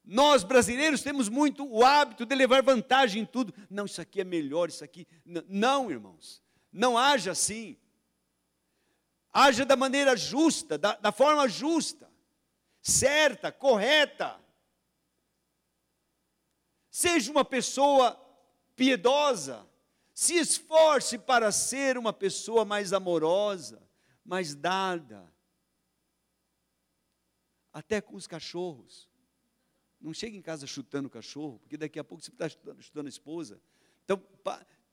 Nós 0.05 0.43
brasileiros 0.43 1.03
temos 1.03 1.29
muito 1.29 1.65
o 1.65 1.85
hábito 1.85 2.25
de 2.27 2.35
levar 2.35 2.63
vantagem 2.63 3.23
em 3.23 3.27
tudo. 3.27 3.55
Não, 3.69 3.85
isso 3.85 4.01
aqui 4.01 4.21
é 4.21 4.25
melhor, 4.25 4.69
isso 4.69 4.83
aqui. 4.83 5.07
Não, 5.25 5.91
irmãos. 5.91 6.43
Não 6.73 6.97
haja 6.97 7.33
assim. 7.33 7.77
Haja 9.33 9.65
da 9.65 9.77
maneira 9.77 10.17
justa, 10.17 10.77
da, 10.77 10.97
da 10.97 11.13
forma 11.13 11.49
justa, 11.49 12.11
certa, 12.81 13.53
correta. 13.53 14.41
Seja 16.91 17.31
uma 17.31 17.45
pessoa 17.45 18.21
piedosa. 18.75 19.67
Se 20.13 20.35
esforce 20.35 21.17
para 21.17 21.53
ser 21.53 21.97
uma 21.97 22.13
pessoa 22.13 22.65
mais 22.65 22.93
amorosa, 22.93 23.81
mais 24.25 24.55
dada. 24.55 25.33
Até 27.73 28.01
com 28.01 28.17
os 28.17 28.27
cachorros. 28.27 29.10
Não 30.01 30.15
chegue 30.15 30.37
em 30.37 30.43
casa 30.43 30.67
chutando 30.67 31.09
o 31.09 31.11
cachorro, 31.11 31.59
porque 31.59 31.77
daqui 31.77 31.99
a 31.99 32.05
pouco 32.05 32.25
você 32.25 32.31
está 32.31 32.49
chutando, 32.49 32.83
chutando 32.83 33.07
a 33.07 33.11
esposa. 33.11 33.61
Então, 34.05 34.23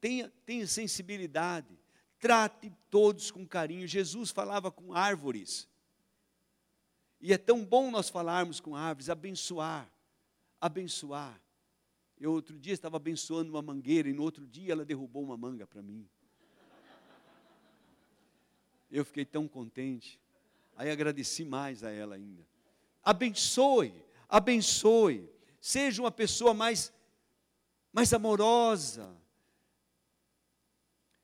tenha, 0.01 0.31
tenha 0.45 0.67
sensibilidade. 0.67 1.79
Trate 2.19 2.71
todos 2.89 3.31
com 3.31 3.47
carinho. 3.47 3.87
Jesus 3.87 4.31
falava 4.31 4.71
com 4.71 4.93
árvores. 4.93 5.67
E 7.21 7.33
é 7.33 7.37
tão 7.37 7.63
bom 7.63 7.89
nós 7.89 8.09
falarmos 8.09 8.59
com 8.59 8.75
árvores, 8.75 9.09
abençoar, 9.09 9.91
abençoar. 10.61 11.41
Eu 12.19 12.31
outro 12.31 12.57
dia 12.57 12.73
estava 12.73 12.97
abençoando 12.97 13.51
uma 13.51 13.61
mangueira 13.61 14.09
e 14.09 14.13
no 14.13 14.23
outro 14.23 14.45
dia 14.45 14.71
ela 14.71 14.85
derrubou 14.85 15.23
uma 15.23 15.37
manga 15.37 15.65
para 15.65 15.81
mim. 15.81 16.07
Eu 18.89 19.03
fiquei 19.03 19.25
tão 19.25 19.47
contente. 19.47 20.19
Aí 20.75 20.89
agradeci 20.89 21.43
mais 21.43 21.83
a 21.83 21.91
ela 21.91 22.15
ainda. 22.15 22.45
Abençoe, 23.03 23.93
abençoe. 24.27 25.29
Seja 25.59 26.01
uma 26.01 26.11
pessoa 26.11 26.53
mais 26.53 26.93
mais 27.91 28.13
amorosa. 28.13 29.15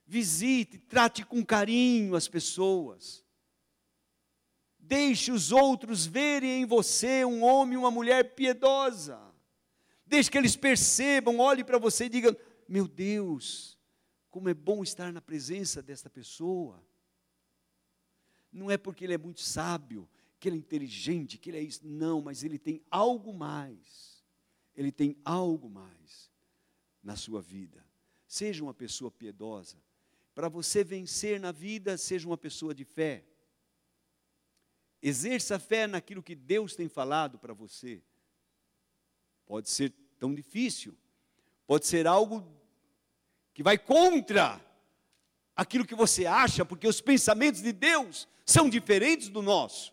Visite, 0.06 0.80
trate 0.80 1.24
com 1.24 1.46
carinho 1.46 2.16
as 2.16 2.28
pessoas. 2.28 3.24
Deixe 4.80 5.32
os 5.32 5.52
outros 5.52 6.06
verem 6.06 6.62
em 6.62 6.66
você 6.66 7.24
um 7.24 7.44
homem 7.44 7.76
e 7.76 7.78
uma 7.78 7.92
mulher 7.92 8.36
piedosa. 8.36 9.22
Deixe 10.06 10.30
que 10.30 10.38
eles 10.38 10.56
percebam, 10.56 11.40
olhem 11.40 11.64
para 11.64 11.78
você 11.78 12.06
e 12.06 12.10
digam: 12.10 12.36
Meu 12.68 12.88
Deus, 12.88 13.78
como 14.30 14.50
é 14.50 14.54
bom 14.54 14.84
estar 14.84 15.14
na 15.14 15.22
presença 15.22 15.82
desta 15.82 16.10
pessoa. 16.10 16.84
Não 18.52 18.70
é 18.70 18.78
porque 18.78 19.04
ele 19.06 19.14
é 19.14 19.18
muito 19.18 19.42
sábio, 19.42 20.10
que 20.44 20.50
ele 20.50 20.58
é 20.58 20.60
inteligente, 20.60 21.38
que 21.38 21.50
ele 21.50 21.58
é 21.58 21.62
isso. 21.62 21.88
Não, 21.88 22.22
mas 22.22 22.44
ele 22.44 22.60
tem 22.60 22.84
algo 22.92 23.32
mais. 23.32 24.22
Ele 24.76 24.92
tem 24.92 25.16
algo 25.24 25.70
mais 25.70 26.30
na 27.02 27.16
sua 27.16 27.42
vida. 27.42 27.82
Seja 28.28 28.62
uma 28.62 28.74
pessoa 28.74 29.10
piedosa. 29.10 29.82
Para 30.36 30.50
você 30.50 30.84
vencer 30.84 31.40
na 31.40 31.54
vida, 31.54 31.98
seja 31.98 32.28
uma 32.28 32.38
pessoa 32.38 32.76
de 32.76 32.84
fé. 32.84 33.24
Exerça 35.02 35.58
fé 35.58 35.88
naquilo 35.88 36.22
que 36.22 36.36
Deus 36.36 36.76
tem 36.76 36.90
falado 36.90 37.40
para 37.40 37.54
você. 37.54 38.04
Pode 39.46 39.70
ser 39.70 39.94
tão 40.20 40.36
difícil, 40.36 40.94
pode 41.66 41.88
ser 41.88 42.06
algo 42.06 42.46
que 43.54 43.64
vai 43.64 43.78
contra 43.78 44.60
aquilo 45.56 45.88
que 45.88 45.96
você 45.96 46.26
acha, 46.26 46.66
porque 46.66 46.86
os 46.86 47.00
pensamentos 47.00 47.62
de 47.62 47.72
Deus 47.72 48.28
são 48.46 48.70
diferentes 48.70 49.30
do 49.30 49.42
nosso. 49.42 49.93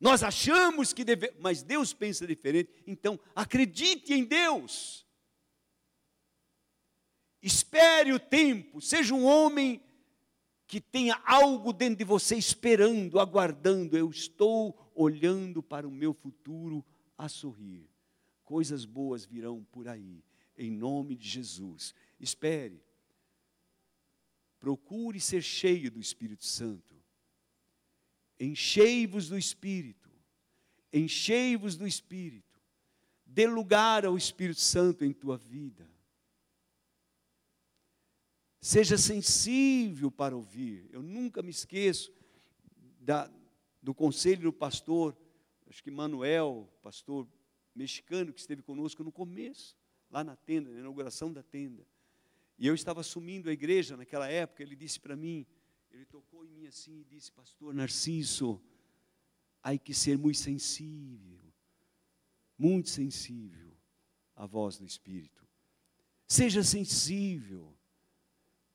Nós 0.00 0.22
achamos 0.22 0.92
que 0.92 1.04
deve, 1.04 1.32
mas 1.40 1.62
Deus 1.62 1.92
pensa 1.92 2.26
diferente. 2.26 2.70
Então, 2.86 3.18
acredite 3.34 4.12
em 4.12 4.24
Deus. 4.24 5.06
Espere 7.42 8.12
o 8.12 8.18
tempo, 8.18 8.80
seja 8.80 9.14
um 9.14 9.24
homem 9.24 9.80
que 10.66 10.80
tenha 10.80 11.20
algo 11.24 11.72
dentro 11.72 11.96
de 11.96 12.04
você 12.04 12.36
esperando, 12.36 13.18
aguardando. 13.18 13.96
Eu 13.96 14.10
estou 14.10 14.90
olhando 14.94 15.62
para 15.62 15.88
o 15.88 15.90
meu 15.90 16.12
futuro 16.12 16.84
a 17.16 17.28
sorrir. 17.28 17.88
Coisas 18.44 18.84
boas 18.84 19.24
virão 19.24 19.64
por 19.64 19.88
aí, 19.88 20.22
em 20.56 20.70
nome 20.70 21.16
de 21.16 21.28
Jesus. 21.28 21.94
Espere. 22.20 22.82
Procure 24.58 25.20
ser 25.20 25.42
cheio 25.42 25.90
do 25.90 26.00
Espírito 26.00 26.44
Santo. 26.44 26.97
Enchei-vos 28.38 29.28
do 29.28 29.36
Espírito. 29.36 30.10
Enchei-vos 30.92 31.76
do 31.76 31.86
Espírito. 31.86 32.60
Dê 33.24 33.46
lugar 33.46 34.06
ao 34.06 34.16
Espírito 34.16 34.60
Santo 34.60 35.04
em 35.04 35.12
tua 35.12 35.36
vida. 35.36 35.88
Seja 38.60 38.98
sensível 38.98 40.10
para 40.10 40.36
ouvir. 40.36 40.88
Eu 40.90 41.02
nunca 41.02 41.42
me 41.42 41.50
esqueço 41.50 42.12
da, 43.00 43.30
do 43.82 43.94
conselho 43.94 44.42
do 44.42 44.52
pastor, 44.52 45.16
acho 45.66 45.82
que 45.82 45.90
Manuel, 45.90 46.68
pastor 46.82 47.28
mexicano 47.74 48.32
que 48.32 48.40
esteve 48.40 48.62
conosco 48.62 49.04
no 49.04 49.12
começo, 49.12 49.76
lá 50.10 50.24
na 50.24 50.34
tenda, 50.34 50.70
na 50.70 50.80
inauguração 50.80 51.32
da 51.32 51.42
tenda. 51.42 51.86
E 52.58 52.66
eu 52.66 52.74
estava 52.74 53.00
assumindo 53.00 53.48
a 53.48 53.52
igreja 53.52 53.96
naquela 53.96 54.28
época, 54.28 54.62
ele 54.62 54.74
disse 54.74 54.98
para 54.98 55.16
mim, 55.16 55.46
ele 55.98 56.06
tocou 56.06 56.44
em 56.44 56.48
mim 56.48 56.66
assim 56.68 57.00
e 57.00 57.04
disse, 57.04 57.32
pastor 57.32 57.74
Narciso, 57.74 58.62
há 59.60 59.76
que 59.76 59.92
ser 59.92 60.16
muito 60.16 60.38
sensível, 60.38 61.40
muito 62.56 62.88
sensível 62.88 63.76
à 64.36 64.46
voz 64.46 64.78
do 64.78 64.86
Espírito. 64.86 65.44
Seja 66.28 66.62
sensível, 66.62 67.76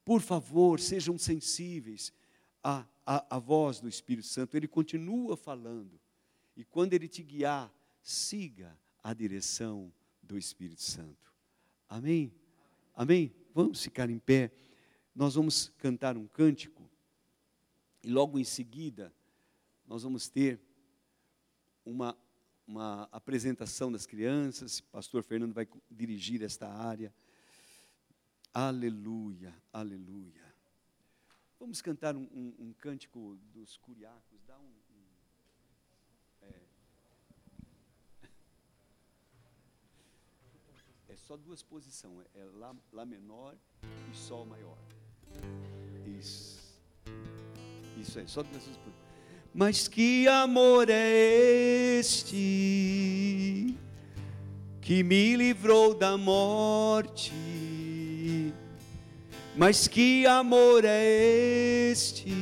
por 0.04 0.20
favor, 0.20 0.82
sejam 0.82 1.18
sensíveis 1.18 2.12
à, 2.62 2.86
à, 3.06 3.38
à 3.38 3.40
voz 3.40 3.80
do 3.80 3.88
Espírito 3.88 4.28
Santo. 4.28 4.58
Ele 4.58 4.68
continua 4.68 5.38
falando, 5.38 5.98
e 6.58 6.66
quando 6.66 6.94
ele 6.94 7.08
te 7.08 7.24
guiar, 7.24 7.74
siga 8.02 8.78
a 9.02 9.14
direção 9.14 9.94
do 10.22 10.38
Espírito 10.38 10.82
Santo. 10.82 11.34
Amém? 11.88 12.36
Amém? 12.94 13.34
Vamos 13.54 13.82
ficar 13.82 14.10
em 14.10 14.20
pé. 14.20 14.52
Nós 15.16 15.36
vamos 15.36 15.70
cantar 15.78 16.18
um 16.18 16.28
cântico 16.28 16.83
e 18.04 18.10
logo 18.10 18.38
em 18.38 18.44
seguida 18.44 19.14
nós 19.86 20.04
vamos 20.04 20.30
ter 20.30 20.60
uma, 21.86 22.18
uma 22.68 23.04
apresentação 23.12 23.92
das 23.92 24.06
crianças. 24.06 24.80
O 24.80 24.84
pastor 24.86 25.24
Fernando 25.24 25.54
vai 25.54 25.68
dirigir 25.90 26.42
esta 26.44 26.68
área. 26.68 27.14
Aleluia, 28.54 29.56
aleluia. 29.72 30.54
Vamos 31.60 31.82
cantar 31.82 32.16
um, 32.16 32.24
um, 32.24 32.56
um 32.60 32.74
cântico 32.74 33.38
dos 33.54 33.78
curiacos. 33.78 34.42
Dá 34.46 34.60
um, 34.60 34.84
é 41.14 41.16
só 41.16 41.38
duas 41.38 41.62
posições, 41.62 42.28
é 42.34 42.44
lá, 42.56 42.76
lá 42.92 43.06
menor 43.06 43.56
e 44.12 44.16
Sol 44.16 44.46
maior. 44.48 44.78
Isso. 46.20 46.63
Isso 48.04 48.20
posições. 48.44 48.80
Mas 49.54 49.88
que 49.88 50.28
amor 50.28 50.90
é 50.90 52.00
este 52.00 53.76
que 54.82 55.04
me 55.04 55.36
livrou 55.36 55.94
da 55.94 56.18
morte? 56.18 57.32
Mas 59.56 59.88
que 59.88 60.26
amor 60.26 60.84
é 60.84 61.92
este 61.92 62.34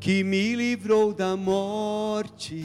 que 0.00 0.22
me 0.22 0.54
livrou 0.54 1.12
da 1.14 1.36
morte? 1.36 2.62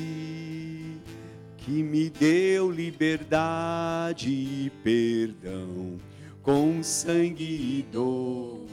que 1.63 1.81
me 1.81 2.09
deu 2.09 2.69
liberdade 2.69 4.29
e 4.29 4.69
perdão 4.83 5.97
com 6.41 6.83
sangue 6.83 7.79
e 7.79 7.85
dor. 7.89 8.67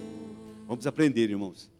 Vamos 0.67 0.87
aprender, 0.89 1.31
irmãos. 1.31 1.71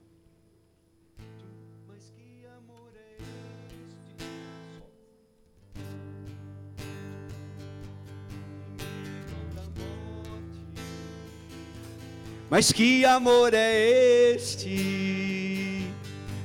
Mas 12.51 12.73
que 12.73 13.05
amor 13.05 13.55
é 13.55 14.35
este 14.35 15.87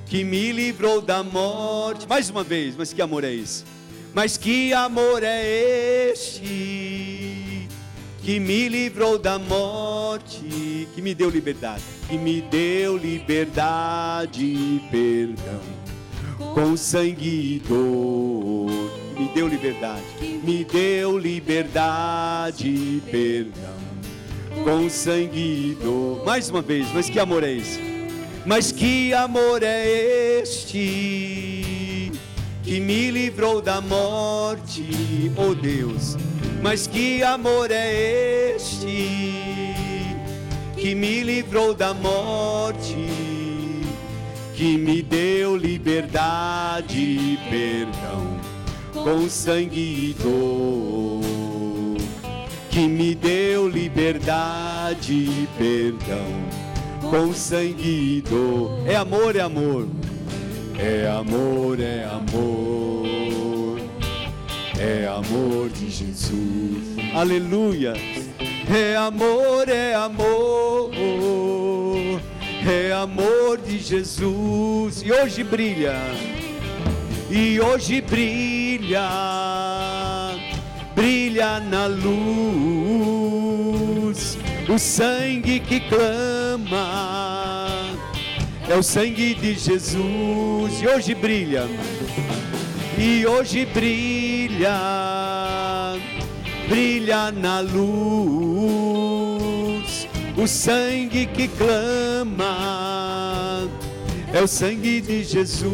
que 0.06 0.24
me 0.24 0.52
livrou 0.52 1.02
da 1.02 1.24
morte? 1.24 2.08
Mais 2.08 2.30
uma 2.30 2.44
vez, 2.44 2.76
mas 2.78 2.94
que 2.94 3.02
amor 3.02 3.24
é 3.24 3.34
esse? 3.34 3.64
Mas 4.14 4.38
que 4.38 4.72
amor 4.72 5.24
é 5.24 6.12
este 6.12 7.68
que 8.22 8.40
me 8.40 8.70
livrou 8.70 9.18
da 9.18 9.40
morte, 9.40 10.88
que 10.94 11.02
me 11.02 11.16
deu 11.16 11.30
liberdade, 11.30 11.82
que 12.08 12.18
me 12.18 12.40
deu 12.40 12.98
liberdade 12.98 14.46
e 14.46 14.82
perdão 14.92 15.62
com 16.54 16.78
sangue 16.78 17.56
e 17.56 17.60
dor 17.68 19.06
me 19.18 19.30
deu 19.30 19.48
liberdade. 19.48 20.04
Me 20.44 20.64
deu 20.66 21.18
liberdade, 21.18 23.02
perdão. 23.10 23.85
Com 24.64 24.90
sangue 24.90 25.78
do. 25.82 26.22
Mais 26.26 26.50
uma 26.50 26.62
vez, 26.62 26.88
mas 26.94 27.10
que 27.10 27.20
amor 27.20 27.44
é 27.44 27.54
esse? 27.54 27.80
Mas 28.46 28.72
que 28.72 29.14
amor 29.14 29.64
é 29.64 30.42
este 30.42 32.12
que 32.64 32.80
me 32.80 33.12
livrou 33.12 33.62
da 33.62 33.82
morte, 33.82 35.32
oh 35.36 35.54
Deus? 35.54 36.16
Mas 36.62 36.88
que 36.88 37.22
amor 37.24 37.70
é 37.72 38.54
este 38.56 39.74
que 40.78 40.96
me 40.96 41.22
livrou 41.22 41.74
da 41.74 41.94
morte? 41.94 43.26
que 44.56 44.78
me 44.78 45.02
deu 45.02 45.58
liberdade 45.58 46.98
e 46.98 47.38
perdão 47.50 48.40
com 48.94 49.30
sangue 49.30 50.16
e 50.18 50.24
dor, 50.24 51.25
que 52.76 52.90
me 52.90 53.16
deu 53.16 53.70
liberdade 53.70 55.14
e 55.14 55.48
perdão 55.58 57.10
com 57.10 57.34
sangue 57.34 58.18
e 58.18 58.22
dor. 58.22 58.84
É 58.86 58.98
amor, 58.98 59.34
é 59.38 59.40
amor, 59.40 59.88
é 60.78 61.08
amor, 61.08 61.80
é 61.80 62.04
amor, 62.04 63.80
é 64.78 65.08
amor 65.08 65.70
de 65.70 65.90
Jesus. 65.90 66.98
Aleluia. 67.14 67.94
É 68.70 68.98
amor, 68.98 69.70
é 69.70 69.94
amor 69.94 70.92
é 72.68 72.92
amor 72.92 73.58
de 73.60 73.80
Jesus 73.80 75.02
e 75.02 75.12
hoje 75.14 75.44
brilha, 75.44 75.96
e 77.30 77.60
hoje 77.62 78.02
brilha, 78.02 79.08
brilha 80.96 81.60
na 81.60 81.88
luz, 81.88 82.16
o 84.70 84.80
sangue 84.80 85.60
que 85.60 85.82
clama, 85.82 86.78
é 88.68 88.76
o 88.76 88.82
sangue 88.82 89.36
de 89.36 89.54
Jesus. 89.54 90.82
E 90.82 90.88
hoje 90.88 91.14
brilha, 91.14 91.68
e 92.98 93.28
hoje 93.28 93.66
brilha, 93.66 94.72
brilha 96.70 97.32
na 97.32 97.60
luz. 97.60 98.96
O 100.38 100.48
sangue 100.48 101.26
que 101.28 101.48
clama 101.48 102.56
é 104.34 104.42
o 104.42 104.48
sangue 104.48 105.00
de 105.00 105.24
Jesus. 105.24 105.66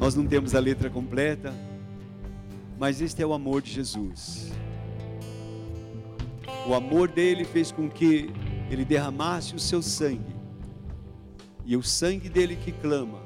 Nós 0.00 0.16
não 0.16 0.26
temos 0.26 0.54
a 0.54 0.58
letra 0.58 0.90
completa, 0.90 1.54
mas 2.78 3.00
este 3.00 3.22
é 3.22 3.26
o 3.26 3.32
amor 3.32 3.60
de 3.60 3.72
Jesus. 3.72 4.52
O 6.66 6.74
amor 6.74 7.08
dele 7.08 7.44
fez 7.44 7.72
com 7.72 7.88
que 7.88 8.30
ele 8.70 8.84
derramasse 8.84 9.54
o 9.54 9.58
seu 9.58 9.82
sangue, 9.82 10.36
e 11.64 11.76
o 11.76 11.82
sangue 11.82 12.28
dele 12.28 12.56
que 12.56 12.72
clama, 12.72 13.20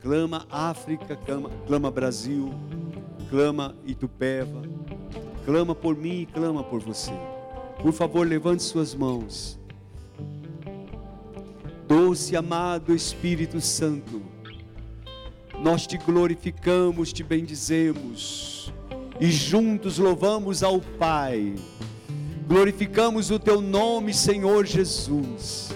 clama 0.00 0.46
África, 0.50 1.16
clama, 1.16 1.50
clama 1.66 1.90
Brasil, 1.90 2.52
clama 3.30 3.74
Itupeva, 3.86 4.62
clama 5.44 5.74
por 5.74 5.96
mim 5.96 6.20
e 6.20 6.26
clama 6.26 6.62
por 6.62 6.80
você. 6.80 7.12
Por 7.80 7.92
favor, 7.92 8.26
levante 8.26 8.62
suas 8.62 8.94
mãos. 8.94 9.58
Doce 11.86 12.36
amado 12.36 12.94
Espírito 12.94 13.60
Santo, 13.60 14.22
nós 15.62 15.86
te 15.86 15.96
glorificamos, 15.96 17.12
te 17.12 17.22
bendizemos 17.22 18.72
e 19.20 19.30
juntos 19.30 19.98
louvamos 19.98 20.62
ao 20.62 20.80
Pai. 20.80 21.54
Glorificamos 22.46 23.30
o 23.30 23.38
teu 23.38 23.60
nome, 23.60 24.12
Senhor 24.12 24.66
Jesus, 24.66 25.70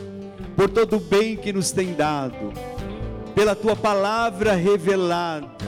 por 0.56 0.68
todo 0.68 0.96
o 0.96 1.00
bem 1.00 1.36
que 1.36 1.52
nos 1.52 1.70
tem 1.70 1.94
dado, 1.94 2.52
pela 3.34 3.54
tua 3.54 3.74
palavra 3.74 4.54
revelada 4.54 5.58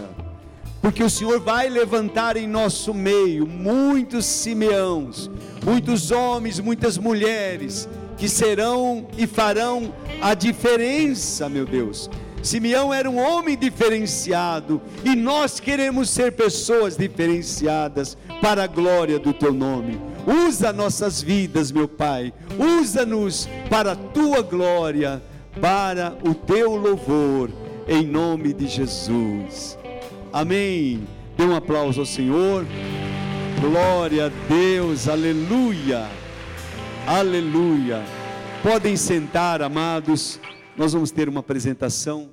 porque 0.81 1.03
o 1.03 1.11
Senhor 1.11 1.39
vai 1.41 1.69
levantar 1.69 2.37
em 2.37 2.47
nosso 2.47 2.95
meio 2.95 3.47
muitos 3.47 4.25
Simeãos, 4.25 5.31
muitos 5.65 6.11
homens, 6.11 6.59
muitas 6.59 6.97
mulheres, 6.97 7.89
que 8.17 8.29
serão 8.29 9.07
e 9.17 9.27
farão 9.27 9.93
a 10.23 10.33
diferença, 10.35 11.49
meu 11.49 11.67
Deus. 11.67 12.09
Simeão 12.43 12.93
era 12.93 13.09
um 13.09 13.19
homem 13.19 13.57
diferenciado 13.57 14.81
e 15.05 15.15
nós 15.15 15.61
queremos 15.61 16.09
ser 16.09 16.33
pessoas 16.33 16.97
diferenciadas 16.97 18.17
para 18.41 18.65
a 18.65 18.67
glória 18.67 19.19
do 19.19 19.33
teu 19.33 19.53
nome. 19.53 20.01
Usa 20.27 20.73
nossas 20.73 21.23
vidas, 21.23 21.71
meu 21.71 21.89
Pai, 21.89 22.33
usa-nos 22.59 23.49
para 23.69 23.93
a 23.93 23.97
tua 23.97 24.43
glória, 24.43 25.23
para 25.61 26.17
o 26.25 26.35
teu 26.35 26.77
louvor, 26.77 27.51
em 27.87 28.07
nome 28.07 28.53
de 28.53 28.67
Jesus. 28.67 29.79
Amém. 30.33 31.07
Dê 31.37 31.45
um 31.45 31.57
aplauso 31.57 32.01
ao 32.01 32.07
Senhor. 32.07 32.65
Glória 33.61 34.27
a 34.27 34.31
Deus. 34.49 35.09
Aleluia. 35.09 36.07
Aleluia. 37.07 38.03
Podem 38.63 38.97
sentar, 38.97 39.63
amados. 39.63 40.39
Nós 40.77 40.93
vamos 40.93 41.11
ter 41.11 41.29
uma 41.29 41.41
apresentação. 41.41 42.31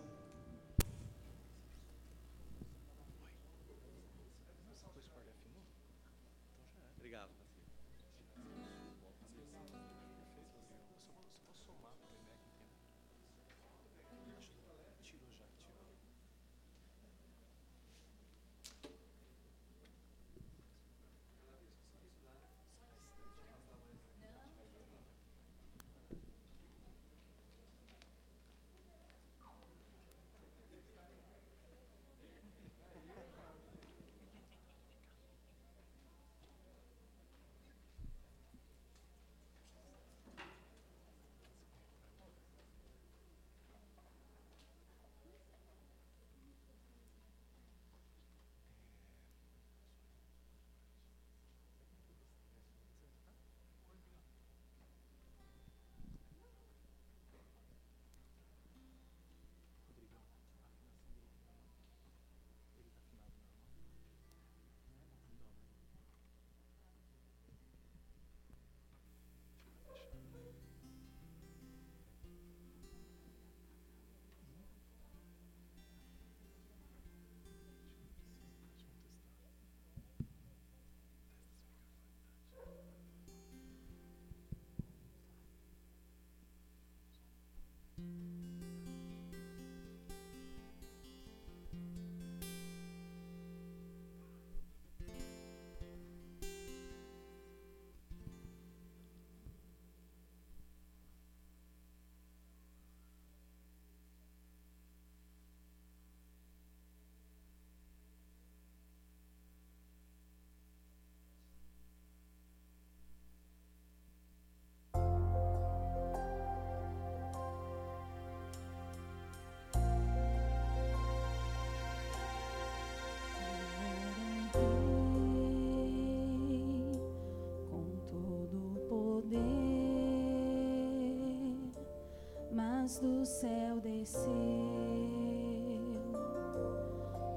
Do 132.87 133.25
céu 133.25 133.81
desceu, 133.81 134.31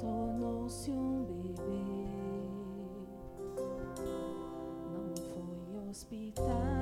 tornou-se 0.01 0.93
um 0.93 1.25
bebê. 1.25 2.07
Não 4.93 5.13
foi 5.35 5.91
hospital. 5.91 6.80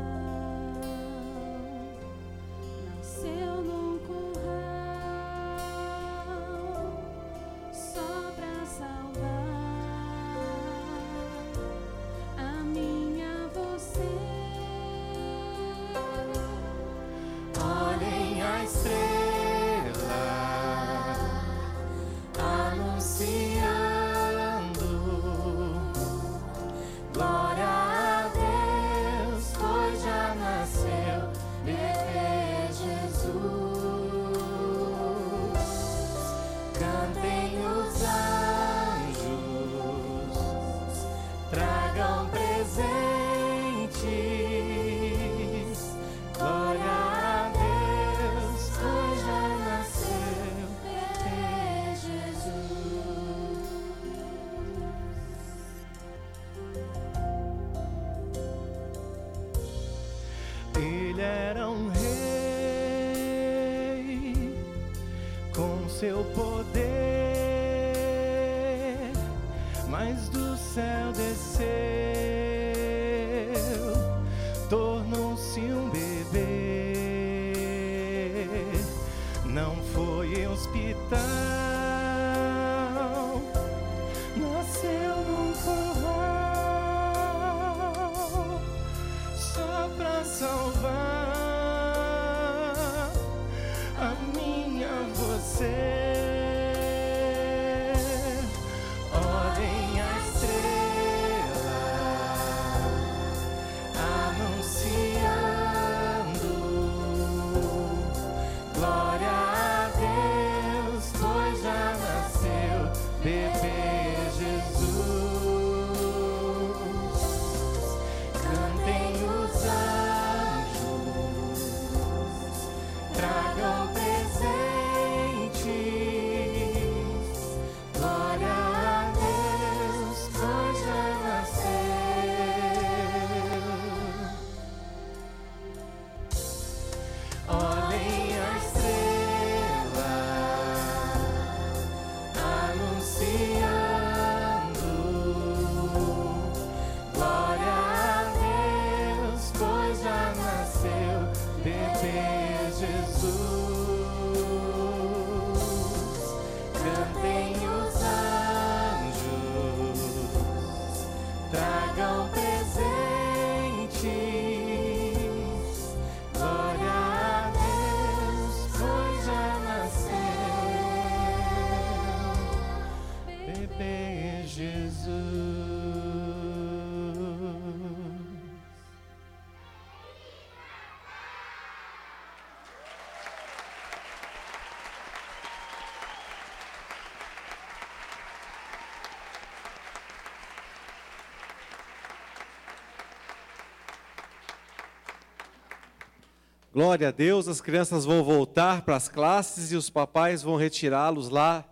Glória 196.78 197.08
a 197.08 197.10
Deus, 197.10 197.48
as 197.48 197.60
crianças 197.60 198.04
vão 198.04 198.22
voltar 198.22 198.82
para 198.82 198.94
as 198.94 199.08
classes 199.08 199.72
e 199.72 199.74
os 199.74 199.90
papais 199.90 200.42
vão 200.42 200.54
retirá-los 200.54 201.28
lá, 201.28 201.64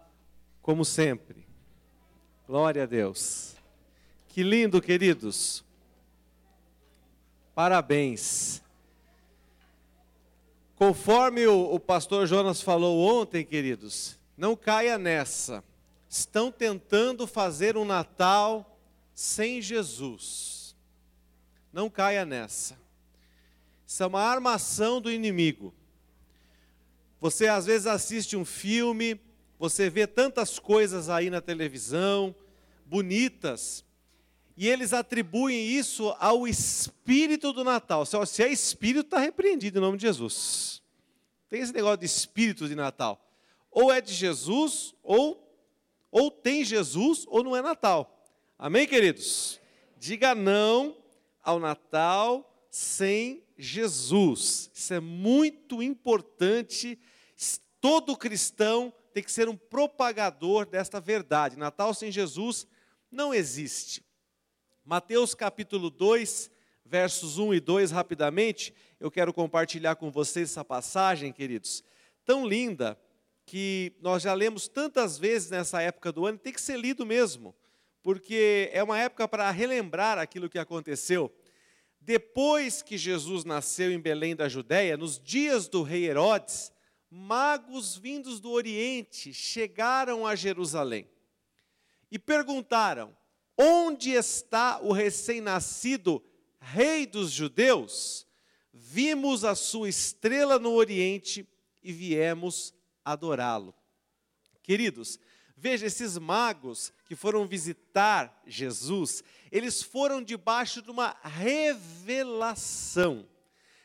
como 0.60 0.84
sempre. 0.84 1.46
Glória 2.44 2.82
a 2.82 2.86
Deus. 2.86 3.54
Que 4.26 4.42
lindo, 4.42 4.82
queridos. 4.82 5.64
Parabéns. 7.54 8.60
Conforme 10.74 11.46
o, 11.46 11.74
o 11.74 11.78
pastor 11.78 12.26
Jonas 12.26 12.60
falou 12.60 12.98
ontem, 12.98 13.44
queridos, 13.44 14.18
não 14.36 14.56
caia 14.56 14.98
nessa. 14.98 15.62
Estão 16.08 16.50
tentando 16.50 17.28
fazer 17.28 17.76
um 17.76 17.84
Natal 17.84 18.76
sem 19.14 19.62
Jesus. 19.62 20.74
Não 21.72 21.88
caia 21.88 22.26
nessa. 22.26 22.85
Isso 23.86 24.02
é 24.02 24.06
uma 24.06 24.20
armação 24.20 25.00
do 25.00 25.10
inimigo. 25.10 25.72
Você 27.20 27.46
às 27.46 27.66
vezes 27.66 27.86
assiste 27.86 28.36
um 28.36 28.44
filme, 28.44 29.20
você 29.58 29.88
vê 29.88 30.06
tantas 30.06 30.58
coisas 30.58 31.08
aí 31.08 31.30
na 31.30 31.40
televisão, 31.40 32.34
bonitas, 32.84 33.84
e 34.56 34.68
eles 34.68 34.92
atribuem 34.92 35.66
isso 35.66 36.14
ao 36.18 36.48
espírito 36.48 37.52
do 37.52 37.62
Natal. 37.62 38.06
Se 38.06 38.42
é 38.42 38.48
espírito, 38.48 39.06
está 39.06 39.18
repreendido 39.18 39.78
em 39.78 39.82
nome 39.82 39.98
de 39.98 40.06
Jesus. 40.06 40.82
Tem 41.48 41.60
esse 41.60 41.72
negócio 41.72 41.98
de 41.98 42.06
espírito 42.06 42.66
de 42.66 42.74
Natal. 42.74 43.22
Ou 43.70 43.92
é 43.92 44.00
de 44.00 44.14
Jesus, 44.14 44.94
ou, 45.02 45.46
ou 46.10 46.30
tem 46.30 46.64
Jesus, 46.64 47.24
ou 47.28 47.44
não 47.44 47.54
é 47.54 47.60
Natal. 47.60 48.26
Amém, 48.58 48.86
queridos? 48.86 49.60
Diga 49.98 50.34
não 50.34 50.96
ao 51.42 51.60
Natal 51.60 52.66
sem 52.70 53.45
Jesus. 53.56 54.70
Isso 54.74 54.94
é 54.94 55.00
muito 55.00 55.82
importante. 55.82 56.98
Todo 57.80 58.16
cristão 58.16 58.92
tem 59.12 59.22
que 59.22 59.32
ser 59.32 59.48
um 59.48 59.56
propagador 59.56 60.66
desta 60.66 61.00
verdade. 61.00 61.56
Natal 61.56 61.94
sem 61.94 62.10
Jesus 62.10 62.66
não 63.10 63.32
existe. 63.32 64.04
Mateus 64.84 65.34
capítulo 65.34 65.90
2, 65.90 66.50
versos 66.84 67.38
1 67.38 67.54
e 67.54 67.60
2, 67.60 67.90
rapidamente, 67.90 68.74
eu 69.00 69.10
quero 69.10 69.32
compartilhar 69.32 69.96
com 69.96 70.10
vocês 70.10 70.50
essa 70.50 70.64
passagem, 70.64 71.32
queridos, 71.32 71.82
tão 72.24 72.46
linda, 72.46 72.98
que 73.44 73.92
nós 74.00 74.22
já 74.22 74.34
lemos 74.34 74.68
tantas 74.68 75.16
vezes 75.16 75.50
nessa 75.50 75.80
época 75.80 76.10
do 76.10 76.26
ano, 76.26 76.38
tem 76.38 76.52
que 76.52 76.60
ser 76.60 76.78
lido 76.78 77.06
mesmo, 77.06 77.54
porque 78.02 78.70
é 78.72 78.82
uma 78.82 78.98
época 78.98 79.26
para 79.26 79.50
relembrar 79.50 80.18
aquilo 80.18 80.48
que 80.48 80.58
aconteceu. 80.58 81.32
Depois 82.06 82.82
que 82.82 82.96
Jesus 82.96 83.44
nasceu 83.44 83.90
em 83.90 83.98
Belém 83.98 84.36
da 84.36 84.48
Judéia, 84.48 84.96
nos 84.96 85.18
dias 85.18 85.66
do 85.66 85.82
rei 85.82 86.06
Herodes, 86.06 86.72
magos 87.10 87.96
vindos 87.96 88.38
do 88.38 88.52
Oriente 88.52 89.34
chegaram 89.34 90.24
a 90.24 90.36
Jerusalém 90.36 91.10
e 92.08 92.16
perguntaram: 92.16 93.12
Onde 93.58 94.12
está 94.12 94.78
o 94.82 94.92
recém-nascido 94.92 96.22
rei 96.60 97.06
dos 97.06 97.32
judeus? 97.32 98.24
Vimos 98.72 99.44
a 99.44 99.56
sua 99.56 99.88
estrela 99.88 100.60
no 100.60 100.74
Oriente 100.74 101.44
e 101.82 101.92
viemos 101.92 102.72
adorá-lo. 103.04 103.74
Queridos, 104.62 105.18
veja 105.56 105.86
esses 105.86 106.18
magos 106.18 106.92
que 107.06 107.16
foram 107.16 107.46
visitar 107.46 108.42
Jesus, 108.46 109.24
eles 109.50 109.82
foram 109.82 110.22
debaixo 110.22 110.82
de 110.82 110.90
uma 110.90 111.16
revelação. 111.22 113.26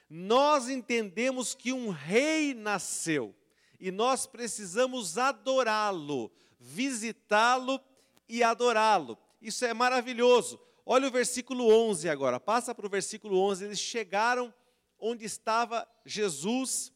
Nós 0.10 0.68
entendemos 0.68 1.56
que 1.56 1.72
um 1.72 1.90
rei 1.90 2.54
nasceu 2.54 3.34
e 3.80 3.90
nós 3.90 4.28
precisamos 4.28 5.18
adorá-lo, 5.18 6.30
visitá-lo 6.60 7.80
e 8.28 8.44
adorá-lo. 8.44 9.18
Isso 9.42 9.66
é 9.66 9.74
maravilhoso. 9.74 10.60
Olha 10.86 11.08
o 11.08 11.12
versículo 11.12 11.68
11 11.68 12.10
agora, 12.10 12.40
passa 12.40 12.76
para 12.76 12.86
o 12.86 12.90
versículo 12.90 13.40
11. 13.40 13.66
Eles 13.66 13.80
chegaram 13.80 14.54
onde 15.00 15.26
estava 15.26 15.88
Jesus 16.06 16.92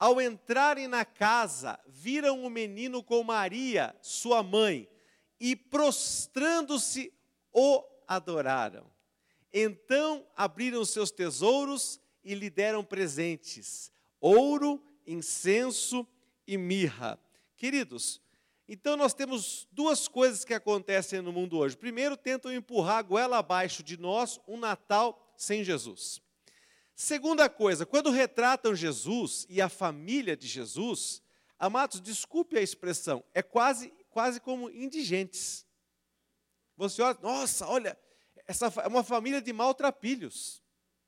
ao 0.00 0.18
entrarem 0.18 0.88
na 0.88 1.04
casa, 1.04 1.78
viram 1.86 2.42
o 2.42 2.48
menino 2.48 3.02
com 3.02 3.22
Maria, 3.22 3.94
sua 4.00 4.42
mãe, 4.42 4.88
e 5.38 5.54
prostrando-se, 5.54 7.12
o 7.52 7.84
adoraram. 8.08 8.90
Então 9.52 10.26
abriram 10.34 10.84
seus 10.86 11.10
tesouros 11.10 12.00
e 12.24 12.34
lhe 12.34 12.48
deram 12.48 12.82
presentes: 12.82 13.92
ouro, 14.18 14.82
incenso 15.06 16.06
e 16.46 16.56
mirra. 16.56 17.18
Queridos, 17.56 18.22
então 18.66 18.96
nós 18.96 19.12
temos 19.12 19.68
duas 19.70 20.08
coisas 20.08 20.44
que 20.44 20.54
acontecem 20.54 21.20
no 21.20 21.32
mundo 21.32 21.58
hoje. 21.58 21.76
Primeiro, 21.76 22.16
tentam 22.16 22.52
empurrar 22.54 22.98
a 22.98 23.02
goela 23.02 23.38
abaixo 23.38 23.82
de 23.82 23.98
nós 23.98 24.40
um 24.46 24.56
Natal 24.56 25.34
sem 25.36 25.62
Jesus. 25.62 26.22
Segunda 27.02 27.48
coisa, 27.48 27.86
quando 27.86 28.10
retratam 28.10 28.74
Jesus 28.74 29.46
e 29.48 29.58
a 29.62 29.70
família 29.70 30.36
de 30.36 30.46
Jesus, 30.46 31.22
amados, 31.58 31.98
desculpe 31.98 32.58
a 32.58 32.60
expressão, 32.60 33.24
é 33.32 33.40
quase, 33.40 33.90
quase 34.10 34.38
como 34.38 34.68
indigentes. 34.68 35.66
Você 36.76 37.00
olha, 37.00 37.18
nossa, 37.22 37.66
olha, 37.66 37.98
essa 38.46 38.66
é 38.66 38.86
uma 38.86 39.02
família 39.02 39.40
de 39.40 39.50
maltrapilhos. 39.50 40.62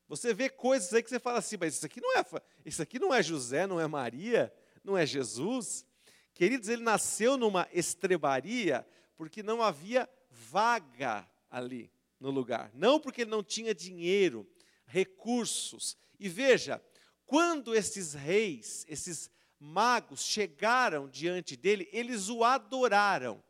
Você 0.07 0.33
vê 0.33 0.49
coisas 0.49 0.91
aí 0.95 1.03
que 1.03 1.11
você 1.11 1.19
fala 1.19 1.37
assim, 1.37 1.57
mas 1.59 1.75
isso 1.75 1.85
aqui 1.85 2.01
não 2.01 2.17
é, 2.17 2.25
isso 2.65 2.81
aqui 2.81 2.97
não 2.97 3.13
é 3.13 3.21
José, 3.21 3.67
não 3.67 3.79
é 3.79 3.85
Maria, 3.85 4.51
não 4.83 4.97
é 4.97 5.05
Jesus. 5.05 5.85
Queridos, 6.33 6.69
ele 6.69 6.81
nasceu 6.81 7.37
numa 7.37 7.69
estrebaria 7.71 8.83
porque 9.15 9.43
não 9.43 9.61
havia 9.61 10.09
vaga 10.31 11.29
ali 11.51 11.91
no 12.19 12.31
lugar. 12.31 12.71
Não 12.73 12.99
porque 12.99 13.21
ele 13.21 13.29
não 13.29 13.43
tinha 13.43 13.75
dinheiro, 13.75 14.49
recursos. 14.93 15.97
E 16.19 16.29
veja, 16.29 16.79
quando 17.25 17.73
esses 17.73 18.13
reis, 18.13 18.85
esses 18.87 19.31
magos 19.59 20.23
chegaram 20.23 21.09
diante 21.09 21.57
dele, 21.57 21.89
eles 21.91 22.29
o 22.29 22.43
adoraram. 22.43 23.43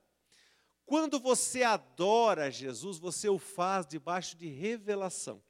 Quando 0.86 1.20
você 1.20 1.62
adora 1.64 2.50
Jesus, 2.50 2.98
você 2.98 3.28
o 3.28 3.38
faz 3.38 3.86
debaixo 3.86 4.38
de 4.38 4.48
revelação. 4.48 5.44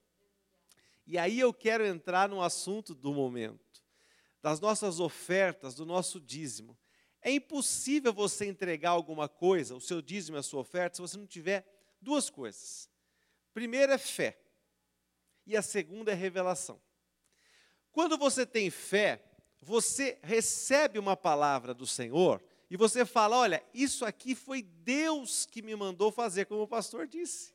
E 1.05 1.17
aí 1.17 1.39
eu 1.39 1.53
quero 1.53 1.85
entrar 1.85 2.27
no 2.27 2.41
assunto 2.41 2.95
do 2.95 3.13
momento, 3.13 3.83
das 4.41 4.59
nossas 4.59 4.99
ofertas, 4.99 5.75
do 5.75 5.85
nosso 5.85 6.19
dízimo. 6.19 6.75
É 7.21 7.31
impossível 7.31 8.11
você 8.11 8.45
entregar 8.45 8.91
alguma 8.91 9.29
coisa, 9.29 9.75
o 9.75 9.81
seu 9.81 10.01
dízimo, 10.01 10.37
a 10.37 10.43
sua 10.43 10.61
oferta, 10.61 10.95
se 10.95 11.01
você 11.01 11.17
não 11.17 11.27
tiver 11.27 11.65
duas 12.01 12.31
coisas. 12.31 12.89
Primeiro 13.53 13.91
é 13.91 13.97
fé 13.97 14.42
e 15.45 15.57
a 15.57 15.61
segunda 15.61 16.11
é 16.11 16.15
revelação. 16.15 16.79
Quando 17.91 18.17
você 18.17 18.45
tem 18.45 18.69
fé, 18.69 19.23
você 19.61 20.17
recebe 20.21 20.99
uma 20.99 21.15
palavra 21.15 21.73
do 21.73 21.85
Senhor 21.85 22.43
e 22.69 22.75
você 22.75 23.05
fala: 23.05 23.37
olha, 23.37 23.63
isso 23.73 24.03
aqui 24.03 24.35
foi 24.35 24.61
Deus 24.61 25.45
que 25.45 25.61
me 25.61 25.75
mandou 25.75 26.11
fazer, 26.11 26.45
como 26.45 26.63
o 26.63 26.67
pastor 26.67 27.07
disse. 27.07 27.53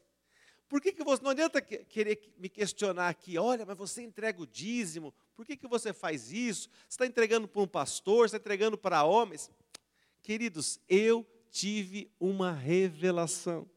Por 0.69 0.81
que, 0.81 0.93
que 0.93 1.03
você. 1.03 1.23
Não 1.23 1.31
adianta 1.31 1.61
querer 1.61 2.35
me 2.37 2.49
questionar 2.49 3.09
aqui, 3.09 3.39
olha, 3.39 3.65
mas 3.65 3.77
você 3.77 4.03
entrega 4.03 4.41
o 4.41 4.47
dízimo, 4.47 5.15
por 5.35 5.47
que, 5.47 5.57
que 5.57 5.67
você 5.67 5.93
faz 5.93 6.31
isso? 6.31 6.69
Você 6.81 6.95
está 6.95 7.07
entregando 7.07 7.49
para 7.49 7.63
um 7.63 7.67
pastor, 7.67 8.29
você 8.29 8.37
está 8.37 8.39
entregando 8.39 8.77
para 8.77 9.05
homens? 9.05 9.51
Queridos, 10.23 10.79
eu 10.89 11.27
tive 11.51 12.11
uma 12.21 12.53
revelação. 12.53 13.69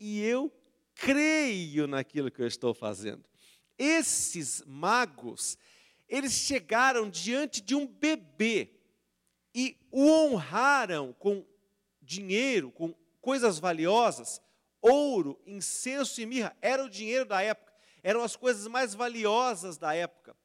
E 0.00 0.20
eu 0.22 0.52
creio 0.94 1.86
naquilo 1.86 2.30
que 2.30 2.40
eu 2.40 2.46
estou 2.46 2.74
fazendo. 2.74 3.24
Esses 3.78 4.62
magos, 4.66 5.58
eles 6.08 6.32
chegaram 6.32 7.08
diante 7.08 7.60
de 7.60 7.74
um 7.74 7.86
bebê 7.86 8.70
e 9.54 9.76
o 9.90 10.06
honraram 10.06 11.12
com 11.18 11.44
dinheiro, 12.00 12.70
com 12.70 12.94
coisas 13.20 13.58
valiosas, 13.58 14.40
ouro, 14.80 15.40
incenso 15.46 16.20
e 16.20 16.26
mirra. 16.26 16.56
Era 16.60 16.84
o 16.84 16.90
dinheiro 16.90 17.24
da 17.24 17.42
época, 17.42 17.72
eram 18.02 18.22
as 18.22 18.36
coisas 18.36 18.66
mais 18.66 18.94
valiosas 18.94 19.78
da 19.78 19.94
época. 19.94 20.36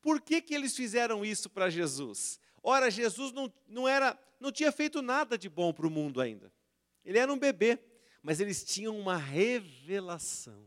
Por 0.00 0.20
que, 0.20 0.40
que 0.40 0.54
eles 0.54 0.76
fizeram 0.76 1.24
isso 1.24 1.50
para 1.50 1.70
Jesus? 1.70 2.38
Ora, 2.62 2.90
Jesus 2.90 3.32
não, 3.32 3.52
não, 3.66 3.88
era, 3.88 4.18
não 4.40 4.52
tinha 4.52 4.70
feito 4.70 5.02
nada 5.02 5.36
de 5.36 5.48
bom 5.48 5.72
para 5.72 5.86
o 5.86 5.90
mundo 5.90 6.20
ainda. 6.20 6.52
Ele 7.04 7.18
era 7.18 7.32
um 7.32 7.38
bebê 7.38 7.78
mas 8.26 8.40
eles 8.40 8.64
tinham 8.64 8.98
uma 8.98 9.16
revelação. 9.16 10.66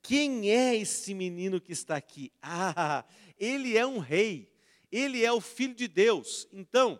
Quem 0.00 0.50
é 0.50 0.74
esse 0.74 1.12
menino 1.12 1.60
que 1.60 1.72
está 1.72 1.94
aqui? 1.94 2.32
Ah, 2.42 3.04
ele 3.38 3.76
é 3.76 3.86
um 3.86 3.98
rei, 3.98 4.50
ele 4.90 5.22
é 5.22 5.30
o 5.30 5.42
filho 5.42 5.74
de 5.74 5.86
Deus. 5.86 6.48
Então, 6.50 6.98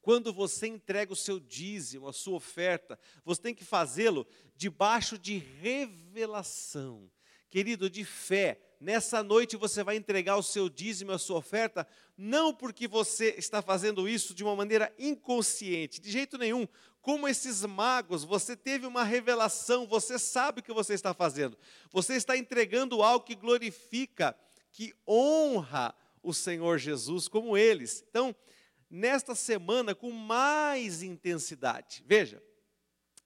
quando 0.00 0.32
você 0.32 0.68
entrega 0.68 1.12
o 1.12 1.16
seu 1.16 1.40
dízimo, 1.40 2.06
a 2.06 2.12
sua 2.12 2.36
oferta, 2.36 2.96
você 3.24 3.42
tem 3.42 3.54
que 3.54 3.64
fazê-lo 3.64 4.24
debaixo 4.54 5.18
de 5.18 5.36
revelação, 5.36 7.10
querido, 7.50 7.90
de 7.90 8.04
fé. 8.04 8.60
Nessa 8.80 9.20
noite 9.20 9.56
você 9.56 9.82
vai 9.82 9.96
entregar 9.96 10.36
o 10.36 10.42
seu 10.44 10.68
dízimo, 10.68 11.10
a 11.10 11.18
sua 11.18 11.38
oferta, 11.38 11.86
não 12.16 12.54
porque 12.54 12.86
você 12.86 13.34
está 13.36 13.60
fazendo 13.62 14.08
isso 14.08 14.32
de 14.32 14.44
uma 14.44 14.54
maneira 14.54 14.94
inconsciente, 14.96 16.00
de 16.00 16.10
jeito 16.10 16.38
nenhum, 16.38 16.68
como 17.02 17.26
esses 17.26 17.64
magos, 17.66 18.22
você 18.22 18.56
teve 18.56 18.86
uma 18.86 19.02
revelação, 19.02 19.86
você 19.88 20.20
sabe 20.20 20.60
o 20.60 20.62
que 20.62 20.72
você 20.72 20.94
está 20.94 21.12
fazendo. 21.12 21.58
Você 21.90 22.14
está 22.14 22.36
entregando 22.36 23.02
algo 23.02 23.26
que 23.26 23.34
glorifica, 23.34 24.38
que 24.70 24.94
honra 25.06 25.94
o 26.22 26.32
Senhor 26.32 26.78
Jesus, 26.78 27.26
como 27.26 27.58
eles. 27.58 28.04
Então, 28.08 28.34
nesta 28.88 29.34
semana, 29.34 29.96
com 29.96 30.12
mais 30.12 31.02
intensidade, 31.02 32.04
veja, 32.06 32.40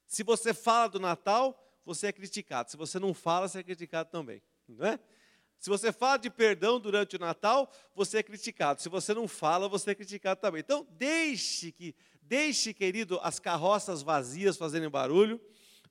se 0.07 0.23
você 0.23 0.55
fala 0.55 0.89
do 0.89 0.99
Natal, 0.99 1.63
você 1.85 2.07
é 2.07 2.13
criticado. 2.13 2.71
Se 2.71 2.79
você 2.79 2.99
não 2.99 3.13
fala, 3.13 3.47
você 3.47 3.59
é 3.59 3.63
criticado 3.63 4.11
também, 4.11 4.43
não 4.67 4.87
é? 4.87 4.99
Se 5.59 5.71
você 5.71 5.93
fala 5.93 6.17
de 6.17 6.31
perdão 6.31 6.79
durante 6.79 7.17
o 7.17 7.19
Natal, 7.19 7.71
você 7.95 8.19
é 8.19 8.23
criticado. 8.23 8.81
Se 8.81 8.89
você 8.89 9.13
não 9.13 9.27
fala, 9.27 9.69
você 9.69 9.91
é 9.91 9.95
criticado 9.95 10.41
também. 10.41 10.61
Então, 10.61 10.87
deixe 10.93 11.73
que 11.73 11.95
Deixe, 12.29 12.75
querido, 12.75 13.21
as 13.23 13.39
carroças 13.39 14.03
vazias 14.03 14.57
fazerem 14.57 14.89
barulho, 14.89 15.41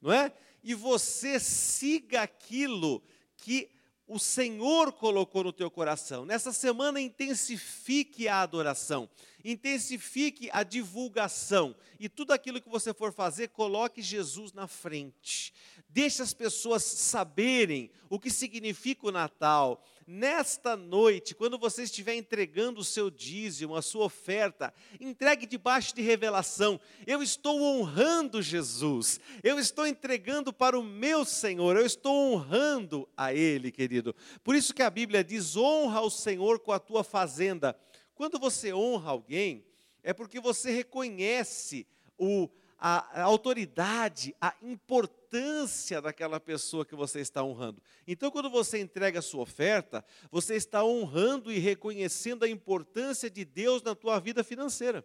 não 0.01 0.11
é? 0.11 0.33
E 0.61 0.73
você 0.73 1.39
siga 1.39 2.23
aquilo 2.23 3.01
que 3.37 3.69
o 4.07 4.19
Senhor 4.19 4.91
colocou 4.91 5.45
no 5.45 5.53
teu 5.53 5.71
coração. 5.71 6.25
Nessa 6.25 6.51
semana, 6.51 6.99
intensifique 6.99 8.27
a 8.27 8.41
adoração, 8.41 9.09
intensifique 9.43 10.49
a 10.51 10.61
divulgação. 10.61 11.75
E 11.99 12.09
tudo 12.09 12.31
aquilo 12.31 12.61
que 12.61 12.69
você 12.69 12.93
for 12.93 13.13
fazer, 13.13 13.49
coloque 13.49 14.01
Jesus 14.01 14.51
na 14.51 14.67
frente. 14.67 15.53
Deixe 15.87 16.21
as 16.21 16.33
pessoas 16.33 16.83
saberem 16.83 17.89
o 18.09 18.19
que 18.19 18.29
significa 18.29 19.07
o 19.07 19.11
Natal. 19.11 19.83
Nesta 20.07 20.77
noite, 20.77 21.33
quando 21.33 21.57
você 21.57 21.81
estiver 21.81 22.13
entregando 22.13 22.79
o 22.79 22.83
seu 22.83 23.09
dízimo, 23.09 23.75
a 23.75 23.81
sua 23.81 24.05
oferta, 24.05 24.71
entregue 24.99 25.47
debaixo 25.47 25.95
de 25.95 26.03
revelação. 26.03 26.79
Eu 27.07 27.23
estou 27.23 27.59
honrando 27.59 28.39
Jesus. 28.39 29.19
Eu 29.41 29.57
estou 29.57 29.87
entregando 29.87 30.53
para 30.53 30.77
o 30.77 30.83
meu 30.83 31.25
Senhor. 31.25 31.75
Eu 31.75 31.87
estou 31.87 32.15
honrando 32.15 33.09
a 33.17 33.33
Ele, 33.33 33.71
querido. 33.71 34.15
Por 34.43 34.53
isso 34.53 34.75
que 34.75 34.83
a 34.83 34.91
Bíblia 34.91 35.23
diz: 35.23 35.57
honra 35.57 36.01
o 36.01 36.11
Senhor 36.11 36.59
com 36.59 36.71
a 36.71 36.79
tua 36.79 37.03
fazenda. 37.03 37.75
Quando 38.13 38.37
você 38.37 38.71
honra 38.71 39.09
alguém, 39.09 39.65
é 40.03 40.13
porque 40.13 40.39
você 40.39 40.69
reconhece 40.69 41.87
o, 42.15 42.47
a, 42.87 43.23
autoridade, 43.23 44.35
a 44.39 44.53
importância 44.61 45.99
daquela 45.99 46.39
pessoa 46.39 46.85
que 46.85 46.93
você 46.93 47.19
está 47.19 47.43
honrando. 47.43 47.81
Então, 48.07 48.29
quando 48.29 48.47
você 48.47 48.79
entrega 48.79 49.17
a 49.17 49.23
sua 49.23 49.41
oferta, 49.41 50.05
você 50.29 50.53
está 50.53 50.83
honrando 50.83 51.51
e 51.51 51.57
reconhecendo 51.57 52.45
a 52.45 52.47
importância 52.47 53.27
de 53.27 53.43
Deus 53.43 53.81
na 53.81 53.95
tua 53.95 54.19
vida 54.19 54.43
financeira. 54.43 55.03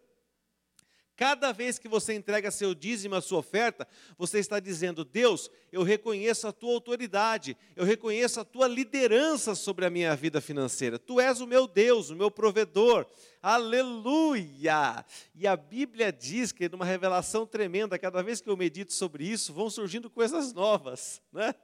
Cada 1.21 1.53
vez 1.53 1.79
que 1.79 1.87
você 1.87 2.14
entrega 2.14 2.51
seu 2.51 2.75
dízimo, 2.75 3.14
a 3.14 3.21
sua 3.21 3.41
oferta, 3.41 3.87
você 4.16 4.39
está 4.39 4.59
dizendo: 4.59 5.05
Deus, 5.05 5.51
eu 5.71 5.83
reconheço 5.83 6.49
a 6.49 6.53
tua 6.53 6.73
autoridade, 6.73 7.59
eu 7.77 7.85
reconheço 7.85 8.41
a 8.41 8.45
tua 8.45 8.66
liderança 8.66 9.55
sobre 9.55 9.85
a 9.85 9.91
minha 9.91 10.16
vida 10.16 10.41
financeira. 10.41 10.99
Tu 10.99 11.21
és 11.21 11.43
o 11.43 11.47
meu 11.47 11.68
Deus, 11.68 12.09
o 12.09 12.16
meu 12.16 12.31
provedor. 12.31 13.05
Aleluia! 13.43 15.05
E 15.35 15.47
a 15.47 15.55
Bíblia 15.59 16.11
diz 16.11 16.53
que, 16.53 16.71
numa 16.71 16.87
revelação 16.87 17.47
tremenda, 17.47 17.99
cada 17.99 18.23
vez 18.23 18.41
que 18.41 18.49
eu 18.49 18.57
medito 18.57 18.95
sobre 18.95 19.23
isso, 19.23 19.53
vão 19.53 19.68
surgindo 19.68 20.09
coisas 20.09 20.55
novas, 20.55 21.21
né? 21.31 21.55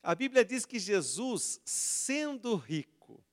A 0.00 0.14
Bíblia 0.14 0.44
diz 0.44 0.64
que 0.64 0.78
Jesus, 0.78 1.60
sendo 1.64 2.54
rico, 2.54 3.24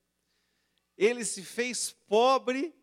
ele 0.98 1.24
se 1.24 1.44
fez 1.44 1.94
pobre 2.08 2.74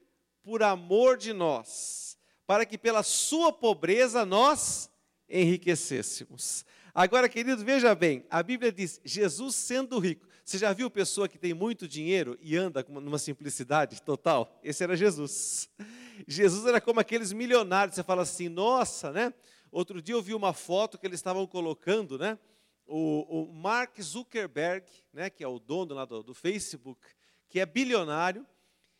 por 0.41 0.63
amor 0.63 1.17
de 1.17 1.33
nós 1.33 2.12
para 2.45 2.65
que 2.65 2.77
pela 2.77 3.03
sua 3.03 3.51
pobreza 3.51 4.25
nós 4.25 4.89
enriquecêssemos. 5.29 6.65
Agora, 6.93 7.27
querido, 7.27 7.63
veja 7.63 7.95
bem, 7.95 8.25
a 8.29 8.43
Bíblia 8.43 8.71
diz: 8.71 9.01
Jesus 9.03 9.55
sendo 9.55 9.97
rico. 9.97 10.27
Você 10.45 10.57
já 10.57 10.73
viu 10.73 10.91
pessoa 10.91 11.27
que 11.27 11.37
tem 11.37 11.53
muito 11.53 11.87
dinheiro 11.87 12.37
e 12.41 12.57
anda 12.57 12.83
com 12.83 12.91
uma 12.97 13.17
simplicidade 13.17 14.01
total? 14.01 14.59
Esse 14.61 14.83
era 14.83 14.95
Jesus. 14.95 15.69
Jesus 16.27 16.65
era 16.65 16.81
como 16.81 16.99
aqueles 16.99 17.31
milionários. 17.31 17.95
Você 17.95 18.03
fala 18.03 18.23
assim, 18.23 18.49
nossa, 18.49 19.11
né? 19.11 19.33
Outro 19.71 20.01
dia 20.01 20.13
eu 20.13 20.21
vi 20.21 20.33
uma 20.33 20.53
foto 20.53 20.97
que 20.97 21.07
eles 21.07 21.19
estavam 21.19 21.47
colocando, 21.47 22.19
né? 22.19 22.37
O, 22.85 23.43
o 23.43 23.53
Mark 23.53 23.99
Zuckerberg, 24.01 24.85
né? 25.13 25.29
Que 25.29 25.45
é 25.45 25.47
o 25.47 25.59
dono 25.59 25.95
lá 25.95 26.03
do, 26.03 26.21
do 26.21 26.33
Facebook, 26.33 26.99
que 27.47 27.61
é 27.61 27.65
bilionário 27.65 28.45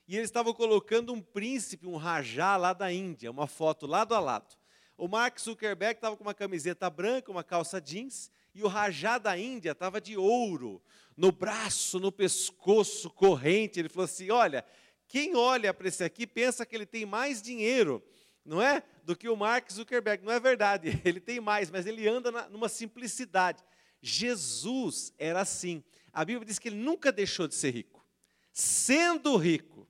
e 0.07 0.15
eles 0.15 0.29
estavam 0.29 0.53
colocando 0.53 1.13
um 1.13 1.21
príncipe, 1.21 1.87
um 1.87 1.95
rajá 1.95 2.57
lá 2.57 2.73
da 2.73 2.91
Índia, 2.91 3.31
uma 3.31 3.47
foto 3.47 3.87
lado 3.87 4.13
a 4.13 4.19
lado. 4.19 4.55
O 4.97 5.07
Mark 5.07 5.39
Zuckerberg 5.39 5.97
estava 5.97 6.15
com 6.15 6.23
uma 6.23 6.33
camiseta 6.33 6.89
branca, 6.89 7.31
uma 7.31 7.43
calça 7.43 7.81
jeans, 7.81 8.29
e 8.53 8.63
o 8.63 8.67
rajá 8.67 9.17
da 9.17 9.37
Índia 9.37 9.71
estava 9.71 9.99
de 9.99 10.15
ouro, 10.15 10.81
no 11.17 11.31
braço, 11.31 11.99
no 11.99 12.11
pescoço, 12.11 13.09
corrente. 13.09 13.79
Ele 13.79 13.89
falou 13.89 14.05
assim: 14.05 14.29
Olha, 14.29 14.63
quem 15.07 15.35
olha 15.35 15.73
para 15.73 15.87
esse 15.87 16.03
aqui 16.03 16.27
pensa 16.27 16.65
que 16.65 16.75
ele 16.75 16.85
tem 16.85 17.05
mais 17.05 17.41
dinheiro, 17.41 18.03
não 18.45 18.61
é? 18.61 18.83
Do 19.03 19.15
que 19.15 19.27
o 19.27 19.35
Mark 19.35 19.71
Zuckerberg. 19.71 20.23
Não 20.23 20.31
é 20.31 20.39
verdade, 20.39 21.01
ele 21.05 21.19
tem 21.19 21.39
mais, 21.39 21.71
mas 21.71 21.85
ele 21.85 22.07
anda 22.07 22.31
na, 22.31 22.49
numa 22.49 22.69
simplicidade. 22.69 23.63
Jesus 24.01 25.13
era 25.17 25.41
assim. 25.41 25.83
A 26.11 26.23
Bíblia 26.23 26.45
diz 26.45 26.59
que 26.59 26.67
ele 26.67 26.75
nunca 26.75 27.11
deixou 27.11 27.47
de 27.47 27.55
ser 27.55 27.71
rico. 27.71 28.05
Sendo 28.51 29.35
rico, 29.37 29.87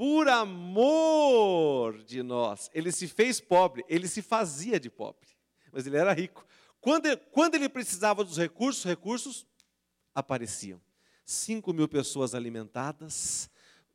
por 0.00 0.30
amor 0.30 2.02
de 2.04 2.22
nós. 2.22 2.70
Ele 2.72 2.90
se 2.90 3.06
fez 3.06 3.38
pobre, 3.38 3.84
ele 3.86 4.08
se 4.08 4.22
fazia 4.22 4.80
de 4.80 4.88
pobre, 4.88 5.28
mas 5.70 5.86
ele 5.86 5.98
era 5.98 6.14
rico. 6.14 6.46
Quando 6.80 7.04
ele, 7.04 7.18
quando 7.18 7.56
ele 7.56 7.68
precisava 7.68 8.24
dos 8.24 8.38
recursos, 8.38 8.82
recursos 8.82 9.46
apareciam. 10.14 10.80
Cinco 11.26 11.74
mil 11.74 11.86
pessoas 11.86 12.34
alimentadas, 12.34 13.50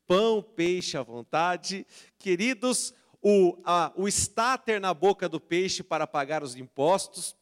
pão, 0.05 0.43
peixe 0.43 0.95
à 0.95 1.01
vontade. 1.01 1.87
Queridos, 2.19 2.93
o, 3.19 3.57
a, 3.65 3.91
o 3.95 4.07
estáter 4.07 4.79
na 4.79 4.93
boca 4.93 5.27
do 5.27 5.39
peixe 5.39 5.81
para 5.81 6.05
pagar 6.05 6.43
os 6.43 6.55
impostos. 6.55 7.35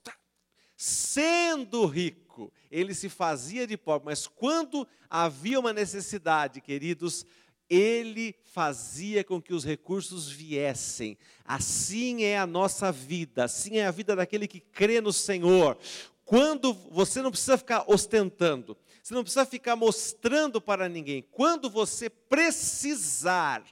Sendo 0.78 1.86
rico, 1.86 2.50
ele 2.72 2.94
se 2.94 3.10
fazia 3.10 3.68
de 3.68 3.76
pobre, 3.76 4.06
mas 4.06 4.26
quando 4.26 4.88
havia 5.10 5.60
uma 5.60 5.74
necessidade, 5.74 6.62
queridos, 6.62 7.26
ele 7.70 8.36
fazia 8.46 9.24
com 9.24 9.42
que 9.42 9.54
os 9.54 9.64
recursos 9.64 10.30
viessem. 10.30 11.18
Assim 11.44 12.24
é 12.24 12.38
a 12.38 12.46
nossa 12.46 12.92
vida, 12.92 13.46
assim 13.46 13.78
é 13.78 13.86
a 13.86 13.92
vida 13.92 14.16
daquele 14.16 14.48
que 14.48 14.60
crê 14.60 15.02
no 15.02 15.12
Senhor. 15.12 15.78
Quando 16.26 16.74
você 16.74 17.22
não 17.22 17.32
precisa 17.32 17.58
ficar 17.58 17.84
ostentando, 17.88 18.78
você 19.02 19.14
não 19.14 19.24
precisa 19.24 19.46
ficar 19.46 19.76
mostrando 19.76 20.62
para 20.62 20.88
ninguém. 20.88 21.22
Quando 21.32 21.70
você 21.70 22.10
precisar, 22.10 23.64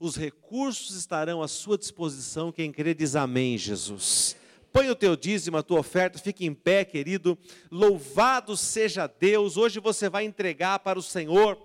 os 0.00 0.16
recursos 0.16 0.96
estarão 0.96 1.42
à 1.42 1.48
sua 1.48 1.76
disposição. 1.76 2.50
Quem 2.50 2.72
crê 2.72 2.94
diz 2.94 3.14
amém, 3.14 3.58
Jesus. 3.58 4.36
Põe 4.72 4.88
o 4.88 4.94
teu 4.94 5.16
dízimo, 5.16 5.56
a 5.56 5.62
tua 5.62 5.80
oferta, 5.80 6.18
fique 6.18 6.46
em 6.46 6.54
pé, 6.54 6.84
querido. 6.84 7.36
Louvado 7.70 8.56
seja 8.56 9.06
Deus. 9.06 9.56
Hoje 9.56 9.80
você 9.80 10.08
vai 10.08 10.24
entregar 10.24 10.78
para 10.78 10.98
o 10.98 11.02
Senhor 11.02 11.58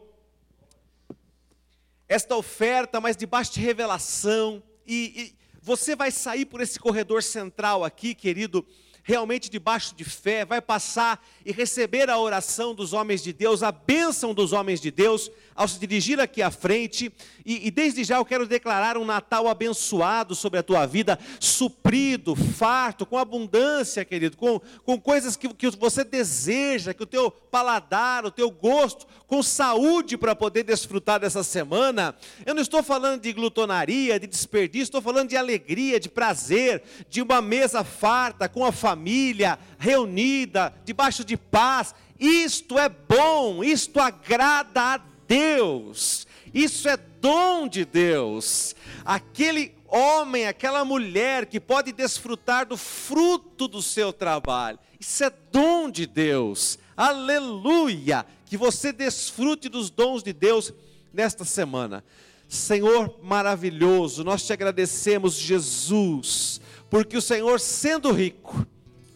esta 2.13 2.35
oferta, 2.35 3.01
mas 3.01 3.17
debaixo 3.17 3.53
de 3.53 3.59
revelação, 3.59 4.61
e, 4.85 5.13
e 5.15 5.35
você 5.59 5.95
vai 5.95 6.11
sair 6.11 6.45
por 6.45 6.61
esse 6.61 6.79
corredor 6.79 7.23
central 7.23 7.83
aqui, 7.83 8.13
querido, 8.13 8.63
realmente 9.03 9.49
debaixo 9.49 9.93
de 9.93 10.05
fé, 10.05 10.45
vai 10.45 10.61
passar 10.61 11.23
e 11.45 11.51
receber 11.51 12.09
a 12.09 12.17
oração 12.17 12.73
dos 12.73 12.93
homens 12.93 13.21
de 13.21 13.33
Deus, 13.33 13.61
a 13.61 13.71
bênção 13.71 14.33
dos 14.33 14.53
homens 14.53 14.79
de 14.79 14.89
Deus, 14.89 15.29
ao 15.53 15.67
se 15.67 15.77
dirigir 15.77 16.19
aqui 16.21 16.41
à 16.41 16.49
frente. 16.49 17.11
E, 17.45 17.67
e, 17.67 17.69
desde 17.69 18.03
já 18.05 18.15
eu 18.15 18.25
quero 18.25 18.47
declarar 18.47 18.97
um 18.97 19.03
Natal 19.03 19.47
abençoado 19.49 20.33
sobre 20.33 20.57
a 20.59 20.63
tua 20.63 20.85
vida, 20.85 21.19
suprido, 21.37 22.33
farto, 22.33 23.05
com 23.05 23.17
abundância, 23.17 24.05
querido, 24.05 24.37
com, 24.37 24.61
com 24.85 24.99
coisas 24.99 25.35
que, 25.35 25.53
que 25.53 25.69
você 25.71 26.05
deseja, 26.05 26.93
que 26.93 27.03
o 27.03 27.07
teu 27.07 27.29
paladar, 27.29 28.25
o 28.25 28.31
teu 28.31 28.49
gosto, 28.49 29.05
com 29.27 29.43
saúde 29.43 30.17
para 30.17 30.35
poder 30.35 30.63
desfrutar 30.63 31.19
dessa 31.19 31.43
semana. 31.43 32.15
Eu 32.45 32.55
não 32.55 32.61
estou 32.61 32.81
falando 32.81 33.21
de 33.21 33.33
glutonaria, 33.33 34.17
de 34.17 34.27
desperdício, 34.27 34.83
estou 34.83 35.01
falando 35.01 35.29
de 35.29 35.35
alegria, 35.35 35.99
de 35.99 36.07
prazer, 36.07 36.81
de 37.09 37.21
uma 37.21 37.41
mesa 37.41 37.83
farta, 37.83 38.47
com 38.47 38.63
a 38.63 38.71
família 38.71 38.92
reunida, 39.77 40.73
debaixo 40.85 41.23
de 41.23 41.37
paz. 41.37 41.93
Isto 42.19 42.77
é 42.79 42.89
bom, 42.89 43.63
isto 43.63 43.99
agrada 43.99 44.81
a 44.81 45.01
Deus, 45.27 46.27
isso 46.53 46.87
é 46.87 46.97
dom 46.97 47.67
de 47.67 47.85
Deus. 47.85 48.75
Aquele 49.03 49.75
homem, 49.87 50.47
aquela 50.47 50.83
mulher 50.85 51.45
que 51.45 51.59
pode 51.59 51.91
desfrutar 51.91 52.65
do 52.65 52.77
fruto 52.77 53.67
do 53.67 53.81
seu 53.81 54.13
trabalho, 54.13 54.79
isso 54.99 55.23
é 55.23 55.31
dom 55.51 55.89
de 55.89 56.05
Deus. 56.05 56.79
Aleluia! 56.95 58.25
Que 58.45 58.55
você 58.55 58.91
desfrute 58.91 59.67
dos 59.67 59.89
dons 59.89 60.23
de 60.23 60.31
Deus 60.31 60.73
nesta 61.11 61.43
semana. 61.43 62.03
Senhor 62.47 63.19
maravilhoso, 63.23 64.23
nós 64.23 64.45
te 64.45 64.53
agradecemos, 64.53 65.35
Jesus, 65.35 66.61
porque 66.89 67.17
o 67.17 67.21
Senhor, 67.21 67.59
sendo 67.59 68.11
rico, 68.11 68.65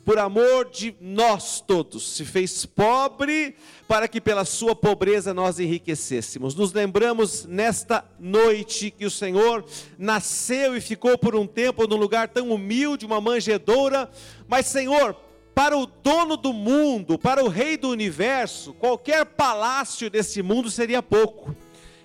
por 0.08 0.20
amor 0.20 0.70
de 0.70 0.96
nós 1.02 1.60
todos, 1.60 2.16
se 2.16 2.24
fez 2.24 2.66
pobre 2.66 3.58
para 3.90 4.08
que 4.08 4.22
pela 4.22 4.46
sua 4.46 4.74
pobreza 4.74 5.34
nós 5.34 5.60
enriquecêssemos. 5.60 6.56
Nos 6.56 6.72
lembramos 6.72 7.44
nesta 7.44 8.06
noite 8.18 8.90
que 8.90 9.06
o 9.06 9.12
Senhor 9.12 9.66
nasceu 10.00 10.78
e 10.78 10.80
ficou 10.80 11.18
por 11.18 11.36
um 11.36 11.46
tempo 11.46 11.86
num 11.86 11.98
lugar 11.98 12.30
tão 12.30 12.52
humilde, 12.52 13.06
uma 13.06 13.20
manjedoura, 13.20 14.10
mas 14.48 14.68
Senhor, 14.68 15.14
para 15.54 15.78
o 15.78 15.86
dono 15.86 16.38
do 16.38 16.54
mundo, 16.54 17.20
para 17.20 17.44
o 17.44 17.50
rei 17.50 17.76
do 17.76 17.90
universo, 17.90 18.74
qualquer 18.76 19.26
palácio 19.26 20.10
desse 20.10 20.42
mundo 20.42 20.72
seria 20.72 21.04
pouco. 21.04 21.54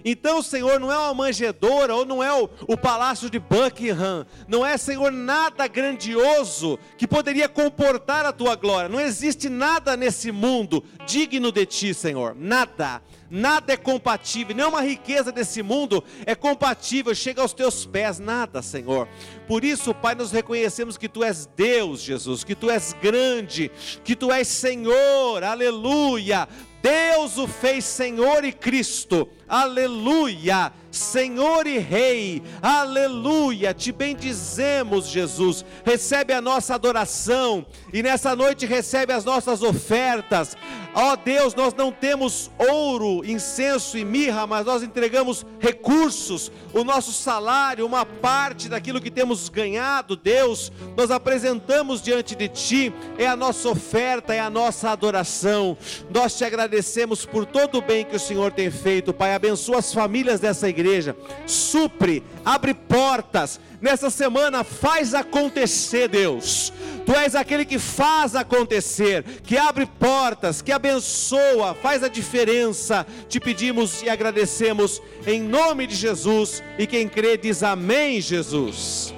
Então, 0.05 0.43
Senhor, 0.43 0.81
não 0.81 0.91
é 0.91 0.99
uma 0.99 1.15
manjedoura 1.15 1.95
ou 1.95 2.05
não 2.05 2.23
é 2.23 2.33
o, 2.33 2.49
o 2.67 2.77
palácio 2.77 3.31
de 3.31 3.39
Buckingham, 3.39 4.27
não 4.49 4.65
é, 4.65 4.77
Senhor, 4.77 5.13
nada 5.13 5.67
grandioso 5.67 6.79
que 6.99 7.07
poderia 7.07 7.49
comportar 7.49 8.27
a 8.27 8.33
tua 8.33 8.57
glória. 8.57 8.89
Não 8.89 9.01
existe 9.01 9.49
nada 9.49 9.97
nesse 9.97 10.33
mundo 10.33 10.85
digno 11.07 11.53
de 11.53 11.67
ti, 11.67 11.95
Senhor, 11.95 12.35
nada. 12.35 13.03
Nada 13.35 13.73
é 13.73 13.79
compatível, 13.79 14.55
nenhuma 14.55 14.83
riqueza 14.83 15.33
desse 15.33 15.63
mundo 15.63 16.05
é 16.27 16.35
compatível, 16.35 17.15
chega 17.15 17.41
aos 17.41 17.55
teus 17.55 17.87
pés, 17.87 18.19
nada, 18.19 18.61
Senhor. 18.61 19.09
Por 19.49 19.65
isso, 19.65 19.95
Pai, 19.95 20.15
nós 20.15 20.31
reconhecemos 20.31 20.99
que 20.99 21.09
Tu 21.09 21.25
és 21.25 21.47
Deus, 21.57 22.03
Jesus, 22.03 22.45
que 22.45 22.55
Tu 22.55 22.71
és 22.71 22.95
grande, 23.01 23.71
que 24.05 24.15
Tu 24.15 24.31
és 24.31 24.47
Senhor, 24.47 25.43
aleluia. 25.43 26.47
Deus 26.83 27.39
o 27.39 27.47
fez 27.47 27.85
Senhor 27.85 28.45
e 28.45 28.53
Cristo, 28.53 29.29
aleluia. 29.49 30.73
Senhor 30.93 31.67
e 31.67 31.79
Rei, 31.79 32.43
aleluia, 32.61 33.73
te 33.73 33.91
bendizemos, 33.91 35.09
Jesus. 35.09 35.65
Recebe 35.85 36.35
a 36.35 36.41
nossa 36.41 36.75
adoração 36.75 37.65
e 37.93 38.03
nessa 38.03 38.37
noite 38.37 38.67
recebe 38.67 39.13
as 39.13 39.25
nossas 39.25 39.63
ofertas. 39.63 40.55
Ó 40.95 41.17
Deus, 41.17 41.55
nós 41.55 41.73
não 41.73 41.91
temos 41.91 42.51
ouro, 42.59 43.25
incenso 43.25 43.97
e 43.97 44.05
mirra, 44.05 44.47
mas 44.47 44.67
nós 44.67 44.83
entregamos 44.83 45.47
recursos, 45.59 46.53
o 46.75 46.85
nosso 46.85 47.13
salário, 47.13 47.87
uma 47.87 48.05
parte 48.05 48.69
daquilo 48.69 49.01
que 49.01 49.11
temos 49.11 49.49
ganhado, 49.49 50.15
Deus, 50.15 50.71
nós 50.95 51.11
apresentamos 51.11 52.03
diante 52.03 52.35
de 52.35 52.49
Ti, 52.49 52.93
é 53.17 53.27
a 53.27 53.35
nossa 53.35 53.71
oferta, 53.71 54.35
é 54.35 54.41
a 54.41 54.51
nossa 54.51 54.91
adoração. 54.91 55.77
Nós 56.13 56.37
te 56.37 56.45
agradecemos 56.45 57.25
por 57.25 57.47
todo 57.47 57.79
o 57.79 57.83
bem 57.83 58.05
que 58.05 58.17
o 58.17 58.21
Senhor 58.21 58.53
tem 58.53 58.71
feito, 58.71 59.15
Pai. 59.15 59.35
Abençoa 59.35 59.79
as 59.79 59.95
famílias 59.95 60.41
dessa 60.41 60.69
igreja, 60.83 61.17
supre, 61.47 62.23
abre 62.45 62.75
portas. 62.75 63.61
Nessa 63.81 64.11
semana, 64.11 64.63
faz 64.63 65.13
acontecer, 65.15 66.09
Deus. 66.09 66.73
Tu 67.05 67.13
és 67.13 67.35
aquele 67.35 67.65
que 67.65 67.79
faz 67.79 68.37
acontecer, 68.37 69.25
que 69.43 69.57
abre 69.57 69.87
portas, 69.87 70.63
que 70.63 70.71
abençoa, 70.71 71.75
faz 71.75 72.03
a 72.03 72.09
diferença. 72.09 73.05
Te 73.29 73.41
pedimos 73.41 74.03
e 74.03 74.09
agradecemos 74.09 75.03
em 75.27 75.43
nome 75.43 75.87
de 75.87 75.97
Jesus. 75.97 76.63
E 76.79 76.87
quem 76.87 77.09
crê 77.09 77.37
diz 77.37 77.63
amém, 77.63 78.21
Jesus. 78.21 79.13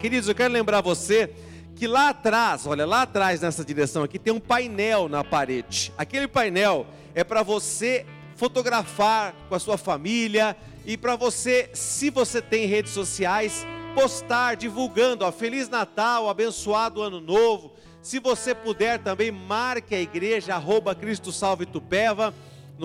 Queridos, 0.00 0.28
eu 0.28 0.34
quero 0.34 0.52
lembrar 0.52 0.80
você 0.80 1.30
que 1.74 1.86
lá 1.88 2.10
atrás, 2.10 2.64
olha, 2.66 2.86
lá 2.86 3.02
atrás 3.02 3.40
nessa 3.40 3.64
direção 3.64 4.04
aqui 4.04 4.16
tem 4.16 4.32
um 4.32 4.38
painel 4.38 5.08
na 5.08 5.24
parede. 5.24 5.92
Aquele 5.98 6.28
painel 6.28 6.86
é 7.14 7.24
para 7.24 7.42
você 7.42 8.06
fotografar 8.36 9.34
com 9.48 9.54
a 9.54 9.58
sua 9.58 9.76
família 9.76 10.56
e 10.84 10.96
para 10.96 11.16
você, 11.16 11.70
se 11.72 12.10
você 12.10 12.42
tem 12.42 12.66
redes 12.66 12.92
sociais, 12.92 13.66
postar 13.94 14.56
divulgando, 14.56 15.24
ó, 15.24 15.30
Feliz 15.30 15.68
Natal, 15.68 16.28
abençoado 16.28 17.02
Ano 17.02 17.20
Novo. 17.20 17.72
Se 18.00 18.18
você 18.18 18.54
puder 18.54 18.98
também, 18.98 19.30
marque 19.30 19.94
a 19.94 20.00
igreja, 20.00 20.54
arroba 20.54 20.94
Cristo 20.94 21.30
Salve 21.30 21.66